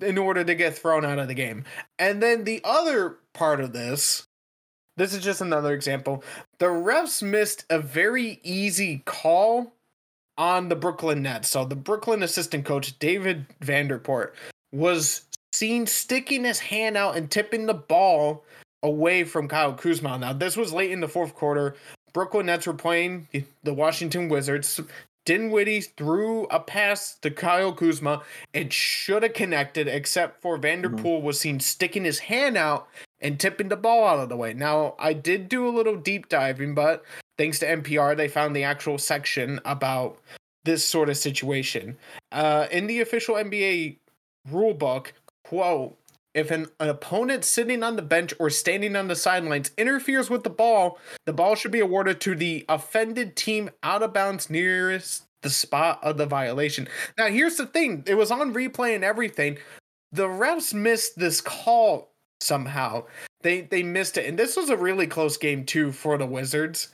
In 0.00 0.18
order 0.18 0.42
to 0.42 0.54
get 0.54 0.76
thrown 0.76 1.04
out 1.04 1.20
of 1.20 1.28
the 1.28 1.34
game. 1.34 1.64
And 1.96 2.20
then 2.20 2.42
the 2.42 2.60
other 2.64 3.18
part 3.34 3.60
of 3.60 3.72
this, 3.72 4.26
this 4.96 5.14
is 5.14 5.22
just 5.22 5.40
another 5.40 5.72
example. 5.72 6.24
The 6.58 6.66
refs 6.66 7.22
missed 7.22 7.64
a 7.70 7.78
very 7.78 8.40
easy 8.42 9.02
call 9.04 9.74
on 10.36 10.68
the 10.68 10.74
Brooklyn 10.74 11.22
Nets. 11.22 11.48
So 11.48 11.64
the 11.64 11.76
Brooklyn 11.76 12.22
assistant 12.22 12.64
coach, 12.64 12.98
David 12.98 13.46
Vanderpool, 13.60 14.28
was 14.72 15.22
seen 15.52 15.86
sticking 15.86 16.44
his 16.44 16.58
hand 16.58 16.96
out 16.96 17.16
and 17.16 17.30
tipping 17.30 17.66
the 17.66 17.74
ball 17.74 18.44
away 18.82 19.24
from 19.24 19.48
Kyle 19.48 19.74
Kuzma. 19.74 20.18
Now, 20.18 20.32
this 20.32 20.56
was 20.56 20.72
late 20.72 20.90
in 20.90 21.00
the 21.00 21.08
fourth 21.08 21.34
quarter. 21.34 21.76
Brooklyn 22.12 22.46
Nets 22.46 22.66
were 22.66 22.74
playing 22.74 23.28
the 23.62 23.74
Washington 23.74 24.28
Wizards. 24.28 24.80
Dinwiddie 25.24 25.82
threw 25.82 26.44
a 26.46 26.58
pass 26.58 27.14
to 27.22 27.30
Kyle 27.30 27.72
Kuzma. 27.72 28.22
It 28.52 28.72
should 28.72 29.22
have 29.22 29.34
connected, 29.34 29.86
except 29.86 30.42
for 30.42 30.56
Vanderpool 30.56 31.22
was 31.22 31.38
seen 31.38 31.60
sticking 31.60 32.04
his 32.04 32.18
hand 32.18 32.56
out 32.56 32.88
and 33.20 33.38
tipping 33.38 33.68
the 33.68 33.76
ball 33.76 34.06
out 34.06 34.18
of 34.18 34.28
the 34.28 34.36
way. 34.36 34.52
Now, 34.52 34.96
I 34.98 35.12
did 35.12 35.48
do 35.48 35.68
a 35.68 35.70
little 35.70 35.96
deep 35.96 36.28
diving, 36.28 36.74
but 36.74 37.04
thanks 37.38 37.60
to 37.60 37.66
NPR, 37.66 38.16
they 38.16 38.26
found 38.26 38.56
the 38.56 38.64
actual 38.64 38.98
section 38.98 39.60
about 39.64 40.18
this 40.64 40.84
sort 40.84 41.08
of 41.08 41.16
situation. 41.16 41.96
Uh, 42.32 42.66
in 42.72 42.88
the 42.88 43.00
official 43.00 43.36
NBA 43.36 43.98
rulebook, 44.50 45.12
quote, 45.44 45.96
if 46.34 46.50
an, 46.50 46.68
an 46.80 46.88
opponent 46.88 47.44
sitting 47.44 47.82
on 47.82 47.96
the 47.96 48.02
bench 48.02 48.32
or 48.38 48.50
standing 48.50 48.96
on 48.96 49.08
the 49.08 49.16
sidelines 49.16 49.70
interferes 49.76 50.30
with 50.30 50.44
the 50.44 50.50
ball, 50.50 50.98
the 51.26 51.32
ball 51.32 51.54
should 51.54 51.72
be 51.72 51.80
awarded 51.80 52.20
to 52.22 52.34
the 52.34 52.64
offended 52.68 53.36
team 53.36 53.70
out 53.82 54.02
of 54.02 54.12
bounds 54.12 54.48
nearest 54.48 55.24
the 55.42 55.50
spot 55.50 55.98
of 56.02 56.16
the 56.16 56.26
violation. 56.26 56.88
Now, 57.18 57.26
here's 57.26 57.56
the 57.56 57.66
thing 57.66 58.04
it 58.06 58.14
was 58.14 58.30
on 58.30 58.54
replay 58.54 58.94
and 58.94 59.04
everything. 59.04 59.58
The 60.12 60.26
refs 60.26 60.72
missed 60.72 61.18
this 61.18 61.40
call 61.40 62.12
somehow. 62.40 63.04
They 63.42 63.62
they 63.62 63.82
missed 63.82 64.16
it. 64.16 64.26
And 64.26 64.38
this 64.38 64.56
was 64.56 64.70
a 64.70 64.76
really 64.76 65.06
close 65.06 65.36
game 65.36 65.64
too 65.64 65.92
for 65.92 66.16
the 66.16 66.26
Wizards. 66.26 66.88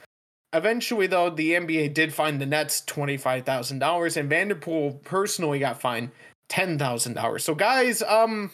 Eventually, 0.55 1.07
though, 1.07 1.29
the 1.29 1.53
NBA 1.53 1.93
did 1.93 2.15
fine 2.15 2.39
the 2.39 2.47
Nets 2.47 2.83
$25,000 2.87 4.17
and 4.17 4.31
Vanderpool 4.31 4.93
personally 5.05 5.59
got 5.59 5.79
fined 5.79 6.11
$10,000. 6.49 7.41
So 7.43 7.55
guys, 7.55 8.03
um 8.03 8.51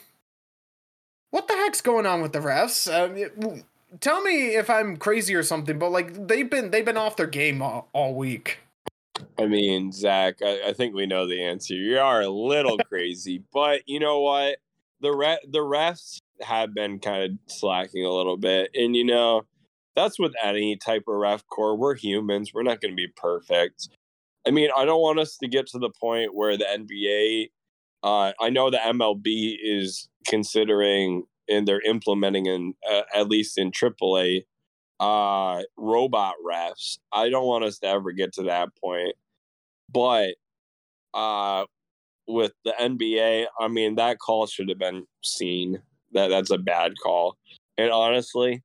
what 1.35 1.49
the 1.49 1.55
heck's 1.55 1.80
going 1.80 2.07
on 2.07 2.22
with 2.22 2.32
the 2.32 2.39
refs? 2.39 2.87
Um, 2.89 3.64
tell 3.99 4.22
me 4.22 4.55
if 4.55 4.70
I'm 4.70 4.97
crazy 4.97 5.35
or 5.35 5.43
something, 5.43 5.80
but 5.80 5.91
like 5.91 6.28
they've 6.28 6.49
been 6.49 6.70
they've 6.70 6.85
been 6.85 6.97
off 6.97 7.16
their 7.16 7.26
game 7.26 7.61
all, 7.61 7.89
all 7.93 8.14
week. 8.14 8.59
I 9.37 9.47
mean, 9.47 9.91
Zach, 9.91 10.37
I, 10.45 10.68
I 10.68 10.72
think 10.74 10.95
we 10.95 11.07
know 11.07 11.26
the 11.26 11.43
answer. 11.43 11.74
You 11.74 11.99
are 11.99 12.20
a 12.20 12.28
little 12.28 12.78
crazy, 12.89 13.43
but 13.53 13.82
you 13.87 13.99
know 13.99 14.20
what? 14.20 14.59
The 15.01 15.11
re- 15.11 15.45
the 15.51 15.59
refs 15.59 16.18
have 16.41 16.72
been 16.72 17.01
kind 17.01 17.24
of 17.24 17.53
slacking 17.53 18.05
a 18.05 18.12
little 18.12 18.37
bit, 18.37 18.70
and 18.72 18.95
you 18.95 19.05
know 19.05 19.43
that's 19.97 20.20
with 20.20 20.35
any 20.41 20.76
type 20.76 21.03
of 21.09 21.16
ref 21.16 21.45
core. 21.49 21.76
We're 21.76 21.97
humans. 21.97 22.53
We're 22.55 22.62
not 22.62 22.80
going 22.80 22.93
to 22.93 22.97
be 22.97 23.09
perfect. 23.16 23.89
I 24.47 24.53
mean, 24.53 24.70
I 24.76 24.85
don't 24.85 25.03
want 25.03 25.18
us 25.18 25.37
to 25.39 25.49
get 25.49 25.66
to 25.68 25.80
the 25.80 25.91
point 25.91 26.32
where 26.32 26.57
the 26.57 26.64
NBA. 26.64 27.49
Uh, 28.05 28.35
I 28.39 28.51
know 28.51 28.70
the 28.70 28.76
MLB 28.76 29.57
is 29.61 30.09
considering 30.27 31.25
and 31.49 31.68
they're 31.68 31.83
implementing 31.83 32.47
in 32.47 32.75
uh, 32.91 33.03
at 33.14 33.29
least 33.29 33.59
in 33.59 33.70
AAA 33.70 34.45
uh 35.01 35.62
robot 35.77 36.35
refs. 36.47 36.99
I 37.12 37.29
don't 37.29 37.47
want 37.47 37.64
us 37.64 37.79
to 37.81 37.89
ever 37.89 38.12
get 38.12 38.33
to 38.35 38.45
that 38.45 38.68
point. 38.83 39.14
But 39.93 40.35
uh 41.12 41.66
with 42.27 42.53
the 42.64 42.75
NBA, 42.81 43.47
I 43.61 43.68
mean 43.68 43.97
that 43.97 44.18
call 44.18 44.47
should 44.47 44.68
have 44.68 44.79
been 44.79 45.07
seen. 45.22 45.83
That 46.12 46.29
that's 46.29 46.51
a 46.51 46.59
bad 46.59 46.95
call. 47.03 47.37
And 47.77 47.91
honestly, 47.91 48.62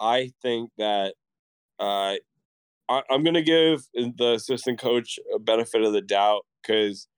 I 0.00 0.30
think 0.42 0.70
that 0.78 1.14
uh 1.78 2.16
I, 2.88 3.02
I'm 3.10 3.24
gonna 3.24 3.42
give 3.42 3.86
the 3.94 4.34
assistant 4.36 4.78
coach 4.78 5.18
a 5.34 5.38
benefit 5.38 5.82
of 5.82 5.92
the 5.92 6.02
doubt 6.02 6.42
because 6.62 7.08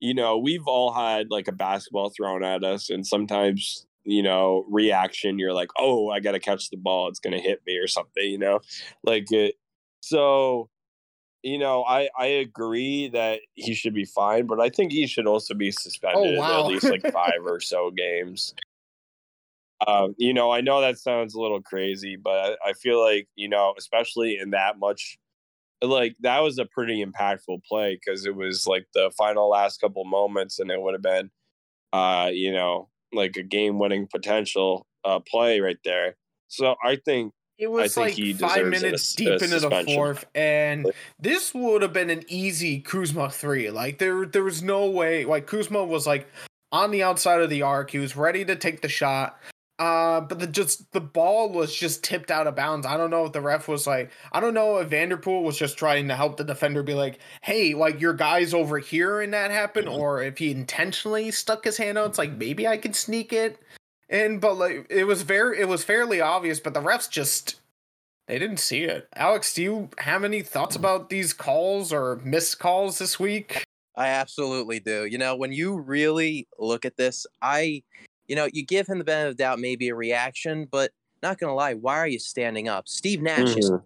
you 0.00 0.14
know 0.14 0.38
we've 0.38 0.66
all 0.66 0.92
had 0.92 1.30
like 1.30 1.48
a 1.48 1.52
basketball 1.52 2.10
thrown 2.10 2.42
at 2.42 2.64
us, 2.64 2.90
and 2.90 3.06
sometimes 3.06 3.86
you 4.04 4.22
know 4.22 4.64
reaction 4.70 5.38
you're 5.38 5.52
like, 5.52 5.70
oh, 5.78 6.10
I 6.10 6.20
gotta 6.20 6.40
catch 6.40 6.70
the 6.70 6.76
ball, 6.76 7.08
it's 7.08 7.20
gonna 7.20 7.40
hit 7.40 7.62
me 7.66 7.76
or 7.78 7.88
something, 7.88 8.24
you 8.24 8.38
know, 8.38 8.60
like 9.04 9.30
it. 9.32 9.54
So 10.00 10.70
you 11.42 11.58
know, 11.58 11.84
I 11.84 12.08
I 12.18 12.26
agree 12.26 13.08
that 13.08 13.40
he 13.54 13.74
should 13.74 13.94
be 13.94 14.04
fine, 14.04 14.46
but 14.46 14.60
I 14.60 14.68
think 14.68 14.92
he 14.92 15.06
should 15.06 15.26
also 15.26 15.54
be 15.54 15.70
suspended 15.70 16.38
wow. 16.38 16.60
at 16.60 16.66
least 16.66 16.84
like 16.84 17.02
five 17.12 17.40
or 17.44 17.60
so 17.60 17.90
games. 17.90 18.54
Um, 19.86 20.14
you 20.18 20.32
know, 20.32 20.50
I 20.50 20.60
know 20.60 20.80
that 20.80 20.98
sounds 20.98 21.34
a 21.34 21.40
little 21.40 21.62
crazy, 21.62 22.16
but 22.16 22.58
I, 22.64 22.70
I 22.70 22.72
feel 22.72 23.00
like 23.00 23.28
you 23.36 23.48
know, 23.48 23.74
especially 23.78 24.38
in 24.38 24.50
that 24.50 24.78
much, 24.78 25.18
like 25.82 26.16
that 26.20 26.40
was 26.40 26.58
a 26.58 26.64
pretty 26.64 27.04
impactful 27.04 27.62
play 27.68 27.98
because 28.00 28.26
it 28.26 28.34
was 28.34 28.66
like 28.66 28.86
the 28.94 29.10
final 29.16 29.48
last 29.48 29.80
couple 29.80 30.04
moments, 30.04 30.58
and 30.58 30.70
it 30.70 30.80
would 30.80 30.94
have 30.94 31.02
been, 31.02 31.30
uh, 31.92 32.30
you 32.32 32.52
know, 32.52 32.88
like 33.12 33.36
a 33.36 33.42
game-winning 33.42 34.08
potential 34.12 34.86
uh, 35.04 35.20
play 35.20 35.60
right 35.60 35.78
there. 35.84 36.16
So 36.48 36.74
I 36.84 36.96
think 37.04 37.32
It 37.58 37.70
was 37.70 37.96
like 37.96 38.16
five 38.38 38.66
a- 38.66 38.70
minutes 38.70 39.14
a 39.14 39.16
deep 39.16 39.42
into 39.42 39.60
the 39.60 39.84
fourth, 39.86 40.24
and 40.34 40.90
this 41.20 41.54
would 41.54 41.82
have 41.82 41.92
been 41.92 42.10
an 42.10 42.24
easy 42.28 42.80
Kuzma 42.80 43.30
three. 43.30 43.70
Like 43.70 43.98
there, 43.98 44.26
there 44.26 44.44
was 44.44 44.62
no 44.62 44.86
way. 44.90 45.24
Like 45.24 45.46
Kuzma 45.46 45.84
was 45.84 46.06
like 46.06 46.28
on 46.72 46.90
the 46.90 47.02
outside 47.02 47.40
of 47.40 47.50
the 47.50 47.62
arc. 47.62 47.90
He 47.90 47.98
was 47.98 48.16
ready 48.16 48.44
to 48.44 48.56
take 48.56 48.82
the 48.82 48.88
shot. 48.88 49.38
Uh, 49.78 50.22
but 50.22 50.38
the 50.38 50.46
just 50.46 50.90
the 50.92 51.00
ball 51.00 51.50
was 51.50 51.74
just 51.74 52.02
tipped 52.02 52.30
out 52.30 52.46
of 52.46 52.56
bounds. 52.56 52.86
I 52.86 52.96
don't 52.96 53.10
know 53.10 53.26
if 53.26 53.32
the 53.32 53.42
ref 53.42 53.68
was 53.68 53.86
like, 53.86 54.10
I 54.32 54.40
don't 54.40 54.54
know 54.54 54.78
if 54.78 54.88
Vanderpool 54.88 55.42
was 55.42 55.58
just 55.58 55.76
trying 55.76 56.08
to 56.08 56.16
help 56.16 56.38
the 56.38 56.44
defender 56.44 56.82
be 56.82 56.94
like, 56.94 57.18
hey, 57.42 57.74
like 57.74 58.00
your 58.00 58.14
guy's 58.14 58.54
over 58.54 58.78
here 58.78 59.20
and 59.20 59.34
that 59.34 59.50
happened, 59.50 59.88
or 59.88 60.22
if 60.22 60.38
he 60.38 60.50
intentionally 60.50 61.30
stuck 61.30 61.64
his 61.64 61.76
hand 61.76 61.98
out. 61.98 62.08
It's 62.08 62.18
like 62.18 62.32
maybe 62.32 62.66
I 62.66 62.78
could 62.78 62.96
sneak 62.96 63.32
it. 63.32 63.58
And 64.08 64.40
but 64.40 64.56
like 64.56 64.86
it 64.88 65.04
was 65.04 65.22
very 65.22 65.60
it 65.60 65.68
was 65.68 65.84
fairly 65.84 66.20
obvious, 66.22 66.58
but 66.58 66.72
the 66.72 66.80
refs 66.80 67.10
just 67.10 67.56
they 68.28 68.38
didn't 68.38 68.58
see 68.58 68.82
it. 68.82 69.08
Alex, 69.14 69.54
do 69.54 69.62
you 69.62 69.90
have 69.98 70.24
any 70.24 70.42
thoughts 70.42 70.74
about 70.74 71.10
these 71.10 71.32
calls 71.32 71.92
or 71.92 72.16
missed 72.24 72.58
calls 72.58 72.98
this 72.98 73.20
week? 73.20 73.62
I 73.96 74.08
absolutely 74.08 74.80
do. 74.80 75.06
You 75.06 75.18
know, 75.18 75.36
when 75.36 75.52
you 75.52 75.78
really 75.78 76.48
look 76.58 76.84
at 76.84 76.96
this, 76.96 77.26
I, 77.40 77.82
you 78.28 78.36
know, 78.36 78.48
you 78.52 78.64
give 78.64 78.86
him 78.86 78.98
the 78.98 79.04
benefit 79.04 79.30
of 79.30 79.36
the 79.36 79.42
doubt, 79.42 79.58
maybe 79.58 79.88
a 79.88 79.94
reaction, 79.94 80.66
but 80.70 80.92
not 81.22 81.38
gonna 81.38 81.54
lie, 81.54 81.74
why 81.74 81.98
are 81.98 82.08
you 82.08 82.18
standing 82.18 82.68
up? 82.68 82.88
Steve 82.88 83.22
Nash 83.22 83.56
is 83.56 83.70
Mhm. 83.70 83.82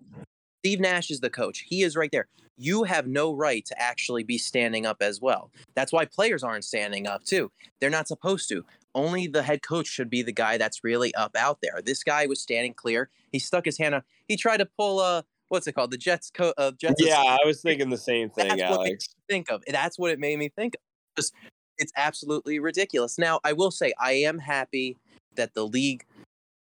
Steve 0.63 0.81
Nash 0.81 1.11
is 1.11 1.21
the 1.21 1.31
coach. 1.31 1.61
He 1.61 1.83
is 1.83 1.97
right 1.97 2.11
there. 2.13 2.29
You 2.59 2.85
have 2.85 3.07
no 3.07 3.33
right 3.33 3.65
to 3.65 3.81
actually 3.81 4.25
be 4.25 4.37
standing 4.37 4.85
up 4.85 4.99
as 5.01 5.19
well. 5.21 5.51
That's 5.75 5.91
why 5.93 6.05
players 6.05 6.43
aren't 6.43 6.65
standing 6.65 7.07
up 7.07 7.25
too. 7.25 7.51
They're 7.81 7.89
not 7.89 8.09
supposed 8.09 8.49
to. 8.51 8.65
Only 8.95 9.27
the 9.27 9.43
head 9.43 9.63
coach 9.63 9.87
should 9.87 10.11
be 10.11 10.21
the 10.21 10.33
guy 10.33 10.59
that's 10.59 10.85
really 10.85 11.15
up 11.15 11.35
out 11.35 11.61
there. 11.63 11.81
This 11.81 12.03
guy 12.05 12.27
was 12.27 12.41
standing 12.43 12.75
clear. 12.75 13.09
He 13.33 13.39
stuck 13.39 13.65
his 13.65 13.79
hand 13.79 13.95
out. 13.95 14.05
He 14.29 14.37
tried 14.37 14.59
to 14.59 14.67
pull 14.67 14.99
uh 14.99 15.23
what's 15.49 15.67
it 15.67 15.73
called? 15.73 15.91
The 15.93 15.99
Jets 15.99 16.31
co- 16.31 16.55
uh, 16.59 16.73
Jets 16.73 17.03
yeah, 17.05 17.23
I 17.23 17.39
was 17.47 17.63
thinking 17.63 17.89
the 17.89 17.97
same 17.97 18.29
thing, 18.31 18.49
That's 18.49 18.61
what 18.71 18.87
Alex. 18.87 19.09
think 19.29 19.51
of. 19.51 19.63
That's 19.67 19.99
what 19.99 20.11
it 20.11 20.19
made 20.19 20.39
me 20.39 20.49
think 20.49 20.75
of. 20.75 20.81
Just, 21.17 21.33
it's 21.81 21.93
absolutely 21.97 22.59
ridiculous. 22.59 23.19
Now, 23.19 23.41
I 23.43 23.53
will 23.53 23.71
say, 23.71 23.93
I 23.99 24.13
am 24.13 24.39
happy 24.39 24.97
that 25.37 25.55
the 25.55 25.67
league 25.67 26.05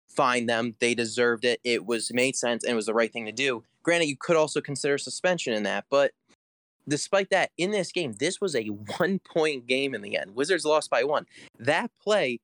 fined 0.09 0.49
them. 0.49 0.77
They 0.79 0.95
deserved 0.95 1.45
it. 1.45 1.61
It 1.65 1.87
was 1.87 2.13
made 2.13 2.37
sense 2.37 2.63
and 2.63 2.73
it 2.73 2.77
was 2.77 2.87
the 2.87 2.95
right 2.95 3.13
thing 3.13 3.27
to 3.27 3.33
do. 3.33 3.65
Granted, 3.83 4.07
you 4.07 4.17
could 4.17 4.37
also 4.37 4.61
consider 4.61 4.99
suspension 4.99 5.53
in 5.53 5.63
that, 5.65 5.85
but 5.91 6.13
despite 6.89 7.31
that, 7.31 7.51
in 7.57 7.71
this 7.71 7.93
game, 7.93 8.13
this 8.19 8.41
was 8.41 8.55
a 8.55 8.67
one 8.99 9.19
point 9.21 9.67
game 9.67 9.95
in 9.95 10.03
the 10.03 10.17
end. 10.17 10.35
Wizards 10.35 10.65
lost 10.65 10.91
by 10.91 11.05
one. 11.05 11.27
That 11.59 11.91
play 12.03 12.41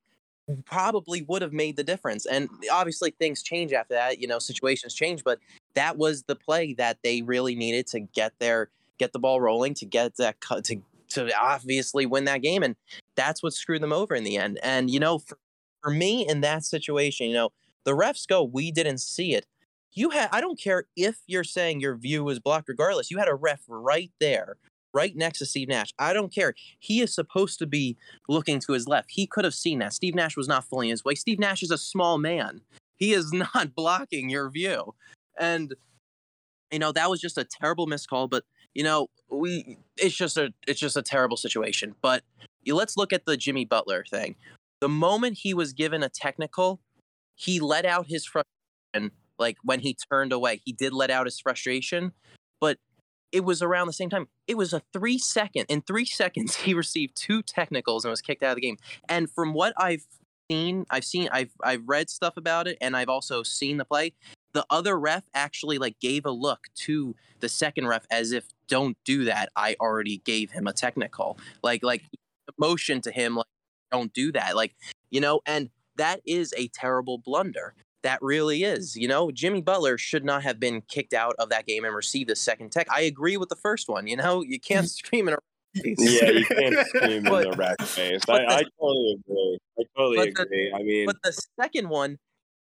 probably 0.65 1.23
would 1.23 1.43
have 1.43 1.53
made 1.53 1.77
the 1.77 1.85
difference. 1.85 2.27
And 2.27 2.49
obviously, 2.71 3.11
things 3.13 3.43
change 3.43 3.73
after 3.73 3.95
that. 3.95 4.21
You 4.21 4.27
know, 4.27 4.39
situations 4.39 4.95
change, 4.95 5.25
but 5.25 5.39
that 5.75 5.97
was 5.97 6.25
the 6.25 6.37
play 6.37 6.75
that 6.75 6.99
they 7.03 7.23
really 7.23 7.55
needed 7.55 7.87
to 7.89 8.01
get 8.01 8.33
their 8.39 8.69
get 8.99 9.13
the 9.13 9.19
ball 9.19 9.41
rolling 9.41 9.75
to 9.75 9.87
get 9.87 10.17
that 10.17 10.41
cut 10.41 10.65
to 10.65 10.77
to 11.15 11.31
obviously 11.41 12.07
win 12.07 12.25
that 12.25 12.43
game 12.43 12.63
and 12.63 12.77
that's 13.17 13.43
what 13.43 13.53
screwed 13.53 13.83
them 13.83 13.93
over 13.93 14.15
in 14.15 14.25
the 14.25 14.37
end. 14.37 14.59
And 14.63 14.91
you 14.91 15.01
know 15.01 15.19
for, 15.19 15.39
for 15.83 15.91
me 15.91 16.27
in 16.29 16.41
that 16.43 16.65
situation 16.65 17.27
you 17.29 17.35
know 17.35 17.51
the 17.85 17.93
refs 17.93 18.27
go 18.27 18.43
we 18.43 18.71
didn't 18.71 18.99
see 18.99 19.35
it. 19.35 19.47
You 19.93 20.11
had 20.11 20.29
i 20.33 20.41
don't 20.41 20.59
care 20.59 20.85
if 20.97 21.19
you're 21.27 21.45
saying 21.45 21.81
your 21.81 21.97
view 21.97 22.25
was 22.25 22.39
blocked 22.39 22.69
regardless 22.69 23.11
you 23.11 23.19
had 23.19 23.29
a 23.29 23.35
ref 23.35 23.61
right 23.69 24.11
there 24.21 24.57
right 24.95 25.17
next 25.17 25.39
to 25.39 25.47
steve 25.47 25.69
nash. 25.69 25.93
I 25.99 26.13
don't 26.13 26.33
care. 26.33 26.55
He 26.79 27.01
is 27.01 27.15
supposed 27.15 27.59
to 27.61 27.67
be 27.67 27.97
looking 28.29 28.61
to 28.61 28.73
his 28.73 28.87
left. 28.87 29.11
He 29.11 29.27
could 29.27 29.45
have 29.45 29.55
seen 29.55 29.79
that. 29.79 29.93
Steve 29.93 30.15
nash 30.15 30.37
was 30.37 30.49
not 30.49 30.65
fully 30.65 30.89
in 30.89 30.91
his 30.91 31.05
way. 31.05 31.15
Steve 31.15 31.39
nash 31.39 31.63
is 31.63 31.71
a 31.71 31.79
small 31.79 32.19
man. 32.19 32.61
He 32.97 33.13
is 33.13 33.33
not 33.55 33.75
blocking 33.75 34.31
your 34.31 34.51
view. 34.51 34.95
And 35.39 35.75
you 36.73 36.79
know 36.79 36.93
that 36.93 37.11
was 37.11 37.21
just 37.21 37.39
a 37.39 37.45
terrible 37.45 37.87
missed 37.87 38.09
call 38.09 38.27
but 38.27 38.45
you 38.75 38.83
know 38.83 39.09
we 39.31 39.79
it's 39.97 40.17
just 40.17 40.37
a 40.37 40.53
it's 40.67 40.81
just 40.81 40.97
a 40.97 41.03
terrible 41.03 41.37
situation 41.37 41.95
but 42.03 42.23
let's 42.67 42.97
look 42.97 43.13
at 43.13 43.27
the 43.27 43.37
jimmy 43.37 43.65
butler 43.65 44.05
thing. 44.11 44.37
The 44.81 44.89
moment 44.89 45.39
he 45.39 45.55
was 45.55 45.73
given 45.73 46.03
a 46.03 46.09
technical 46.09 46.81
he 47.37 47.61
let 47.61 47.85
out 47.85 48.07
his 48.07 48.27
frustration 48.27 49.13
like 49.39 49.57
when 49.63 49.81
he 49.81 49.97
turned 50.11 50.33
away 50.33 50.61
he 50.65 50.73
did 50.73 50.93
let 50.93 51.11
out 51.11 51.27
his 51.27 51.39
frustration 51.41 52.13
but 52.61 52.79
it 53.33 53.45
was 53.45 53.63
around 53.63 53.87
the 53.87 53.95
same 53.95 54.11
time. 54.11 54.29
It 54.47 54.59
was 54.59 54.75
a 54.75 54.83
three 54.93 55.19
second 55.19 55.67
in 55.69 55.83
three 55.83 56.05
seconds 56.21 56.57
he 56.57 56.75
received 56.75 57.17
two 57.17 57.43
technicals 57.43 58.05
and 58.05 58.11
was 58.11 58.21
kicked 58.21 58.43
out 58.43 58.51
of 58.51 58.57
the 58.57 58.63
game. 58.63 58.77
And 59.09 59.31
from 59.31 59.55
what 59.55 59.73
i've 59.79 60.05
seen 60.51 60.85
i've 60.91 61.05
seen 61.05 61.29
i've 61.33 61.53
i've 61.63 61.83
read 61.87 62.11
stuff 62.11 62.37
about 62.37 62.67
it 62.67 62.77
and 62.81 62.97
i've 62.97 63.09
also 63.09 63.43
seen 63.43 63.77
the 63.77 63.85
play 63.85 64.13
the 64.53 64.65
other 64.71 64.99
ref 64.99 65.25
actually 65.35 65.79
like 65.79 65.99
gave 66.01 66.25
a 66.27 66.31
look 66.31 66.67
to 66.75 67.15
the 67.41 67.49
second 67.49 67.87
ref 67.87 68.07
as 68.11 68.33
if 68.33 68.45
don't 68.69 68.97
do 69.05 69.25
that 69.25 69.51
i 69.57 69.75
already 69.81 70.19
gave 70.25 70.51
him 70.53 70.67
a 70.67 70.73
technical 70.73 71.39
like 71.63 71.83
like 71.83 72.03
motion 72.59 73.01
to 73.01 73.11
him 73.11 73.37
like 73.37 73.47
don't 73.91 74.13
do 74.13 74.33
that 74.33 74.55
like 74.57 74.75
you 75.11 75.21
know 75.21 75.41
and 75.47 75.71
that 75.97 76.21
is 76.27 76.55
a 76.57 76.69
terrible 76.69 77.19
blunder 77.19 77.75
that 78.03 78.19
really 78.23 78.63
is 78.65 78.97
you 78.97 79.07
know 79.09 79.31
jimmy 79.31 79.61
butler 79.61 79.97
should 79.99 80.25
not 80.25 80.43
have 80.43 80.59
been 80.59 80.81
kicked 80.83 81.13
out 81.15 81.35
of 81.39 81.49
that 81.51 81.67
game 81.67 81.85
and 81.85 81.95
received 81.95 82.31
a 82.31 82.37
second 82.37 82.71
tech 82.73 82.87
i 82.91 83.01
agree 83.03 83.37
with 83.37 83.49
the 83.49 83.57
first 83.57 83.89
one 83.89 84.07
you 84.07 84.17
know 84.17 84.43
you 84.43 84.59
can't 84.59 84.89
scream 84.99 85.29
in 85.29 85.35
a 85.35 85.39
Yeah, 85.75 86.31
you 86.31 86.45
can't 86.45 86.87
scream 86.89 87.23
But- 87.25 87.45
in 87.47 87.51
the 87.51 87.57
rec 87.57 87.81
face. 87.83 88.21
I, 88.29 88.45
I 88.45 88.63
totally 88.79 89.17
agree. 89.27 89.59
I 89.79 89.83
totally 89.97 90.17
but 90.19 90.35
the- 90.35 90.43
agree. 90.43 90.73
I 90.75 90.83
mean, 90.83 91.07
But 91.07 91.17
the 91.25 91.33
second 91.59 91.89
one, 91.89 92.19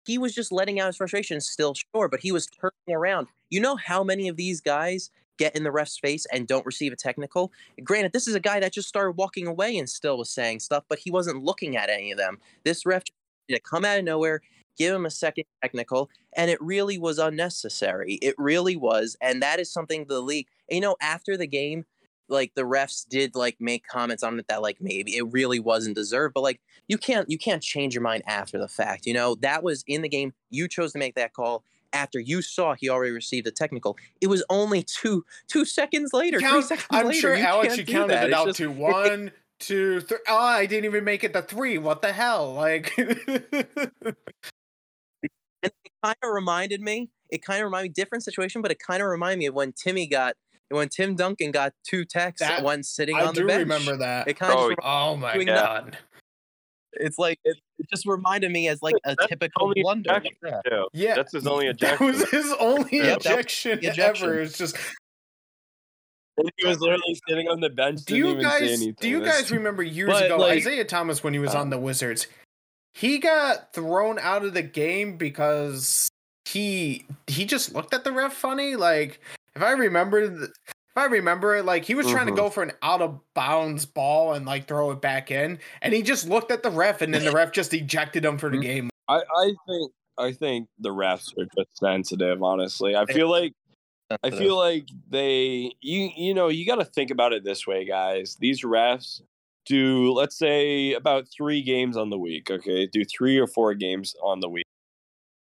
he 0.06 0.18
was 0.18 0.34
just 0.34 0.52
letting 0.52 0.80
out 0.80 0.86
his 0.86 0.96
frustration, 0.96 1.40
still 1.40 1.74
sure, 1.74 2.08
but 2.08 2.20
he 2.20 2.32
was 2.32 2.46
turning 2.46 2.96
around. 2.96 3.28
You 3.50 3.60
know 3.60 3.76
how 3.76 4.02
many 4.02 4.28
of 4.28 4.36
these 4.36 4.60
guys 4.60 5.10
get 5.38 5.56
in 5.56 5.64
the 5.64 5.72
ref's 5.72 5.98
face 5.98 6.26
and 6.32 6.46
don't 6.46 6.66
receive 6.66 6.92
a 6.92 6.96
technical? 6.96 7.52
Granted, 7.82 8.12
this 8.12 8.28
is 8.28 8.34
a 8.34 8.40
guy 8.40 8.60
that 8.60 8.72
just 8.72 8.88
started 8.88 9.12
walking 9.12 9.46
away 9.46 9.76
and 9.76 9.88
still 9.88 10.18
was 10.18 10.30
saying 10.30 10.60
stuff, 10.60 10.84
but 10.88 10.98
he 10.98 11.10
wasn't 11.10 11.42
looking 11.42 11.76
at 11.76 11.90
any 11.90 12.12
of 12.12 12.18
them. 12.18 12.38
This 12.64 12.86
ref 12.86 13.04
to 13.48 13.60
come 13.60 13.84
out 13.84 13.98
of 13.98 14.04
nowhere, 14.04 14.42
give 14.78 14.94
him 14.94 15.06
a 15.06 15.10
second 15.10 15.44
technical, 15.62 16.08
and 16.34 16.50
it 16.50 16.60
really 16.60 16.98
was 16.98 17.18
unnecessary. 17.18 18.14
It 18.22 18.34
really 18.38 18.76
was, 18.76 19.16
and 19.20 19.42
that 19.42 19.60
is 19.60 19.72
something 19.72 20.06
the 20.06 20.20
league. 20.20 20.46
You 20.68 20.80
know, 20.80 20.96
after 21.00 21.36
the 21.36 21.46
game, 21.46 21.84
like 22.30 22.52
the 22.54 22.62
refs 22.62 23.06
did 23.08 23.34
like 23.34 23.56
make 23.60 23.86
comments 23.86 24.22
on 24.22 24.38
it 24.38 24.46
that 24.48 24.62
like 24.62 24.78
maybe 24.80 25.16
it 25.16 25.24
really 25.32 25.58
wasn't 25.60 25.94
deserved, 25.96 26.32
but 26.34 26.42
like 26.42 26.60
you 26.88 26.96
can't 26.98 27.28
you 27.30 27.38
can't 27.38 27.62
change 27.62 27.94
your 27.94 28.02
mind 28.02 28.22
after 28.26 28.58
the 28.58 28.68
fact. 28.68 29.04
You 29.06 29.14
know 29.14 29.34
that 29.36 29.62
was 29.62 29.84
in 29.86 30.02
the 30.02 30.08
game. 30.08 30.32
You 30.50 30.68
chose 30.68 30.92
to 30.92 30.98
make 30.98 31.14
that 31.16 31.32
call 31.34 31.64
after 31.92 32.20
you 32.20 32.40
saw 32.40 32.74
he 32.74 32.88
already 32.88 33.10
received 33.12 33.46
a 33.48 33.50
technical. 33.50 33.96
It 34.20 34.28
was 34.28 34.44
only 34.48 34.82
two 34.82 35.24
two 35.48 35.64
seconds 35.64 36.12
later. 36.12 36.38
three 36.38 36.48
Count- 36.48 36.64
seconds 36.64 36.86
I'm 36.90 37.06
later. 37.08 37.20
sure 37.20 37.34
you 37.36 37.42
Alex, 37.44 37.76
you 37.76 37.84
counted 37.84 38.10
that. 38.14 38.24
it 38.24 38.30
It's 38.30 38.36
out 38.36 38.46
just- 38.46 38.58
to 38.58 38.70
one, 38.70 39.32
two, 39.58 40.00
three. 40.00 40.18
Oh, 40.28 40.36
I 40.36 40.66
didn't 40.66 40.84
even 40.84 41.02
make 41.04 41.24
it 41.24 41.32
to 41.32 41.42
three. 41.42 41.78
What 41.78 42.00
the 42.02 42.12
hell? 42.12 42.54
Like, 42.54 42.96
And 45.62 45.72
it 45.84 45.92
kind 46.02 46.16
of 46.22 46.30
reminded 46.32 46.80
me. 46.80 47.10
It 47.30 47.44
kind 47.44 47.60
of 47.60 47.64
reminded 47.64 47.90
me 47.90 47.92
different 47.92 48.24
situation, 48.24 48.62
but 48.62 48.70
it 48.70 48.78
kind 48.78 49.02
of 49.02 49.08
reminded 49.08 49.38
me 49.40 49.46
of 49.46 49.54
when 49.54 49.72
Timmy 49.72 50.06
got 50.06 50.34
when 50.70 50.88
Tim 50.88 51.14
Duncan 51.16 51.50
got 51.50 51.72
two 51.84 52.04
texts 52.04 52.46
That- 52.46 52.62
when 52.62 52.82
sitting 52.82 53.16
I 53.16 53.24
on 53.26 53.34
the 53.34 53.40
bench. 53.42 53.50
I 53.50 53.54
do 53.54 53.58
remember 53.60 53.96
that. 53.98 54.28
It 54.28 54.34
kind 54.38 54.52
of 54.52 54.58
Oh, 54.58 54.68
just, 54.70 54.78
Oh 54.82 55.16
my 55.16 55.34
doing 55.34 55.46
god. 55.46 55.98
it's 56.94 57.18
like 57.18 57.38
it, 57.44 57.56
it 57.78 57.86
just 57.90 58.06
reminded 58.06 58.50
me 58.50 58.68
as 58.68 58.82
like 58.82 58.94
a 59.04 59.14
That's 59.16 59.26
typical 59.28 59.66
only 59.68 59.82
blunder. 59.82 60.10
ejection, 60.16 60.36
Yeah. 60.70 60.82
Yeah. 60.92 61.14
That's 61.16 61.32
his 61.32 61.46
only 61.46 61.72
that 61.80 62.00
was 62.00 62.28
his 62.30 62.52
only 62.58 62.88
Yeah, 62.98 63.02
that 63.06 63.16
was 63.18 63.26
ejection, 63.26 63.80
the 63.80 63.88
ejection. 63.88 64.28
ever. 64.28 64.40
It's 64.40 64.58
just 64.58 64.76
And 66.36 66.50
he 66.56 66.66
was 66.66 66.80
literally 66.80 67.20
sitting 67.28 67.48
on 67.48 67.60
the 67.60 67.70
bench. 67.70 68.04
do 68.04 68.14
didn't 68.14 68.16
you 68.26 68.30
even 68.32 68.42
say 68.44 68.48
guys 68.60 68.70
anything. 68.70 68.94
do 69.00 69.08
you 69.08 69.24
guys 69.24 69.50
remember 69.50 69.82
years 69.82 70.10
But, 70.10 70.26
ago 70.26 70.36
like- 70.38 70.58
Isaiah 70.58 70.84
Thomas 70.84 71.22
when 71.22 71.32
he 71.32 71.38
was 71.38 71.54
Uh, 71.54 71.60
on 71.60 71.70
the 71.70 71.78
Wizards? 71.78 72.26
He 72.94 73.18
got 73.18 73.72
thrown 73.72 74.18
out 74.18 74.44
of 74.44 74.54
the 74.54 74.62
game 74.62 75.16
because 75.16 76.08
he 76.44 77.06
he 77.28 77.44
just 77.44 77.72
looked 77.74 77.94
at 77.94 78.02
the 78.04 78.10
ref 78.12 78.32
funny. 78.34 78.74
Like 78.74 79.20
if 79.60 79.62
if 79.62 79.68
I 79.68 79.72
remember, 79.72 80.28
th- 80.28 80.50
if 80.50 80.96
I 80.96 81.04
remember 81.06 81.56
it, 81.56 81.64
like 81.64 81.84
he 81.84 81.94
was 81.94 82.06
trying 82.08 82.26
to 82.26 82.32
Mhm. 82.32 82.36
go 82.36 82.50
for 82.50 82.62
an 82.62 82.72
out 82.82 83.02
of 83.02 83.20
bounds 83.34 83.86
ball 83.86 84.32
and 84.32 84.44
like 84.46 84.66
throw 84.66 84.90
it 84.90 85.00
back 85.00 85.30
in, 85.30 85.58
and 85.82 85.94
he 85.94 86.02
just 86.02 86.28
looked 86.28 86.50
at 86.50 86.62
the 86.62 86.70
ref, 86.70 87.02
and 87.02 87.14
then 87.14 87.24
the 87.24 87.30
ref 87.32 87.52
just 87.52 87.72
ejected 87.74 88.24
him 88.24 88.38
for 88.38 88.50
the 88.50 88.56
Mhm. 88.56 88.62
game. 88.62 88.90
I, 89.08 89.22
I 89.36 89.54
think 89.66 89.92
I 90.18 90.32
think 90.32 90.68
the 90.78 90.90
refs 90.90 91.36
are 91.38 91.46
just 91.56 91.78
sensitive. 91.78 92.42
Honestly, 92.42 92.94
I 92.96 93.06
feel 93.06 93.28
like 93.30 93.52
I 94.22 94.30
feel 94.30 94.56
like 94.56 94.88
they 95.08 95.72
you 95.80 96.10
you 96.16 96.34
know 96.34 96.48
you 96.48 96.66
got 96.66 96.76
to 96.76 96.84
think 96.84 97.10
about 97.10 97.32
it 97.32 97.44
this 97.44 97.66
way, 97.66 97.84
guys. 97.84 98.36
These 98.40 98.62
refs 98.62 99.22
do 99.66 100.12
let's 100.12 100.36
say 100.36 100.94
about 100.94 101.26
three 101.28 101.62
games 101.62 101.96
on 101.96 102.10
the 102.10 102.18
week. 102.18 102.50
Okay, 102.50 102.86
do 102.86 103.04
three 103.04 103.38
or 103.38 103.46
four 103.46 103.74
games 103.74 104.14
on 104.22 104.40
the 104.40 104.48
week, 104.48 104.66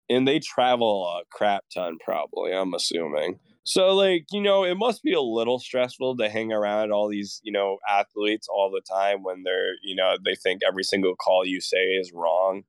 and 0.09 0.27
they 0.27 0.39
travel 0.39 1.05
a 1.07 1.23
crap 1.29 1.63
ton. 1.73 1.97
Probably, 2.03 2.51
I'm 2.53 2.73
assuming. 2.73 3.39
So 3.67 3.93
like 3.95 4.27
you 4.31 4.41
know, 4.41 4.63
it 4.63 4.75
must 4.75 5.03
be 5.03 5.13
a 5.13 5.21
little 5.21 5.59
stressful 5.59 6.15
to 6.17 6.29
hang 6.29 6.53
around 6.53 6.91
all 6.93 7.09
these 7.09 7.41
you 7.43 7.51
know 7.51 7.79
athletes 7.89 8.47
all 8.47 8.71
the 8.71 8.81
time 8.81 9.23
when 9.23 9.43
they're 9.43 9.73
you 9.83 9.95
know 9.95 10.15
they 10.23 10.35
think 10.35 10.61
every 10.67 10.83
single 10.83 11.15
call 11.15 11.45
you 11.45 11.59
say 11.61 11.77
is 11.95 12.13
wrong. 12.13 12.63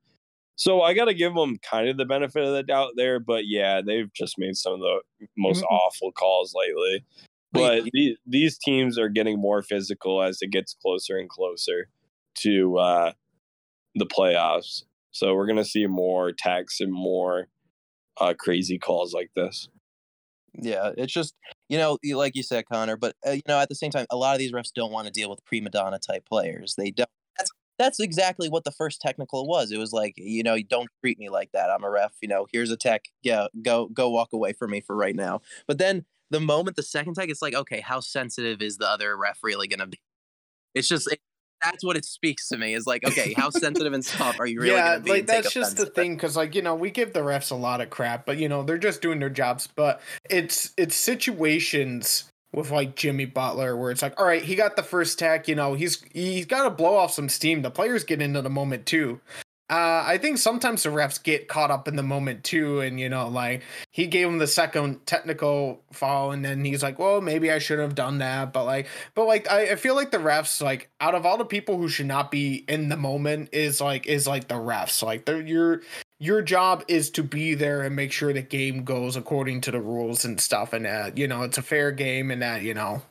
So 0.56 0.82
I 0.82 0.94
got 0.94 1.06
to 1.06 1.14
give 1.14 1.34
them 1.34 1.58
kind 1.58 1.88
of 1.88 1.96
the 1.98 2.04
benefit 2.06 2.44
of 2.44 2.52
the 2.54 2.62
doubt 2.64 2.92
there, 2.96 3.20
but 3.20 3.46
yeah, 3.46 3.80
they've 3.86 4.12
just 4.14 4.38
made 4.38 4.56
some 4.56 4.74
of 4.74 4.80
the 4.80 5.00
most 5.36 5.62
Mhm. 5.62 5.66
awful 5.70 6.12
calls 6.12 6.54
lately. 6.54 7.04
But 7.52 7.84
these, 7.92 8.16
these 8.26 8.58
teams 8.58 8.98
are 8.98 9.08
getting 9.08 9.40
more 9.40 9.62
physical 9.62 10.22
as 10.22 10.42
it 10.42 10.50
gets 10.50 10.74
closer 10.74 11.18
and 11.18 11.28
closer 11.30 11.88
to 12.40 12.78
uh, 12.78 13.12
the 13.94 14.06
playoffs. 14.06 14.84
So 15.12 15.34
we're 15.34 15.46
gonna 15.46 15.64
see 15.64 15.86
more 15.86 16.28
attacks 16.28 16.80
and 16.80 16.92
more 16.92 17.48
uh, 18.20 18.34
crazy 18.38 18.78
calls 18.78 19.14
like 19.14 19.30
this. 19.36 19.68
Yeah, 20.60 20.90
it's 20.96 21.12
just 21.12 21.34
you 21.68 21.78
know, 21.78 21.98
like 22.14 22.34
you 22.34 22.42
said, 22.42 22.64
Connor. 22.70 22.96
But 22.96 23.14
uh, 23.26 23.32
you 23.32 23.42
know, 23.46 23.58
at 23.60 23.68
the 23.68 23.74
same 23.74 23.90
time, 23.90 24.06
a 24.10 24.16
lot 24.16 24.34
of 24.34 24.38
these 24.38 24.52
refs 24.52 24.72
don't 24.74 24.92
want 24.92 25.06
to 25.06 25.12
deal 25.12 25.30
with 25.30 25.44
prima 25.44 25.70
donna 25.70 25.98
type 25.98 26.26
players. 26.26 26.74
They 26.76 26.90
don't. 26.90 27.08
That's 27.38 27.50
that's 27.78 28.00
exactly 28.00 28.48
what 28.48 28.64
the 28.64 28.72
first 28.72 29.00
technical 29.00 29.46
was. 29.46 29.70
It 29.70 29.78
was 29.78 29.92
like, 29.92 30.14
you 30.16 30.42
know, 30.42 30.58
don't 30.68 30.88
treat 31.00 31.18
me 31.18 31.28
like 31.28 31.52
that. 31.52 31.70
I'm 31.70 31.84
a 31.84 31.90
ref. 31.90 32.12
You 32.20 32.28
know, 32.28 32.46
here's 32.52 32.70
a 32.70 32.76
tech. 32.76 33.04
Yeah, 33.22 33.46
go 33.62 33.86
go 33.88 34.10
walk 34.10 34.32
away 34.32 34.52
from 34.52 34.72
me 34.72 34.80
for 34.80 34.96
right 34.96 35.14
now. 35.14 35.40
But 35.68 35.78
then 35.78 36.04
the 36.30 36.40
moment 36.40 36.76
the 36.76 36.82
second 36.82 37.14
tech, 37.14 37.28
it's 37.28 37.42
like, 37.42 37.54
okay, 37.54 37.80
how 37.80 38.00
sensitive 38.00 38.60
is 38.60 38.78
the 38.78 38.88
other 38.88 39.16
ref 39.16 39.38
really 39.42 39.68
gonna 39.68 39.86
be? 39.86 40.00
It's 40.74 40.88
just. 40.88 41.12
It, 41.12 41.20
that's 41.62 41.84
what 41.84 41.96
it 41.96 42.04
speaks 42.04 42.48
to 42.48 42.56
me 42.56 42.74
is 42.74 42.86
like 42.86 43.04
okay 43.06 43.32
how 43.34 43.50
sensitive 43.68 43.92
and 43.92 44.04
soft 44.04 44.40
are 44.40 44.46
you 44.46 44.60
really 44.60 44.74
yeah, 44.74 44.94
gonna 44.94 45.00
be 45.00 45.10
like 45.10 45.26
that's 45.26 45.52
just 45.52 45.54
the 45.54 45.60
offense 45.60 45.74
to 45.74 45.82
it? 45.86 45.94
thing, 45.94 46.14
because 46.14 46.36
like 46.36 46.54
you 46.54 46.62
know 46.62 46.74
we 46.74 46.90
give 46.90 47.12
the 47.12 47.20
refs 47.20 47.50
a 47.50 47.54
lot 47.54 47.80
of 47.80 47.90
crap, 47.90 48.26
but 48.26 48.38
you 48.38 48.48
know 48.48 48.62
they're 48.62 48.78
just 48.78 49.02
doing 49.02 49.18
their 49.18 49.30
jobs. 49.30 49.68
But 49.74 50.00
it's 50.28 50.72
it's 50.76 50.96
situations 50.96 52.30
with 52.52 52.70
like 52.70 52.96
Jimmy 52.96 53.26
Butler 53.26 53.76
where 53.76 53.90
it's 53.90 54.02
like, 54.02 54.18
all 54.18 54.26
right, 54.26 54.42
he 54.42 54.54
got 54.54 54.76
the 54.76 54.82
first 54.82 55.18
tech, 55.18 55.48
you 55.48 55.54
know, 55.54 55.74
he's 55.74 56.02
he's 56.12 56.46
got 56.46 56.64
to 56.64 56.70
blow 56.70 56.96
off 56.96 57.12
some 57.12 57.28
steam. 57.28 57.62
The 57.62 57.70
players 57.70 58.04
get 58.04 58.22
into 58.22 58.42
the 58.42 58.50
moment 58.50 58.86
too. 58.86 59.20
Uh, 59.70 60.02
I 60.06 60.16
think 60.16 60.38
sometimes 60.38 60.82
the 60.82 60.88
refs 60.88 61.22
get 61.22 61.46
caught 61.46 61.70
up 61.70 61.88
in 61.88 61.96
the 61.96 62.02
moment 62.02 62.42
too, 62.42 62.80
and 62.80 62.98
you 62.98 63.10
know, 63.10 63.28
like 63.28 63.62
he 63.90 64.06
gave 64.06 64.26
him 64.26 64.38
the 64.38 64.46
second 64.46 65.04
technical 65.04 65.82
foul, 65.92 66.30
and 66.30 66.42
then 66.42 66.64
he's 66.64 66.82
like, 66.82 66.98
"Well, 66.98 67.20
maybe 67.20 67.52
I 67.52 67.58
should 67.58 67.78
have 67.78 67.94
done 67.94 68.18
that," 68.18 68.54
but 68.54 68.64
like, 68.64 68.86
but 69.14 69.26
like, 69.26 69.50
I, 69.50 69.72
I 69.72 69.76
feel 69.76 69.94
like 69.94 70.10
the 70.10 70.18
refs, 70.18 70.62
like, 70.62 70.88
out 71.00 71.14
of 71.14 71.26
all 71.26 71.36
the 71.36 71.44
people 71.44 71.76
who 71.76 71.88
should 71.88 72.06
not 72.06 72.30
be 72.30 72.64
in 72.66 72.88
the 72.88 72.96
moment, 72.96 73.50
is 73.52 73.78
like, 73.78 74.06
is 74.06 74.26
like 74.26 74.48
the 74.48 74.54
refs, 74.54 75.02
like, 75.02 75.26
they're 75.26 75.42
your 75.42 75.82
your 76.18 76.40
job 76.40 76.82
is 76.88 77.10
to 77.10 77.22
be 77.22 77.54
there 77.54 77.82
and 77.82 77.94
make 77.94 78.10
sure 78.10 78.32
the 78.32 78.42
game 78.42 78.84
goes 78.84 79.16
according 79.16 79.60
to 79.62 79.70
the 79.70 79.80
rules 79.80 80.24
and 80.24 80.40
stuff, 80.40 80.72
and 80.72 80.86
that 80.86 81.18
you 81.18 81.28
know 81.28 81.42
it's 81.42 81.58
a 81.58 81.62
fair 81.62 81.92
game, 81.92 82.30
and 82.30 82.40
that 82.40 82.62
you 82.62 82.72
know, 82.72 83.02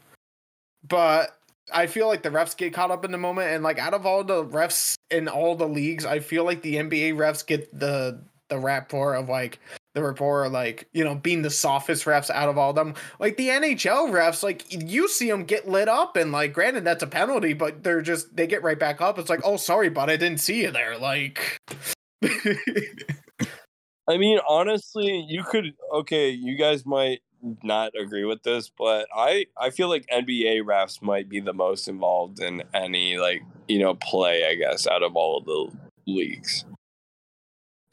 but 0.88 1.38
I 1.74 1.88
feel 1.88 2.08
like 2.08 2.24
the 2.24 2.30
refs 2.30 2.56
get 2.56 2.74
caught 2.74 2.92
up 2.92 3.06
in 3.06 3.12
the 3.12 3.18
moment, 3.18 3.50
and 3.52 3.64
like 3.64 3.80
out 3.80 3.94
of 3.94 4.06
all 4.06 4.24
the 4.24 4.46
refs 4.46 4.96
in 5.10 5.28
all 5.28 5.56
the 5.56 5.68
leagues, 5.68 6.06
I 6.06 6.20
feel 6.20 6.44
like 6.44 6.62
the 6.62 6.76
NBA 6.76 7.14
refs 7.16 7.46
get 7.46 7.78
the 7.78 8.20
the 8.50 8.58
rapport 8.58 9.14
of 9.16 9.28
like 9.28 9.60
the 9.94 10.02
rapport 10.02 10.48
like 10.48 10.88
you 10.94 11.04
know 11.04 11.16
being 11.16 11.42
the 11.42 11.50
softest 11.50 12.06
refs 12.06 12.30
out 12.30 12.50
of 12.50 12.58
all 12.58 12.74
them. 12.74 12.94
Like 13.20 13.38
the 13.38 13.50
NHL 13.50 14.12
refs, 14.12 14.44
like 14.44 14.66
you 14.72 15.10
see 15.10 15.30
them 15.30 15.44
get 15.44 15.68
lit 15.68 15.90
up, 15.90 16.16
and 16.16 16.32
like 16.32 16.54
granted 16.54 16.84
that's 16.86 17.04
a 17.04 17.08
penalty, 17.08 17.54
but 17.54 17.84
they're 17.84 18.02
just 18.02 18.36
they 18.36 18.48
get 18.48 18.64
right 18.64 18.80
back 18.80 19.02
up. 19.02 19.20
It's 19.20 19.30
like 19.30 19.42
oh 19.44 19.58
sorry, 19.58 19.90
but 19.90 20.10
I 20.10 20.18
didn't 20.18 20.40
see 20.40 20.62
you 20.62 20.72
there. 20.72 20.98
Like. 20.98 21.58
I 24.10 24.18
mean, 24.18 24.40
honestly, 24.48 25.26
you 25.28 25.44
could 25.44 25.74
okay, 25.94 26.30
you 26.30 26.58
guys 26.58 26.86
might 26.86 27.20
not 27.64 27.92
agree 28.00 28.26
with 28.26 28.44
this, 28.44 28.72
but 28.78 29.08
I 29.16 29.46
I 29.60 29.70
feel 29.70 29.90
like 29.90 30.06
NBA 30.12 30.62
refs 30.64 31.02
might 31.02 31.30
be 31.30 31.40
the 31.40 31.54
most 31.54 31.88
involved 31.88 32.40
in 32.42 32.64
any 32.74 33.18
like, 33.18 33.44
you 33.68 33.80
know, 33.80 33.96
play, 33.96 34.46
I 34.46 34.56
guess, 34.56 34.88
out 34.88 35.04
of 35.04 35.16
all 35.16 35.38
of 35.38 35.46
the 35.46 35.72
leagues. 36.08 36.66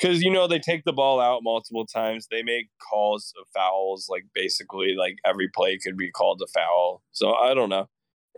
Cuz 0.00 0.22
you 0.22 0.30
know, 0.30 0.46
they 0.46 0.58
take 0.58 0.84
the 0.84 0.92
ball 0.92 1.20
out 1.20 1.42
multiple 1.42 1.86
times. 1.86 2.26
They 2.30 2.42
make 2.42 2.68
calls 2.90 3.32
of 3.40 3.46
fouls 3.54 4.08
like 4.08 4.24
basically 4.34 4.94
like 4.94 5.16
every 5.24 5.48
play 5.48 5.78
could 5.78 5.96
be 5.96 6.10
called 6.10 6.42
a 6.42 6.46
foul. 6.48 7.02
So 7.12 7.34
I 7.34 7.54
don't 7.54 7.68
know. 7.68 7.88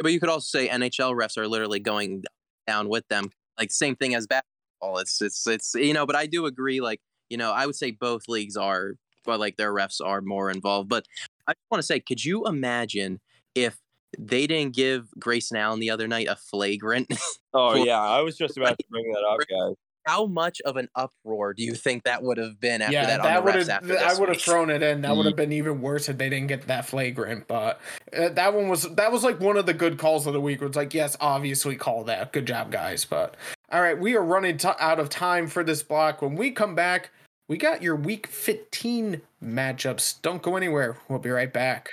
But 0.01 0.13
you 0.13 0.21
could 0.21 0.29
also 0.29 0.59
say 0.59 0.69
NHL 0.69 1.15
refs 1.17 1.39
are 1.39 1.49
literally 1.49 1.81
going 1.81 2.23
down 2.67 2.89
with 2.89 3.07
them, 3.09 3.31
like 3.59 3.71
same 3.71 3.97
thing 3.97 4.15
as 4.15 4.27
basketball. 4.27 4.99
It's 4.99 5.23
it's 5.23 5.47
it's 5.47 5.75
you 5.75 5.95
know, 5.95 6.07
but 6.07 6.17
I 6.17 6.27
do 6.27 6.47
agree. 6.47 6.81
Like 6.81 7.01
you 7.31 7.37
know, 7.37 7.53
I 7.53 7.67
would 7.67 7.75
say 7.75 7.91
both 7.93 8.29
leagues 8.29 8.57
are, 8.57 8.95
but 9.27 9.41
like 9.41 9.57
their 9.57 9.73
refs 9.73 10.01
are 10.05 10.21
more 10.21 10.51
involved. 10.51 10.89
But 10.89 11.07
I 11.47 11.53
just 11.53 11.71
want 11.71 11.81
to 11.81 11.87
say, 11.87 12.01
could 12.01 12.25
you 12.25 12.47
imagine 12.47 13.21
if 13.55 13.79
they 14.19 14.47
didn't 14.47 14.75
give 14.75 15.09
Grayson 15.19 15.57
Allen 15.57 15.81
the 15.81 15.91
other 15.91 16.09
night 16.09 16.29
a 16.29 16.37
flagrant? 16.37 17.13
Oh 17.59 17.73
For- 17.73 17.87
yeah, 17.87 18.03
I 18.03 18.21
was 18.21 18.37
just 18.37 18.59
about 18.59 18.79
to 18.79 18.85
bring 18.91 19.11
that 19.13 19.25
up, 19.27 19.39
guys. 19.49 19.77
How 20.05 20.27
much 20.27 20.61
of 20.67 20.77
an 20.77 20.91
uproar 20.95 21.55
do 21.55 21.63
you 21.63 21.75
think 21.75 22.05
that 22.05 22.23
would 22.23 22.37
have 22.37 22.61
been 22.61 22.83
after 22.83 22.93
yeah, 22.93 23.07
that, 23.07 23.23
that, 23.23 23.39
on 23.39 23.45
would 23.45 23.55
refs 23.55 23.69
have. 23.69 23.91
after 23.91 23.99
I 23.99 24.21
would 24.21 24.29
have 24.29 24.43
thrown 24.43 24.69
it 24.69 24.83
in. 24.83 25.01
That 25.01 25.17
would 25.17 25.25
have 25.25 25.37
been 25.37 25.53
even 25.53 25.81
worse 25.81 26.11
if 26.11 26.19
they 26.19 26.29
didn't 26.29 26.49
get 26.49 26.67
that 26.67 26.85
flagrant. 26.85 27.49
But 27.49 27.81
uh, 28.15 28.29
that 28.29 28.53
one 28.53 28.69
was 28.69 28.83
that 28.83 29.11
was 29.11 29.25
like 29.25 29.41
one 29.41 29.57
of 29.57 29.65
the 29.65 29.73
good 29.73 29.99
calls 29.99 30.27
of 30.27 30.35
the 30.35 30.41
week. 30.41 30.61
Where 30.61 30.69
it's 30.69 30.77
like, 30.77 30.93
yes, 30.93 31.17
obviously 31.19 31.77
call 31.77 32.05
that. 32.05 32.33
Good 32.33 32.47
job, 32.47 32.71
guys. 32.71 33.07
But 33.07 33.37
all 33.73 33.81
right, 33.81 33.99
we 33.99 34.15
are 34.15 34.23
running 34.23 34.59
t- 34.59 34.69
out 34.79 35.01
of 35.01 35.09
time 35.09 35.47
for 35.49 35.65
this 35.65 35.83
block. 35.83 36.21
When 36.21 36.37
we 36.37 36.51
come 36.51 36.75
back, 36.75 37.11
we 37.49 37.57
got 37.57 37.83
your 37.83 37.97
week 37.97 38.27
15 38.27 39.23
matchups. 39.43 40.21
Don't 40.23 40.43
go 40.43 40.57
anywhere. 40.57 40.99
We'll 41.09 41.19
be 41.19 41.31
right 41.31 41.53
back. 41.53 41.91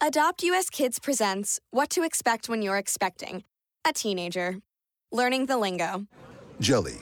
Adopt 0.00 0.42
US 0.42 0.70
Kids 0.70 0.98
presents 0.98 1.58
What 1.70 1.90
to 1.90 2.02
Expect 2.02 2.48
When 2.48 2.62
You're 2.62 2.76
Expecting 2.76 3.44
a 3.86 3.92
Teenager. 3.92 4.58
Learning 5.12 5.46
the 5.46 5.56
lingo. 5.56 6.06
Jelly. 6.60 6.98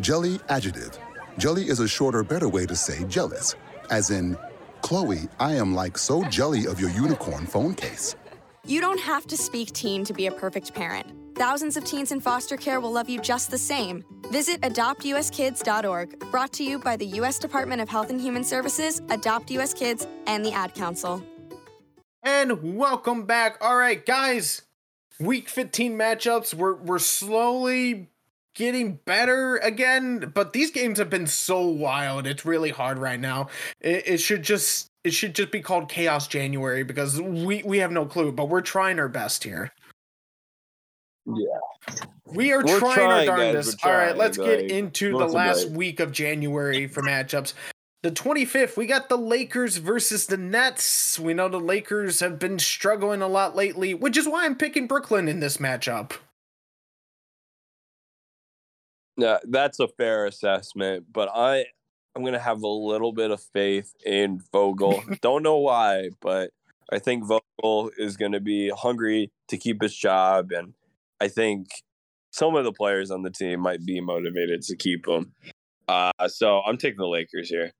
Jelly 0.00 0.38
adjective. 0.48 0.98
Jelly 1.38 1.64
is 1.64 1.80
a 1.80 1.88
shorter, 1.88 2.22
better 2.22 2.48
way 2.48 2.66
to 2.66 2.76
say 2.76 3.04
jealous. 3.04 3.54
As 3.90 4.10
in, 4.10 4.36
Chloe, 4.80 5.28
I 5.38 5.54
am 5.54 5.74
like 5.74 5.98
so 5.98 6.24
jelly 6.24 6.66
of 6.66 6.80
your 6.80 6.90
unicorn 6.90 7.46
phone 7.46 7.74
case. 7.74 8.16
You 8.64 8.80
don't 8.80 9.00
have 9.00 9.26
to 9.26 9.36
speak 9.36 9.72
teen 9.72 10.04
to 10.04 10.12
be 10.12 10.28
a 10.28 10.30
perfect 10.30 10.72
parent. 10.72 11.36
Thousands 11.36 11.76
of 11.76 11.84
teens 11.84 12.12
in 12.12 12.20
foster 12.20 12.56
care 12.56 12.78
will 12.78 12.92
love 12.92 13.08
you 13.08 13.20
just 13.20 13.50
the 13.50 13.58
same. 13.58 14.04
Visit 14.30 14.60
adoptuskids.org, 14.60 16.30
brought 16.30 16.52
to 16.52 16.62
you 16.62 16.78
by 16.78 16.96
the 16.96 17.06
U.S. 17.06 17.40
Department 17.40 17.82
of 17.82 17.88
Health 17.88 18.10
and 18.10 18.20
Human 18.20 18.44
Services, 18.44 19.02
Adopt 19.10 19.50
US 19.50 19.74
Kids, 19.74 20.06
and 20.28 20.44
the 20.44 20.52
Ad 20.52 20.74
Council. 20.74 21.24
And 22.22 22.76
welcome 22.76 23.26
back. 23.26 23.58
All 23.60 23.76
right, 23.76 24.06
guys. 24.06 24.62
Week 25.18 25.48
15 25.48 25.98
matchups. 25.98 26.54
We're 26.54 26.74
we're 26.74 27.00
slowly 27.00 28.10
getting 28.54 29.00
better 29.04 29.56
again, 29.56 30.30
but 30.32 30.52
these 30.52 30.70
games 30.70 31.00
have 31.00 31.10
been 31.10 31.26
so 31.26 31.66
wild. 31.66 32.28
It's 32.28 32.44
really 32.44 32.70
hard 32.70 32.98
right 32.98 33.18
now. 33.18 33.48
It, 33.80 34.06
it 34.06 34.18
should 34.18 34.44
just 34.44 34.91
it 35.04 35.12
should 35.12 35.34
just 35.34 35.50
be 35.50 35.60
called 35.60 35.88
Chaos 35.88 36.28
January 36.28 36.84
because 36.84 37.20
we 37.20 37.62
we 37.64 37.78
have 37.78 37.92
no 37.92 38.06
clue, 38.06 38.32
but 38.32 38.48
we're 38.48 38.60
trying 38.60 38.98
our 38.98 39.08
best 39.08 39.44
here. 39.44 39.72
Yeah. 41.26 41.96
We 42.26 42.52
are 42.52 42.62
trying, 42.62 42.80
trying, 42.80 43.00
our 43.00 43.16
guys, 43.18 43.26
darndest. 43.26 43.84
we're 43.84 43.90
All 43.90 43.96
right, 43.96 44.16
let's 44.16 44.38
get 44.38 44.70
into 44.70 45.16
the 45.18 45.26
last 45.26 45.70
week 45.70 46.00
of 46.00 46.12
January 46.12 46.86
for 46.86 47.02
matchups. 47.02 47.54
The 48.02 48.10
25th, 48.10 48.76
we 48.76 48.86
got 48.86 49.08
the 49.08 49.18
Lakers 49.18 49.76
versus 49.76 50.26
the 50.26 50.36
Nets. 50.36 51.20
We 51.20 51.34
know 51.34 51.48
the 51.48 51.60
Lakers 51.60 52.18
have 52.18 52.38
been 52.38 52.58
struggling 52.58 53.22
a 53.22 53.28
lot 53.28 53.54
lately, 53.54 53.94
which 53.94 54.16
is 54.16 54.26
why 54.26 54.44
I'm 54.44 54.56
picking 54.56 54.88
Brooklyn 54.88 55.28
in 55.28 55.38
this 55.38 55.58
matchup. 55.58 56.12
Yeah, 59.16 59.38
that's 59.44 59.78
a 59.78 59.86
fair 59.86 60.26
assessment, 60.26 61.06
but 61.12 61.28
I 61.32 61.66
I'm 62.14 62.24
gonna 62.24 62.38
have 62.38 62.62
a 62.62 62.68
little 62.68 63.12
bit 63.12 63.30
of 63.30 63.40
faith 63.40 63.94
in 64.04 64.40
Vogel. 64.52 65.02
Don't 65.22 65.42
know 65.42 65.58
why, 65.58 66.10
but 66.20 66.50
I 66.92 66.98
think 66.98 67.24
Vogel 67.24 67.90
is 67.96 68.16
gonna 68.16 68.40
be 68.40 68.70
hungry 68.70 69.30
to 69.48 69.56
keep 69.56 69.82
his 69.82 69.96
job, 69.96 70.52
and 70.52 70.74
I 71.20 71.28
think 71.28 71.68
some 72.30 72.54
of 72.54 72.64
the 72.64 72.72
players 72.72 73.10
on 73.10 73.22
the 73.22 73.30
team 73.30 73.60
might 73.60 73.84
be 73.84 74.00
motivated 74.00 74.62
to 74.62 74.76
keep 74.76 75.06
him. 75.06 75.32
Uh, 75.88 76.28
so 76.28 76.60
I'm 76.60 76.76
taking 76.76 76.98
the 76.98 77.06
Lakers 77.08 77.48
here. 77.48 77.72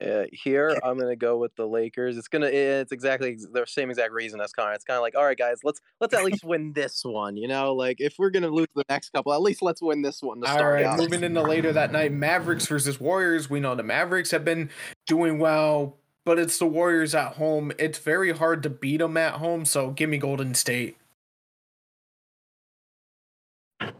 Uh, 0.00 0.24
here, 0.32 0.78
I'm 0.84 0.96
gonna 0.98 1.16
go 1.16 1.38
with 1.38 1.54
the 1.56 1.66
Lakers. 1.66 2.16
It's 2.16 2.28
gonna. 2.28 2.46
It's 2.46 2.92
exactly 2.92 3.36
the 3.52 3.64
same 3.66 3.90
exact 3.90 4.12
reason 4.12 4.40
as 4.40 4.52
Connor. 4.52 4.72
It's 4.72 4.84
kind 4.84 4.96
of 4.96 5.02
like, 5.02 5.16
all 5.16 5.24
right, 5.24 5.36
guys, 5.36 5.58
let's 5.64 5.80
let's 6.00 6.14
at 6.14 6.24
least 6.24 6.44
win 6.44 6.72
this 6.72 7.04
one. 7.04 7.36
You 7.36 7.48
know, 7.48 7.74
like 7.74 8.00
if 8.00 8.14
we're 8.18 8.30
gonna 8.30 8.48
lose 8.48 8.68
the 8.76 8.84
next 8.88 9.10
couple, 9.12 9.32
at 9.32 9.42
least 9.42 9.60
let's 9.60 9.82
win 9.82 10.02
this 10.02 10.22
one 10.22 10.40
to 10.40 10.46
start 10.46 10.74
right, 10.74 10.84
out. 10.84 10.98
moving 10.98 11.24
into 11.24 11.42
later 11.42 11.72
that 11.72 11.90
night, 11.90 12.12
Mavericks 12.12 12.66
versus 12.66 13.00
Warriors. 13.00 13.50
We 13.50 13.58
know 13.58 13.74
the 13.74 13.82
Mavericks 13.82 14.30
have 14.30 14.44
been 14.44 14.70
doing 15.06 15.40
well, 15.40 15.98
but 16.24 16.38
it's 16.38 16.58
the 16.58 16.66
Warriors 16.66 17.14
at 17.14 17.34
home. 17.34 17.72
It's 17.78 17.98
very 17.98 18.30
hard 18.32 18.62
to 18.62 18.70
beat 18.70 18.98
them 18.98 19.16
at 19.16 19.34
home, 19.34 19.64
so 19.64 19.90
give 19.90 20.10
me 20.10 20.18
Golden 20.18 20.54
State. 20.54 20.96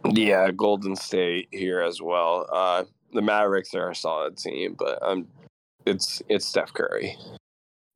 Yeah, 0.04 0.50
Golden 0.52 0.94
State 0.94 1.48
here 1.50 1.80
as 1.80 2.00
well. 2.00 2.46
Uh, 2.52 2.84
the 3.12 3.22
Mavericks 3.22 3.74
are 3.74 3.90
a 3.90 3.94
solid 3.94 4.36
team, 4.36 4.76
but 4.78 4.98
um, 5.02 5.26
it's 5.88 6.22
it's 6.28 6.46
Steph 6.46 6.72
Curry. 6.72 7.16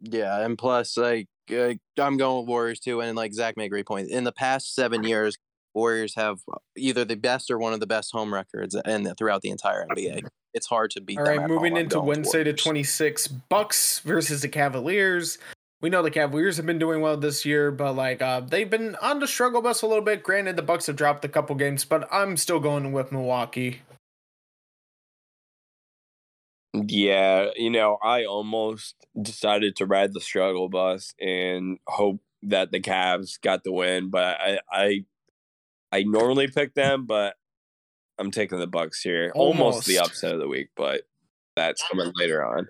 Yeah, 0.01 0.45
and 0.45 0.59
plus, 0.59 0.97
like, 0.97 1.29
uh, 1.51 1.75
I'm 1.99 2.17
going 2.17 2.41
with 2.41 2.49
Warriors 2.49 2.81
too. 2.81 3.01
And 3.01 3.17
like 3.17 3.33
Zach 3.33 3.57
made 3.57 3.67
a 3.67 3.69
great 3.69 3.87
point. 3.87 4.11
In 4.11 4.25
the 4.25 4.33
past 4.33 4.75
seven 4.75 5.05
years, 5.05 5.37
Warriors 5.75 6.15
have 6.17 6.41
either 6.77 7.05
the 7.05 7.15
best 7.15 7.51
or 7.51 7.59
one 7.59 7.73
of 7.73 7.81
the 7.81 7.87
best 7.87 8.13
home 8.13 8.35
records, 8.35 8.75
and 8.75 9.13
throughout 9.17 9.43
the 9.43 9.51
entire 9.51 9.87
NBA, 9.87 10.27
it's 10.55 10.67
hard 10.67 10.91
to 10.93 11.01
beat. 11.01 11.19
All 11.19 11.25
them 11.25 11.39
right, 11.39 11.49
moving 11.49 11.73
home. 11.73 11.83
Into 11.83 12.01
Wednesday 12.01 12.43
the 12.43 12.51
Warriors. 12.51 12.63
26, 12.63 13.29
Bucks 13.29 14.01
versus 14.01 14.43
the 14.43 14.49
Cavaliers. 14.49 15.39
We 15.81 15.91
know 15.91 16.03
the 16.03 16.11
Cavaliers 16.13 16.57
have 16.59 16.67
been 16.67 16.79
doing 16.79 17.01
well 17.01 17.17
this 17.17 17.45
year, 17.45 17.73
but 17.73 17.95
like 17.95 18.23
uh, 18.23 18.41
they've 18.41 18.71
been 18.71 18.97
on 19.03 19.19
the 19.19 19.27
struggle 19.27 19.63
bus 19.63 19.83
a 19.83 19.87
little 19.87 20.05
bit. 20.05 20.23
Granted, 20.23 20.57
the 20.57 20.63
Bucks 20.63 20.87
have 20.87 20.97
dropped 20.97 21.25
a 21.25 21.29
couple 21.29 21.57
games, 21.57 21.85
but 21.85 22.09
I'm 22.13 22.37
still 22.37 22.61
going 22.61 22.93
with 22.93 23.11
Milwaukee. 23.11 23.81
Yeah, 26.75 27.51
you 27.57 27.71
know, 27.71 27.99
I 28.03 28.25
almost 28.25 28.95
decided 29.21 29.77
to 29.77 29.87
ride 29.87 30.15
the 30.15 30.21
struggle 30.21 30.69
bus 30.69 31.15
and 31.21 31.79
hope 31.87 32.21
that 32.45 32.73
the 32.73 32.81
Cavs 32.81 33.41
got 33.41 33.63
the 33.63 33.73
win, 33.73 34.09
but 34.11 34.41
I 34.41 34.59
I 34.71 35.05
I 35.93 36.03
normally 36.05 36.49
pick 36.49 36.75
them, 36.75 37.05
but 37.07 37.37
I'm 38.19 38.31
taking 38.31 38.59
the 38.59 38.67
Bucks 38.67 39.03
here. 39.03 39.33
Almost, 39.35 39.87
the 39.87 39.99
upset 39.99 40.33
of 40.33 40.41
the 40.41 40.49
week, 40.49 40.69
but 40.75 41.03
that's 41.57 41.83
coming 41.91 42.13
later 42.17 42.45
on. 42.45 42.69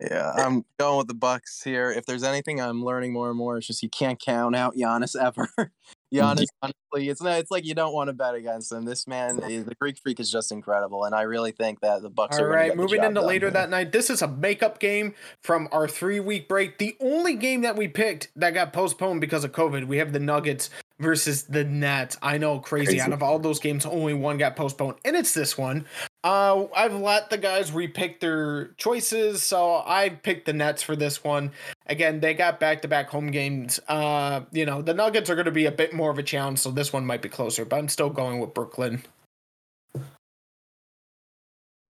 Yeah, 0.00 0.32
I'm 0.36 0.64
going 0.78 0.98
with 0.98 1.08
the 1.08 1.14
Bucks 1.14 1.62
here. 1.62 1.90
If 1.90 2.06
there's 2.06 2.22
anything 2.22 2.60
I'm 2.60 2.84
learning 2.84 3.12
more 3.12 3.28
and 3.28 3.38
more, 3.38 3.58
it's 3.58 3.66
just 3.66 3.82
you 3.82 3.88
can't 3.88 4.20
count 4.20 4.54
out 4.54 4.76
Giannis 4.76 5.20
ever. 5.20 5.48
Giannis, 6.14 6.46
honestly, 6.62 7.10
it's 7.10 7.20
not. 7.20 7.38
It's 7.38 7.50
like 7.50 7.66
you 7.66 7.74
don't 7.74 7.92
want 7.92 8.08
to 8.08 8.14
bet 8.14 8.34
against 8.34 8.72
him. 8.72 8.84
This 8.84 9.06
man, 9.06 9.40
is, 9.42 9.66
the 9.66 9.74
Greek 9.74 9.98
Freak, 9.98 10.20
is 10.20 10.30
just 10.30 10.50
incredible, 10.50 11.04
and 11.04 11.14
I 11.14 11.22
really 11.22 11.52
think 11.52 11.80
that 11.80 12.00
the 12.02 12.08
Bucks 12.08 12.38
All 12.38 12.44
are. 12.44 12.48
right, 12.48 12.74
moving 12.74 13.02
into 13.02 13.20
later 13.20 13.46
here. 13.46 13.52
that 13.52 13.68
night. 13.68 13.92
This 13.92 14.08
is 14.08 14.22
a 14.22 14.28
makeup 14.28 14.78
game 14.78 15.14
from 15.42 15.68
our 15.70 15.86
three 15.86 16.20
week 16.20 16.48
break. 16.48 16.78
The 16.78 16.96
only 17.00 17.34
game 17.34 17.60
that 17.62 17.76
we 17.76 17.88
picked 17.88 18.30
that 18.36 18.54
got 18.54 18.72
postponed 18.72 19.20
because 19.20 19.44
of 19.44 19.52
COVID, 19.52 19.86
we 19.86 19.98
have 19.98 20.12
the 20.12 20.20
Nuggets 20.20 20.70
versus 20.98 21.42
the 21.44 21.64
Nets. 21.64 22.16
I 22.22 22.38
know, 22.38 22.58
crazy. 22.58 22.86
Crazy. 22.86 23.00
Out 23.00 23.12
of 23.12 23.22
all 23.22 23.38
those 23.38 23.58
games, 23.58 23.84
only 23.84 24.14
one 24.14 24.38
got 24.38 24.56
postponed, 24.56 24.96
and 25.04 25.14
it's 25.14 25.34
this 25.34 25.58
one. 25.58 25.84
Uh, 26.24 26.66
I've 26.74 26.94
let 26.94 27.30
the 27.30 27.38
guys 27.38 27.70
repick 27.70 28.18
their 28.18 28.68
choices, 28.76 29.44
so 29.44 29.82
I 29.86 30.08
picked 30.08 30.46
the 30.46 30.52
Nets 30.52 30.82
for 30.82 30.96
this 30.96 31.22
one. 31.22 31.52
Again, 31.86 32.18
they 32.20 32.34
got 32.34 32.58
back 32.58 32.82
to 32.82 32.88
back 32.88 33.08
home 33.08 33.30
games. 33.30 33.78
Uh, 33.86 34.40
you 34.50 34.66
know, 34.66 34.82
the 34.82 34.94
Nuggets 34.94 35.30
are 35.30 35.36
going 35.36 35.44
to 35.44 35.52
be 35.52 35.66
a 35.66 35.72
bit 35.72 35.92
more 35.92 36.10
of 36.10 36.18
a 36.18 36.24
challenge, 36.24 36.58
so 36.58 36.72
this 36.72 36.92
one 36.92 37.06
might 37.06 37.22
be 37.22 37.28
closer, 37.28 37.64
but 37.64 37.76
I'm 37.76 37.88
still 37.88 38.10
going 38.10 38.40
with 38.40 38.52
Brooklyn. 38.52 39.04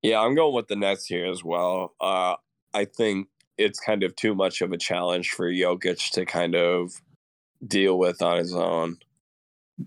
Yeah, 0.02 0.20
I'm 0.20 0.34
going 0.34 0.54
with 0.54 0.68
the 0.68 0.76
Nets 0.76 1.06
here 1.06 1.26
as 1.26 1.42
well. 1.42 1.94
Uh, 2.00 2.36
I 2.74 2.84
think 2.84 3.28
it's 3.56 3.80
kind 3.80 4.02
of 4.02 4.14
too 4.14 4.34
much 4.34 4.60
of 4.60 4.72
a 4.72 4.78
challenge 4.78 5.30
for 5.30 5.50
Jokic 5.50 6.10
to 6.12 6.24
kind 6.26 6.54
of 6.54 6.92
deal 7.66 7.98
with 7.98 8.22
on 8.22 8.38
his 8.38 8.54
own. 8.54 8.98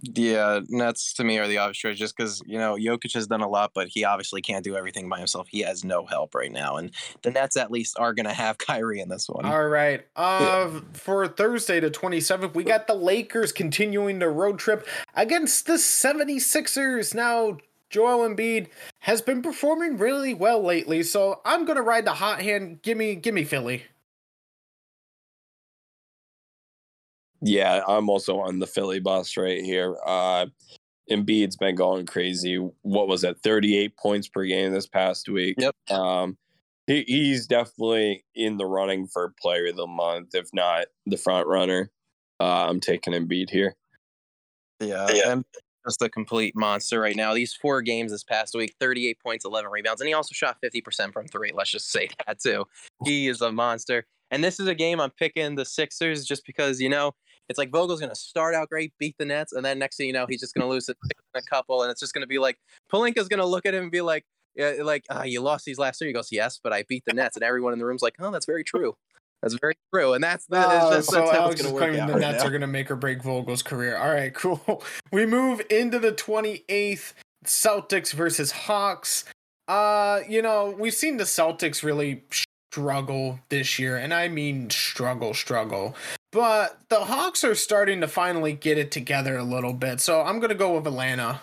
Yeah, 0.02 0.62
Nets 0.70 1.14
to 1.16 1.24
me 1.24 1.38
are 1.38 1.48
the 1.48 1.58
obvious 1.58 1.78
choice 1.78 1.98
just 1.98 2.16
because, 2.16 2.42
you 2.46 2.58
know, 2.58 2.76
Jokic 2.76 3.14
has 3.14 3.28
done 3.28 3.42
a 3.42 3.50
lot, 3.50 3.72
but 3.74 3.90
he 3.90 4.06
obviously 4.06 4.42
can't 4.42 4.64
do 4.64 4.76
everything 4.76 5.10
by 5.10 5.18
himself. 5.18 5.48
He 5.50 5.60
has 5.62 5.84
no 5.84 6.06
help 6.06 6.34
right 6.34 6.52
now. 6.52 6.78
And 6.78 6.92
the 7.24 7.32
Nets 7.32 7.58
at 7.58 7.72
least 7.72 8.00
are 8.00 8.14
going 8.14 8.26
to 8.26 8.34
have 8.34 8.58
Kyrie 8.58 9.02
in 9.02 9.10
this 9.10 9.28
one. 9.28 9.46
All 9.46 9.68
right. 9.68 10.06
Uh, 10.16 10.82
for 10.94 11.28
Thursday, 11.28 11.80
the 11.80 11.92
27th, 11.92 12.54
we 12.54 12.64
got 12.64 12.88
the 12.88 12.96
Lakers 12.96 13.52
continuing 13.52 14.20
their 14.20 14.32
road 14.32 14.60
trip 14.60 14.88
against 15.14 15.66
the 15.66 15.74
76ers. 15.74 17.14
Now, 17.14 17.58
Joel 17.90 18.30
Embiid 18.30 18.68
has 19.00 19.22
been 19.22 19.42
performing 19.42 19.98
really 19.98 20.34
well 20.34 20.64
lately, 20.64 21.04
so 21.04 21.42
I'm 21.44 21.66
gonna 21.66 21.82
ride 21.82 22.06
the 22.06 22.14
hot 22.14 22.42
hand. 22.42 22.82
Give 22.82 22.98
me, 22.98 23.16
give 23.16 23.34
me 23.34 23.44
Philly. 23.44 23.84
Yeah, 27.42 27.82
I'm 27.88 28.10
also 28.10 28.40
on 28.40 28.60
the 28.60 28.68
Philly 28.68 29.00
bus 29.00 29.36
right 29.38 29.64
here. 29.64 29.98
Uh, 30.06 30.48
Embiid's 31.10 31.58
been 31.58 31.76
going 31.76 32.06
crazy. 32.06 32.56
What 32.84 33.08
was 33.08 33.24
it? 33.24 33.38
38 33.44 33.98
points 33.98 34.28
per 34.28 34.46
game 34.46 34.72
this 34.72 34.88
past 34.88 35.28
week. 35.28 35.56
Yep. 35.58 35.76
Um, 35.90 36.38
he, 36.88 37.04
he's 37.08 37.48
definitely 37.48 38.24
in 38.36 38.58
the 38.58 38.66
running 38.66 39.08
for 39.08 39.34
player 39.42 39.68
of 39.68 39.76
the 39.76 39.88
month, 39.88 40.30
if 40.34 40.50
not 40.54 40.86
the 41.06 41.18
front 41.18 41.48
runner. 41.48 41.90
Uh, 42.40 42.68
I'm 42.70 42.80
taking 42.80 43.14
Embiid 43.14 43.50
here. 43.50 43.76
Yeah, 44.80 45.08
Yeah. 45.12 45.32
and 45.32 45.46
just 45.86 46.02
a 46.02 46.10
complete 46.10 46.56
monster 46.56 47.00
right 47.00 47.16
now. 47.16 47.34
These 47.34 47.54
four 47.54 47.82
games 47.82 48.12
this 48.12 48.24
past 48.24 48.54
week, 48.56 48.76
38 48.80 49.18
points, 49.20 49.46
11 49.46 49.70
rebounds, 49.72 50.02
and 50.02 50.08
he 50.08 50.14
also 50.14 50.34
shot 50.34 50.58
50% 50.64 51.12
from 51.14 51.28
three. 51.28 51.52
Let's 51.54 51.72
just 51.72 51.92
say 51.92 52.10
that 52.28 52.40
too. 52.40 52.66
He 53.04 53.28
is 53.28 53.42
a 53.42 53.52
monster. 53.52 54.06
And 54.30 54.44
this 54.44 54.60
is 54.60 54.68
a 54.68 54.76
game 54.76 55.00
I'm 55.02 55.12
picking 55.12 55.56
the 55.56 55.66
Sixers 55.66 56.26
just 56.26 56.46
because, 56.46 56.80
you 56.80 56.88
know, 56.90 57.14
it's 57.52 57.60
like 57.60 57.70
Vogel's 57.70 58.00
going 58.00 58.10
to 58.10 58.16
start 58.16 58.56
out 58.56 58.70
great, 58.70 58.94
beat 58.98 59.16
the 59.20 59.26
Nets, 59.26 59.54
and 59.54 59.64
then 59.64 59.78
next 59.78 59.98
thing 59.98 60.08
you 60.08 60.14
know, 60.14 60.26
he's 60.28 60.40
just 60.40 60.56
going 60.56 60.66
to 60.66 60.70
lose 60.70 60.90
it 60.90 60.98
in 61.36 61.40
a 61.40 61.44
couple, 61.44 61.84
and 61.84 61.92
it's 61.92 62.00
just 62.00 62.14
going 62.14 62.24
to 62.24 62.28
be 62.28 62.40
like 62.40 62.58
Pelinka's 62.92 63.28
going 63.28 63.40
to 63.40 63.46
look 63.46 63.66
at 63.66 63.74
him 63.74 63.84
and 63.84 63.92
be 63.92 64.02
like, 64.02 64.26
yeah, 64.56 64.74
like, 64.82 65.06
ah, 65.10 65.24
you 65.24 65.42
lost 65.42 65.66
these 65.66 65.78
last 65.78 66.00
three. 66.00 66.08
He 66.08 66.14
goes, 66.14 66.32
yes, 66.32 66.60
but 66.62 66.74
I 66.74 66.84
beat 66.88 67.04
the 67.06 67.14
Nets, 67.14 67.36
and 67.36 67.44
everyone 67.44 67.74
in 67.74 67.80
the 67.80 67.86
room's 67.86 68.02
like, 68.02 68.16
oh, 68.20 68.32
that's 68.32 68.46
very 68.46 68.64
true. 68.64 68.96
That's 69.42 69.56
very 69.60 69.74
true, 69.94 70.14
and 70.14 70.24
that's 70.24 70.46
that. 70.48 70.68
Oh, 70.70 70.90
that's, 70.92 71.08
so 71.08 71.20
that's 71.20 71.32
Alex 71.32 71.54
it's 71.54 71.62
is 71.62 71.68
going 71.68 71.70
to 71.70 71.74
work 71.74 71.84
claiming 71.84 72.00
out 72.02 72.08
the 72.08 72.14
right 72.14 72.32
Nets 72.32 72.44
now. 72.44 72.50
are 72.50 72.52
gonna 72.52 72.68
make 72.68 72.92
or 72.92 72.96
break 72.96 73.24
Vogel's 73.24 73.64
career. 73.64 73.98
All 73.98 74.12
right, 74.12 74.34
cool. 74.36 74.84
We 75.12 75.26
move 75.26 75.62
into 75.70 76.00
the 76.00 76.12
28th, 76.12 77.14
Celtics 77.46 78.14
versus 78.14 78.52
Hawks. 78.52 79.26
Uh, 79.68 80.20
you 80.28 80.42
know, 80.42 80.76
we've 80.78 80.94
seen 80.94 81.18
the 81.18 81.24
Celtics 81.24 81.84
really 81.84 82.24
struggle 82.72 83.38
this 83.50 83.78
year, 83.78 83.98
and 83.98 84.14
I 84.14 84.30
mean 84.30 84.70
struggle, 84.70 85.34
struggle. 85.34 85.94
But 86.32 86.80
the 86.88 87.02
Hawks 87.02 87.44
are 87.44 87.56
starting 87.56 88.00
to 88.00 88.08
finally 88.08 88.54
get 88.54 88.78
it 88.78 88.92
together 88.92 89.36
a 89.36 89.44
little 89.44 89.74
bit. 89.74 90.00
So 90.00 90.22
I'm 90.22 90.40
gonna 90.40 90.56
go 90.56 90.76
with 90.76 90.88
Atlanta. 90.88 91.42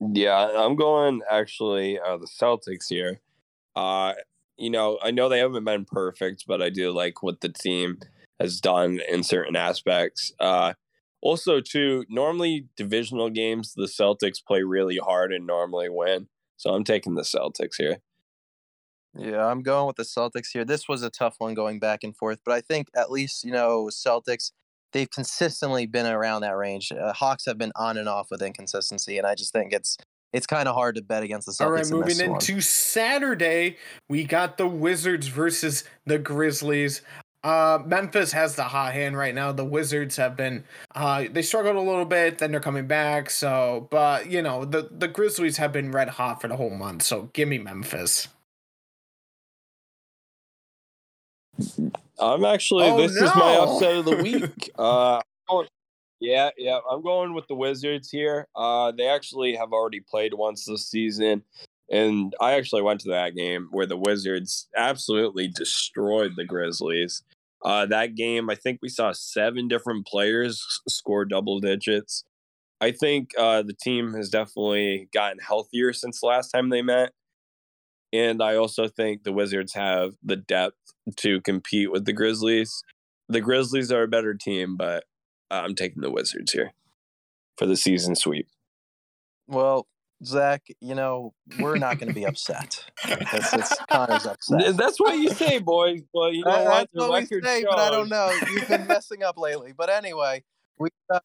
Yeah, 0.00 0.50
I'm 0.54 0.76
going 0.76 1.22
actually 1.30 1.98
uh, 1.98 2.18
the 2.18 2.26
Celtics 2.26 2.88
here. 2.90 3.20
Uh, 3.74 4.12
you 4.58 4.68
know, 4.68 4.98
I 5.02 5.10
know 5.10 5.30
they 5.30 5.38
haven't 5.38 5.64
been 5.64 5.86
perfect, 5.86 6.44
but 6.46 6.60
I 6.60 6.68
do 6.68 6.90
like 6.92 7.22
what 7.22 7.40
the 7.40 7.48
team 7.48 7.98
has 8.38 8.60
done 8.60 9.00
in 9.08 9.22
certain 9.22 9.56
aspects. 9.56 10.32
Uh, 10.38 10.74
also, 11.22 11.60
too, 11.60 12.04
normally 12.10 12.66
divisional 12.76 13.30
games, 13.30 13.72
the 13.74 13.86
Celtics 13.86 14.44
play 14.46 14.62
really 14.62 14.98
hard 14.98 15.32
and 15.32 15.46
normally 15.46 15.88
win. 15.88 16.28
So 16.56 16.70
I'm 16.70 16.84
taking 16.84 17.14
the 17.14 17.22
Celtics 17.22 17.76
here. 17.78 17.98
Yeah, 19.18 19.46
I'm 19.46 19.62
going 19.62 19.86
with 19.86 19.96
the 19.96 20.02
Celtics 20.02 20.48
here. 20.52 20.64
This 20.64 20.88
was 20.88 21.02
a 21.02 21.10
tough 21.10 21.36
one 21.38 21.54
going 21.54 21.78
back 21.78 22.04
and 22.04 22.16
forth, 22.16 22.40
but 22.44 22.52
I 22.52 22.60
think 22.60 22.88
at 22.94 23.10
least, 23.10 23.44
you 23.44 23.52
know, 23.52 23.88
Celtics, 23.90 24.52
they've 24.92 25.10
consistently 25.10 25.86
been 25.86 26.06
around 26.06 26.42
that 26.42 26.56
range. 26.56 26.92
Uh, 26.92 27.12
Hawks 27.12 27.46
have 27.46 27.56
been 27.56 27.72
on 27.76 27.96
and 27.96 28.08
off 28.08 28.28
with 28.30 28.42
inconsistency, 28.42 29.16
and 29.18 29.26
I 29.26 29.34
just 29.34 29.52
think 29.52 29.72
it's 29.72 29.96
it's 30.32 30.46
kind 30.46 30.68
of 30.68 30.74
hard 30.74 30.96
to 30.96 31.02
bet 31.02 31.22
against 31.22 31.46
the 31.46 31.52
Celtics. 31.52 31.64
All 31.64 31.72
right, 31.72 31.86
in 31.86 31.92
moving 31.92 32.08
this 32.08 32.22
one. 32.22 32.30
into 32.32 32.60
Saturday, 32.60 33.76
we 34.08 34.24
got 34.24 34.58
the 34.58 34.66
Wizards 34.66 35.28
versus 35.28 35.84
the 36.04 36.18
Grizzlies. 36.18 37.00
Uh, 37.46 37.80
Memphis 37.86 38.32
has 38.32 38.56
the 38.56 38.64
hot 38.64 38.92
hand 38.92 39.16
right 39.16 39.32
now. 39.32 39.52
The 39.52 39.64
Wizards 39.64 40.16
have 40.16 40.36
been 40.36 40.64
uh, 40.96 41.26
they 41.30 41.42
struggled 41.42 41.76
a 41.76 41.80
little 41.80 42.04
bit, 42.04 42.38
then 42.38 42.50
they're 42.50 42.58
coming 42.58 42.88
back. 42.88 43.30
So, 43.30 43.86
but 43.92 44.28
you 44.28 44.42
know 44.42 44.64
the 44.64 44.88
the 44.90 45.06
Grizzlies 45.06 45.56
have 45.58 45.72
been 45.72 45.92
red 45.92 46.08
hot 46.08 46.40
for 46.40 46.48
the 46.48 46.56
whole 46.56 46.70
month. 46.70 47.04
So, 47.04 47.30
give 47.34 47.48
me 47.48 47.58
Memphis. 47.58 48.26
I'm 52.18 52.44
actually 52.44 52.88
Oh, 52.88 52.96
this 53.00 53.14
is 53.14 53.32
my 53.36 53.54
upset 53.54 53.94
of 53.94 54.06
the 54.06 54.16
week. 54.24 54.70
uh, 54.76 55.20
yeah, 56.18 56.50
yeah, 56.58 56.80
I'm 56.90 57.00
going 57.00 57.32
with 57.32 57.46
the 57.46 57.54
Wizards 57.54 58.10
here. 58.10 58.48
Uh, 58.56 58.90
they 58.90 59.06
actually 59.06 59.54
have 59.54 59.72
already 59.72 60.00
played 60.00 60.34
once 60.34 60.64
this 60.64 60.88
season, 60.88 61.44
and 61.92 62.34
I 62.40 62.54
actually 62.54 62.82
went 62.82 63.02
to 63.02 63.10
that 63.10 63.36
game 63.36 63.68
where 63.70 63.86
the 63.86 63.96
Wizards 63.96 64.66
absolutely 64.76 65.46
destroyed 65.46 66.32
the 66.36 66.44
Grizzlies. 66.44 67.22
Uh, 67.64 67.86
that 67.86 68.14
game, 68.14 68.50
I 68.50 68.54
think 68.54 68.80
we 68.82 68.88
saw 68.88 69.12
seven 69.12 69.68
different 69.68 70.06
players 70.06 70.64
score 70.88 71.24
double 71.24 71.58
digits. 71.58 72.24
I 72.80 72.90
think 72.92 73.30
uh, 73.38 73.62
the 73.62 73.72
team 73.72 74.12
has 74.14 74.28
definitely 74.28 75.08
gotten 75.12 75.38
healthier 75.38 75.92
since 75.92 76.20
the 76.20 76.26
last 76.26 76.50
time 76.50 76.68
they 76.68 76.82
met. 76.82 77.12
And 78.12 78.42
I 78.42 78.56
also 78.56 78.88
think 78.88 79.24
the 79.24 79.32
Wizards 79.32 79.74
have 79.74 80.12
the 80.22 80.36
depth 80.36 80.76
to 81.16 81.40
compete 81.40 81.90
with 81.90 82.04
the 82.04 82.12
Grizzlies. 82.12 82.82
The 83.28 83.40
Grizzlies 83.40 83.90
are 83.90 84.02
a 84.02 84.08
better 84.08 84.34
team, 84.34 84.76
but 84.76 85.04
I'm 85.50 85.74
taking 85.74 86.02
the 86.02 86.10
Wizards 86.10 86.52
here 86.52 86.72
for 87.56 87.66
the 87.66 87.76
season 87.76 88.14
sweep. 88.14 88.48
Well, 89.48 89.86
Zach, 90.24 90.62
you 90.80 90.94
know, 90.94 91.34
we're 91.60 91.76
not 91.76 91.98
going 91.98 92.08
to 92.08 92.14
be 92.14 92.24
upset. 92.24 92.84
It's, 93.04 93.52
it's 93.52 93.76
Connor's 93.90 94.24
upset. 94.26 94.76
That's 94.76 94.98
what 94.98 95.18
you 95.18 95.28
say, 95.30 95.58
boys. 95.58 96.00
But 96.12 96.32
you 96.34 96.44
know 96.44 96.50
I- 96.52 96.62
what? 96.62 96.70
That's 96.70 96.90
The 96.94 97.00
what 97.00 97.10
we 97.12 97.20
record 97.20 97.44
say, 97.44 97.64
but 97.64 97.78
I 97.78 97.90
don't 97.90 98.08
know. 98.08 98.32
You've 98.50 98.68
been 98.68 98.86
messing 98.88 99.22
up 99.22 99.36
lately. 99.38 99.72
But 99.76 99.90
anyway, 99.90 100.42
we 100.78 100.88
uh, 101.12 101.20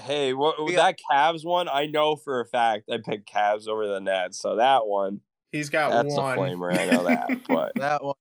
Hey, 0.00 0.32
what, 0.34 0.62
We- 0.64 0.76
that 0.76 0.96
Cavs 1.10 1.44
one, 1.44 1.68
I 1.68 1.86
know 1.86 2.16
for 2.16 2.40
a 2.40 2.46
fact 2.46 2.84
I 2.90 2.98
picked 3.04 3.28
Cavs 3.32 3.66
over 3.66 3.86
the 3.88 4.00
Nets. 4.00 4.40
So 4.40 4.56
that 4.56 4.86
one, 4.86 5.20
He's 5.52 5.70
got 5.70 5.90
that's 5.90 6.14
one. 6.14 6.38
a 6.38 6.40
flamer. 6.40 6.76
I 6.78 6.90
know 6.90 7.04
that. 7.04 7.30
But 7.48 7.72
that 7.76 8.04
one. 8.04 8.14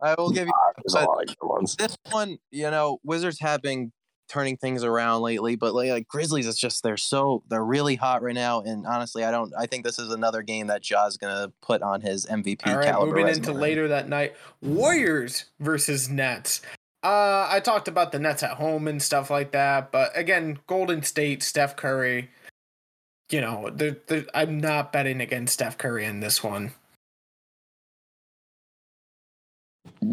I 0.00 0.14
will 0.16 0.30
give 0.30 0.46
you 0.46 0.52
there's 0.76 0.94
a 0.94 1.04
lot 1.06 1.22
of 1.22 1.26
good 1.26 1.36
ones. 1.46 1.74
this 1.76 1.96
one. 2.10 2.38
You 2.52 2.70
know, 2.70 2.98
Wizards 3.02 3.40
have 3.40 3.60
been 3.62 3.92
turning 4.28 4.56
things 4.56 4.84
around 4.84 5.22
lately, 5.22 5.56
but 5.56 5.74
like, 5.74 5.90
like 5.90 6.08
Grizzlies, 6.08 6.46
it's 6.46 6.58
just 6.58 6.82
they're 6.82 6.96
so 6.96 7.42
they're 7.48 7.64
really 7.64 7.96
hot 7.96 8.22
right 8.22 8.34
now. 8.34 8.60
And 8.60 8.86
honestly, 8.86 9.24
I 9.24 9.30
don't. 9.30 9.52
I 9.58 9.66
think 9.66 9.84
this 9.84 9.98
is 9.98 10.10
another 10.10 10.42
game 10.42 10.66
that 10.68 10.82
Ja's 10.82 11.16
gonna 11.16 11.52
put 11.62 11.82
on 11.82 12.00
his 12.00 12.26
MVP 12.26 12.66
All 12.66 12.76
right, 12.76 12.86
caliber. 12.86 13.12
moving 13.12 13.26
resume. 13.26 13.46
into 13.48 13.60
later 13.60 13.88
that 13.88 14.08
night, 14.08 14.36
Warriors 14.60 15.46
versus 15.60 16.08
Nets. 16.08 16.60
Uh, 17.02 17.48
I 17.50 17.60
talked 17.60 17.86
about 17.88 18.10
the 18.12 18.18
Nets 18.18 18.42
at 18.42 18.52
home 18.52 18.88
and 18.88 19.00
stuff 19.00 19.30
like 19.30 19.52
that, 19.52 19.92
but 19.92 20.10
again, 20.16 20.58
Golden 20.66 21.02
State, 21.02 21.42
Steph 21.42 21.76
Curry. 21.76 22.30
You 23.30 23.40
know, 23.40 23.70
they're, 23.72 23.98
they're, 24.06 24.24
I'm 24.34 24.58
not 24.58 24.92
betting 24.92 25.20
against 25.20 25.54
Steph 25.54 25.78
Curry 25.78 26.04
in 26.06 26.20
this 26.20 26.42
one. 26.42 26.72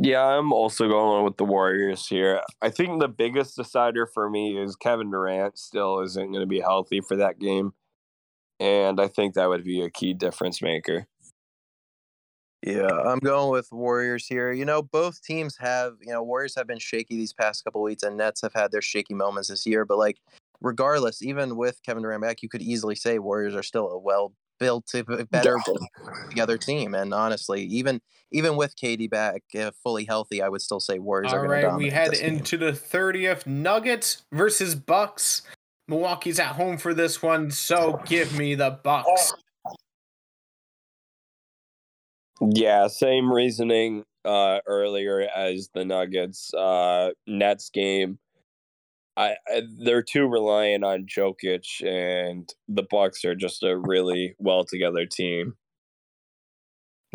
Yeah, 0.05 0.23
I'm 0.23 0.53
also 0.53 0.87
going 0.87 1.25
with 1.25 1.37
the 1.37 1.45
Warriors 1.45 2.07
here. 2.07 2.39
I 2.61 2.69
think 2.69 2.99
the 2.99 3.07
biggest 3.07 3.55
decider 3.55 4.05
for 4.05 4.29
me 4.29 4.55
is 4.55 4.75
Kevin 4.75 5.09
Durant 5.09 5.57
still 5.57 6.01
isn't 6.01 6.31
going 6.31 6.43
to 6.43 6.45
be 6.45 6.59
healthy 6.59 7.01
for 7.01 7.15
that 7.15 7.39
game. 7.39 7.73
And 8.59 9.01
I 9.01 9.07
think 9.07 9.33
that 9.33 9.49
would 9.49 9.63
be 9.63 9.81
a 9.81 9.89
key 9.89 10.13
difference 10.13 10.61
maker. 10.61 11.07
Yeah, 12.61 12.85
I'm 12.85 13.17
going 13.17 13.49
with 13.49 13.71
Warriors 13.71 14.27
here. 14.27 14.51
You 14.51 14.63
know, 14.63 14.83
both 14.83 15.23
teams 15.23 15.57
have, 15.57 15.93
you 16.01 16.13
know, 16.13 16.21
Warriors 16.21 16.53
have 16.55 16.67
been 16.67 16.77
shaky 16.77 17.15
these 17.15 17.33
past 17.33 17.63
couple 17.63 17.81
weeks, 17.81 18.03
and 18.03 18.15
Nets 18.15 18.41
have 18.41 18.53
had 18.53 18.71
their 18.71 18.83
shaky 18.83 19.15
moments 19.15 19.49
this 19.49 19.65
year. 19.65 19.85
But 19.85 19.97
like, 19.97 20.19
regardless, 20.61 21.23
even 21.23 21.55
with 21.55 21.81
Kevin 21.83 22.03
Durant 22.03 22.21
back, 22.21 22.43
you 22.43 22.49
could 22.49 22.61
easily 22.61 22.93
say 22.93 23.17
Warriors 23.17 23.55
are 23.55 23.63
still 23.63 23.89
a 23.89 23.97
well 23.97 24.33
built, 24.59 24.87
to 24.87 25.03
better 25.31 25.57
the 26.33 26.41
other 26.41 26.57
team. 26.57 26.93
And 26.95 27.13
honestly, 27.13 27.63
even 27.63 28.01
even 28.31 28.55
with 28.55 28.75
KD 28.75 29.09
back 29.09 29.43
uh, 29.57 29.71
fully 29.83 30.05
healthy, 30.05 30.41
I 30.41 30.49
would 30.49 30.61
still 30.61 30.79
say 30.79 30.99
Warriors 30.99 31.31
All 31.31 31.39
are 31.39 31.47
going 31.47 31.61
to 31.61 31.67
right, 31.67 31.71
dominate. 31.71 31.85
we 31.85 31.89
head 31.91 32.11
this 32.11 32.19
game. 32.19 32.37
into 32.37 32.57
the 32.57 32.71
30th. 32.71 33.45
Nuggets 33.45 34.23
versus 34.31 34.75
Bucks. 34.75 35.43
Milwaukee's 35.87 36.39
at 36.39 36.55
home 36.55 36.77
for 36.77 36.93
this 36.93 37.21
one, 37.21 37.51
so 37.51 38.01
give 38.05 38.37
me 38.37 38.55
the 38.55 38.79
Bucks. 38.83 39.33
Yeah, 42.41 42.87
same 42.87 43.31
reasoning 43.31 44.03
uh, 44.25 44.59
earlier 44.65 45.27
as 45.35 45.69
the 45.73 45.85
Nuggets 45.85 46.53
uh, 46.53 47.11
Nets 47.27 47.69
game. 47.69 48.17
I, 49.17 49.35
I 49.47 49.63
they're 49.79 50.03
too 50.03 50.27
reliant 50.27 50.83
on 50.83 51.05
Jokic, 51.05 51.85
and 51.85 52.51
the 52.67 52.83
Bucks 52.83 53.23
are 53.25 53.35
just 53.35 53.63
a 53.63 53.77
really 53.77 54.35
well 54.39 54.65
together 54.65 55.05
team. 55.05 55.55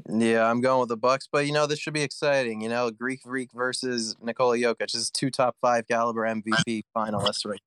Yeah, 0.09 0.51
I'm 0.51 0.61
going 0.61 0.81
with 0.81 0.89
the 0.89 0.97
Bucks, 0.97 1.29
but 1.31 1.47
you 1.47 1.53
know 1.53 1.67
this 1.67 1.79
should 1.79 1.93
be 1.93 2.03
exciting. 2.03 2.63
You 2.63 2.71
know, 2.71 2.91
Greek 2.91 3.23
Freak 3.23 3.51
versus 3.53 4.17
Nikola 4.23 4.57
Jokic. 4.57 4.79
This 4.79 4.95
is 4.95 5.11
two 5.11 5.31
top 5.31 5.57
five 5.61 5.87
caliber 5.89 6.23
MVP 6.23 6.83
finalists, 6.97 7.45
right? 7.45 7.61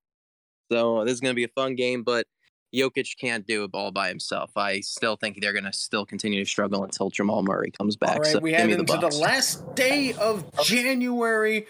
So 0.71 1.03
this 1.03 1.13
is 1.13 1.19
going 1.19 1.33
to 1.33 1.35
be 1.35 1.43
a 1.43 1.49
fun 1.49 1.75
game, 1.75 2.03
but 2.03 2.25
Jokic 2.73 3.17
can't 3.19 3.45
do 3.45 3.65
it 3.65 3.71
all 3.73 3.91
by 3.91 4.07
himself. 4.07 4.51
I 4.55 4.79
still 4.79 5.15
think 5.15 5.39
they're 5.41 5.53
going 5.53 5.65
to 5.65 5.73
still 5.73 6.05
continue 6.05 6.43
to 6.43 6.49
struggle 6.49 6.83
until 6.83 7.09
Jamal 7.09 7.43
Murray 7.43 7.71
comes 7.71 7.95
back. 7.95 8.15
All 8.15 8.19
right, 8.21 8.31
so 8.31 8.39
we 8.39 8.51
give 8.51 8.59
head 8.61 8.67
me 8.69 8.73
the 8.75 8.79
into 8.81 8.97
the 8.97 9.15
last 9.17 9.75
day 9.75 10.13
of 10.13 10.43
January 10.63 11.67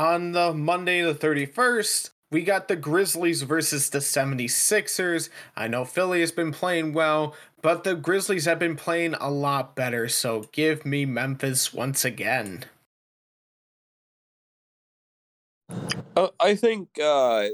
on 0.00 0.32
the 0.32 0.54
Monday 0.54 1.02
the 1.02 1.14
31st. 1.14 2.08
We 2.30 2.42
got 2.42 2.68
the 2.68 2.76
Grizzlies 2.76 3.42
versus 3.42 3.90
the 3.90 3.98
76ers. 3.98 5.28
I 5.54 5.68
know 5.68 5.84
Philly 5.84 6.20
has 6.20 6.32
been 6.32 6.52
playing 6.52 6.94
well, 6.94 7.34
but 7.60 7.84
the 7.84 7.94
Grizzlies 7.94 8.46
have 8.46 8.58
been 8.58 8.76
playing 8.76 9.12
a 9.14 9.30
lot 9.30 9.76
better, 9.76 10.08
so 10.08 10.46
give 10.52 10.86
me 10.86 11.04
Memphis 11.04 11.74
once 11.74 12.02
again. 12.02 12.64
Uh, 16.16 16.28
I 16.40 16.54
think 16.54 16.88
uh, 16.98 17.48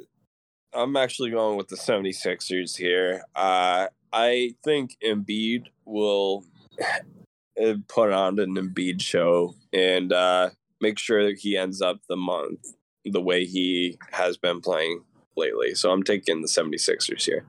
I'm 0.72 0.94
actually 0.94 1.30
going 1.30 1.56
with 1.56 1.66
the 1.66 1.76
76ers 1.76 2.76
here. 2.76 3.24
Uh, 3.34 3.88
I 4.12 4.54
think 4.62 4.96
Embiid 5.04 5.64
will 5.84 6.44
uh, 7.60 7.74
put 7.88 8.12
on 8.12 8.38
an 8.38 8.54
Embiid 8.54 9.00
show 9.00 9.56
and 9.72 10.12
uh, 10.12 10.50
make 10.80 10.98
sure 10.98 11.24
that 11.24 11.38
he 11.38 11.56
ends 11.56 11.80
up 11.80 12.00
the 12.08 12.16
month 12.16 12.74
the 13.04 13.20
way 13.20 13.44
he 13.44 13.98
has 14.12 14.36
been 14.36 14.60
playing 14.60 15.02
lately. 15.36 15.74
So 15.74 15.90
I'm 15.90 16.02
taking 16.02 16.42
the 16.42 16.48
76ers 16.48 17.22
here. 17.22 17.44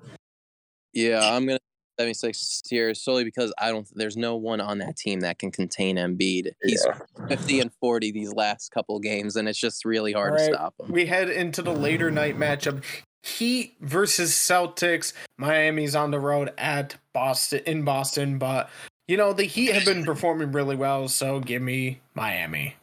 Yeah, 0.94 1.20
I'm 1.22 1.46
going 1.46 1.58
to 1.58 1.64
76 2.00 2.62
here 2.70 2.94
solely 2.94 3.24
because 3.24 3.54
I 3.58 3.72
don't. 3.72 3.88
There's 3.96 4.18
no 4.18 4.36
one 4.36 4.62
on 4.62 4.78
that 4.80 4.98
team 4.98 5.22
that 5.22 5.40
can 5.40 5.52
contain 5.52 5.98
Embiid. 5.98 6.52
He's 6.62 6.86
Yeah. 6.86 7.28
50 7.28 7.60
and 7.60 7.72
40 7.80 8.12
these 8.12 8.34
last 8.34 8.70
couple 8.72 9.00
games, 9.00 9.36
and 9.36 9.50
it's 9.50 9.60
just 9.60 9.84
really 9.84 10.14
hard 10.14 10.34
All 10.34 10.38
to 10.38 10.44
stop 10.44 10.76
him. 10.80 10.92
We 10.92 11.08
head 11.08 11.30
into 11.30 11.62
the 11.62 11.74
later 11.74 12.12
night 12.12 12.38
matchup. 12.38 12.84
Heat 13.24 13.76
versus 13.82 14.32
Celtics. 14.32 15.12
Miami's 15.38 15.96
on 15.96 16.12
the 16.12 16.20
road 16.20 16.54
at 16.58 16.96
Boston 17.14 17.62
in 17.66 17.84
Boston, 17.84 18.38
but 18.38 18.70
you 19.08 19.18
know 19.18 19.34
the 19.34 19.46
Heat 19.46 19.74
have 19.74 19.86
been 19.86 20.06
performing 20.06 20.52
really 20.52 20.76
well, 20.76 21.08
so 21.08 21.40
give 21.40 21.62
me 21.62 22.00
Miami. 22.14 22.76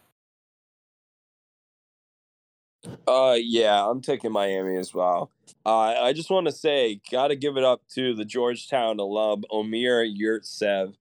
Uh, 3.07 3.37
yeah, 3.41 3.87
I'm 3.87 4.01
taking 4.01 4.33
Miami 4.33 4.77
as 4.77 4.93
well. 4.93 5.31
Uh, 5.65 5.95
I 6.03 6.13
just 6.13 6.31
want 6.31 6.47
to 6.47 6.53
say, 6.53 7.01
got 7.11 7.29
to 7.29 7.37
give 7.37 7.57
it 7.57 7.65
up 7.65 7.83
to 7.95 8.15
the 8.15 8.25
Georgetown 8.25 8.99
alum 8.99 9.45
Omer 9.51 10.05
Yurtseven, 10.05 10.95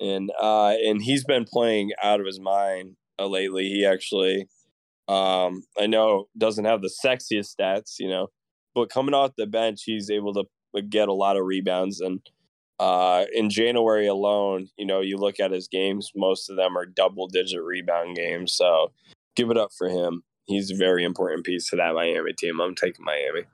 and 0.00 0.30
uh, 0.40 0.74
and 0.84 1.02
he's 1.02 1.24
been 1.24 1.44
playing 1.44 1.92
out 2.02 2.20
of 2.20 2.26
his 2.26 2.40
mind 2.40 2.96
uh, 3.18 3.26
lately. 3.26 3.68
He 3.68 3.84
actually, 3.84 4.48
um, 5.08 5.64
I 5.78 5.86
know 5.86 6.28
doesn't 6.36 6.64
have 6.64 6.82
the 6.82 6.92
sexiest 7.04 7.54
stats, 7.56 7.94
you 7.98 8.08
know, 8.08 8.28
but 8.74 8.90
coming 8.90 9.14
off 9.14 9.36
the 9.36 9.46
bench, 9.46 9.82
he's 9.84 10.10
able 10.10 10.34
to 10.34 10.82
get 10.82 11.08
a 11.08 11.12
lot 11.14 11.36
of 11.36 11.44
rebounds. 11.44 12.00
And 12.00 12.20
uh, 12.78 13.24
in 13.34 13.50
January 13.50 14.06
alone, 14.06 14.68
you 14.76 14.86
know, 14.86 15.00
you 15.00 15.16
look 15.16 15.40
at 15.40 15.50
his 15.50 15.68
games, 15.68 16.10
most 16.14 16.50
of 16.50 16.56
them 16.56 16.76
are 16.76 16.86
double 16.86 17.26
digit 17.28 17.62
rebound 17.62 18.16
games. 18.16 18.52
So 18.52 18.92
give 19.36 19.50
it 19.50 19.58
up 19.58 19.70
for 19.76 19.88
him. 19.88 20.22
He's 20.50 20.70
a 20.70 20.76
very 20.76 21.04
important 21.04 21.44
piece 21.44 21.70
to 21.70 21.76
that 21.76 21.94
Miami 21.94 22.32
team. 22.32 22.60
I'm 22.60 22.74
taking 22.74 23.04
Miami. 23.04 23.44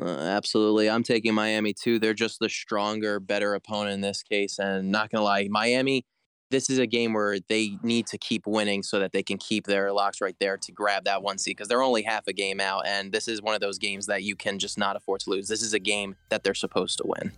Uh, 0.00 0.04
absolutely. 0.04 0.90
I'm 0.90 1.02
taking 1.02 1.34
Miami 1.34 1.72
too. 1.72 1.98
They're 1.98 2.14
just 2.14 2.40
the 2.40 2.48
stronger, 2.48 3.20
better 3.20 3.54
opponent 3.54 3.94
in 3.94 4.00
this 4.00 4.22
case. 4.22 4.58
And 4.58 4.90
not 4.90 5.10
going 5.10 5.20
to 5.20 5.24
lie, 5.24 5.48
Miami, 5.48 6.04
this 6.50 6.68
is 6.68 6.78
a 6.78 6.86
game 6.86 7.12
where 7.12 7.38
they 7.48 7.78
need 7.82 8.06
to 8.08 8.18
keep 8.18 8.46
winning 8.46 8.82
so 8.82 8.98
that 8.98 9.12
they 9.12 9.22
can 9.22 9.38
keep 9.38 9.66
their 9.66 9.92
locks 9.92 10.20
right 10.20 10.36
there 10.40 10.56
to 10.58 10.72
grab 10.72 11.04
that 11.04 11.22
one 11.22 11.38
seed 11.38 11.56
because 11.56 11.68
they're 11.68 11.82
only 11.82 12.02
half 12.02 12.26
a 12.26 12.32
game 12.32 12.60
out. 12.60 12.86
And 12.86 13.12
this 13.12 13.28
is 13.28 13.40
one 13.40 13.54
of 13.54 13.60
those 13.60 13.78
games 13.78 14.06
that 14.06 14.22
you 14.22 14.34
can 14.34 14.58
just 14.58 14.78
not 14.78 14.96
afford 14.96 15.20
to 15.20 15.30
lose. 15.30 15.48
This 15.48 15.62
is 15.62 15.72
a 15.72 15.78
game 15.78 16.16
that 16.30 16.42
they're 16.42 16.54
supposed 16.54 16.98
to 16.98 17.04
win. 17.06 17.32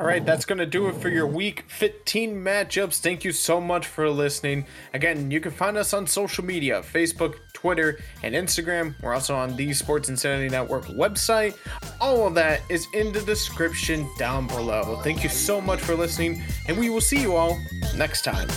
All 0.00 0.06
right, 0.06 0.24
that's 0.24 0.46
going 0.46 0.56
to 0.56 0.64
do 0.64 0.88
it 0.88 0.94
for 0.94 1.10
your 1.10 1.26
week 1.26 1.66
15 1.68 2.34
matchups. 2.34 3.00
Thank 3.00 3.22
you 3.22 3.32
so 3.32 3.60
much 3.60 3.86
for 3.86 4.08
listening. 4.08 4.64
Again, 4.94 5.30
you 5.30 5.40
can 5.40 5.52
find 5.52 5.76
us 5.76 5.92
on 5.92 6.06
social 6.06 6.42
media 6.42 6.80
Facebook, 6.80 7.34
Twitter, 7.52 8.00
and 8.22 8.34
Instagram. 8.34 8.94
We're 9.02 9.12
also 9.12 9.36
on 9.36 9.56
the 9.56 9.74
Sports 9.74 10.08
Insanity 10.08 10.48
Network 10.48 10.86
website. 10.86 11.54
All 12.00 12.26
of 12.26 12.34
that 12.36 12.62
is 12.70 12.86
in 12.94 13.12
the 13.12 13.20
description 13.20 14.08
down 14.18 14.46
below. 14.46 14.98
Thank 15.04 15.22
you 15.22 15.28
so 15.28 15.60
much 15.60 15.80
for 15.80 15.94
listening, 15.94 16.42
and 16.66 16.78
we 16.78 16.88
will 16.88 17.02
see 17.02 17.20
you 17.20 17.36
all 17.36 17.60
next 17.94 18.22
time. 18.22 18.48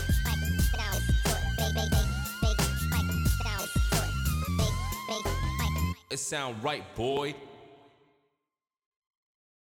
It 6.10 6.20
sound 6.20 6.64
right, 6.64 6.96
boy. 6.96 7.36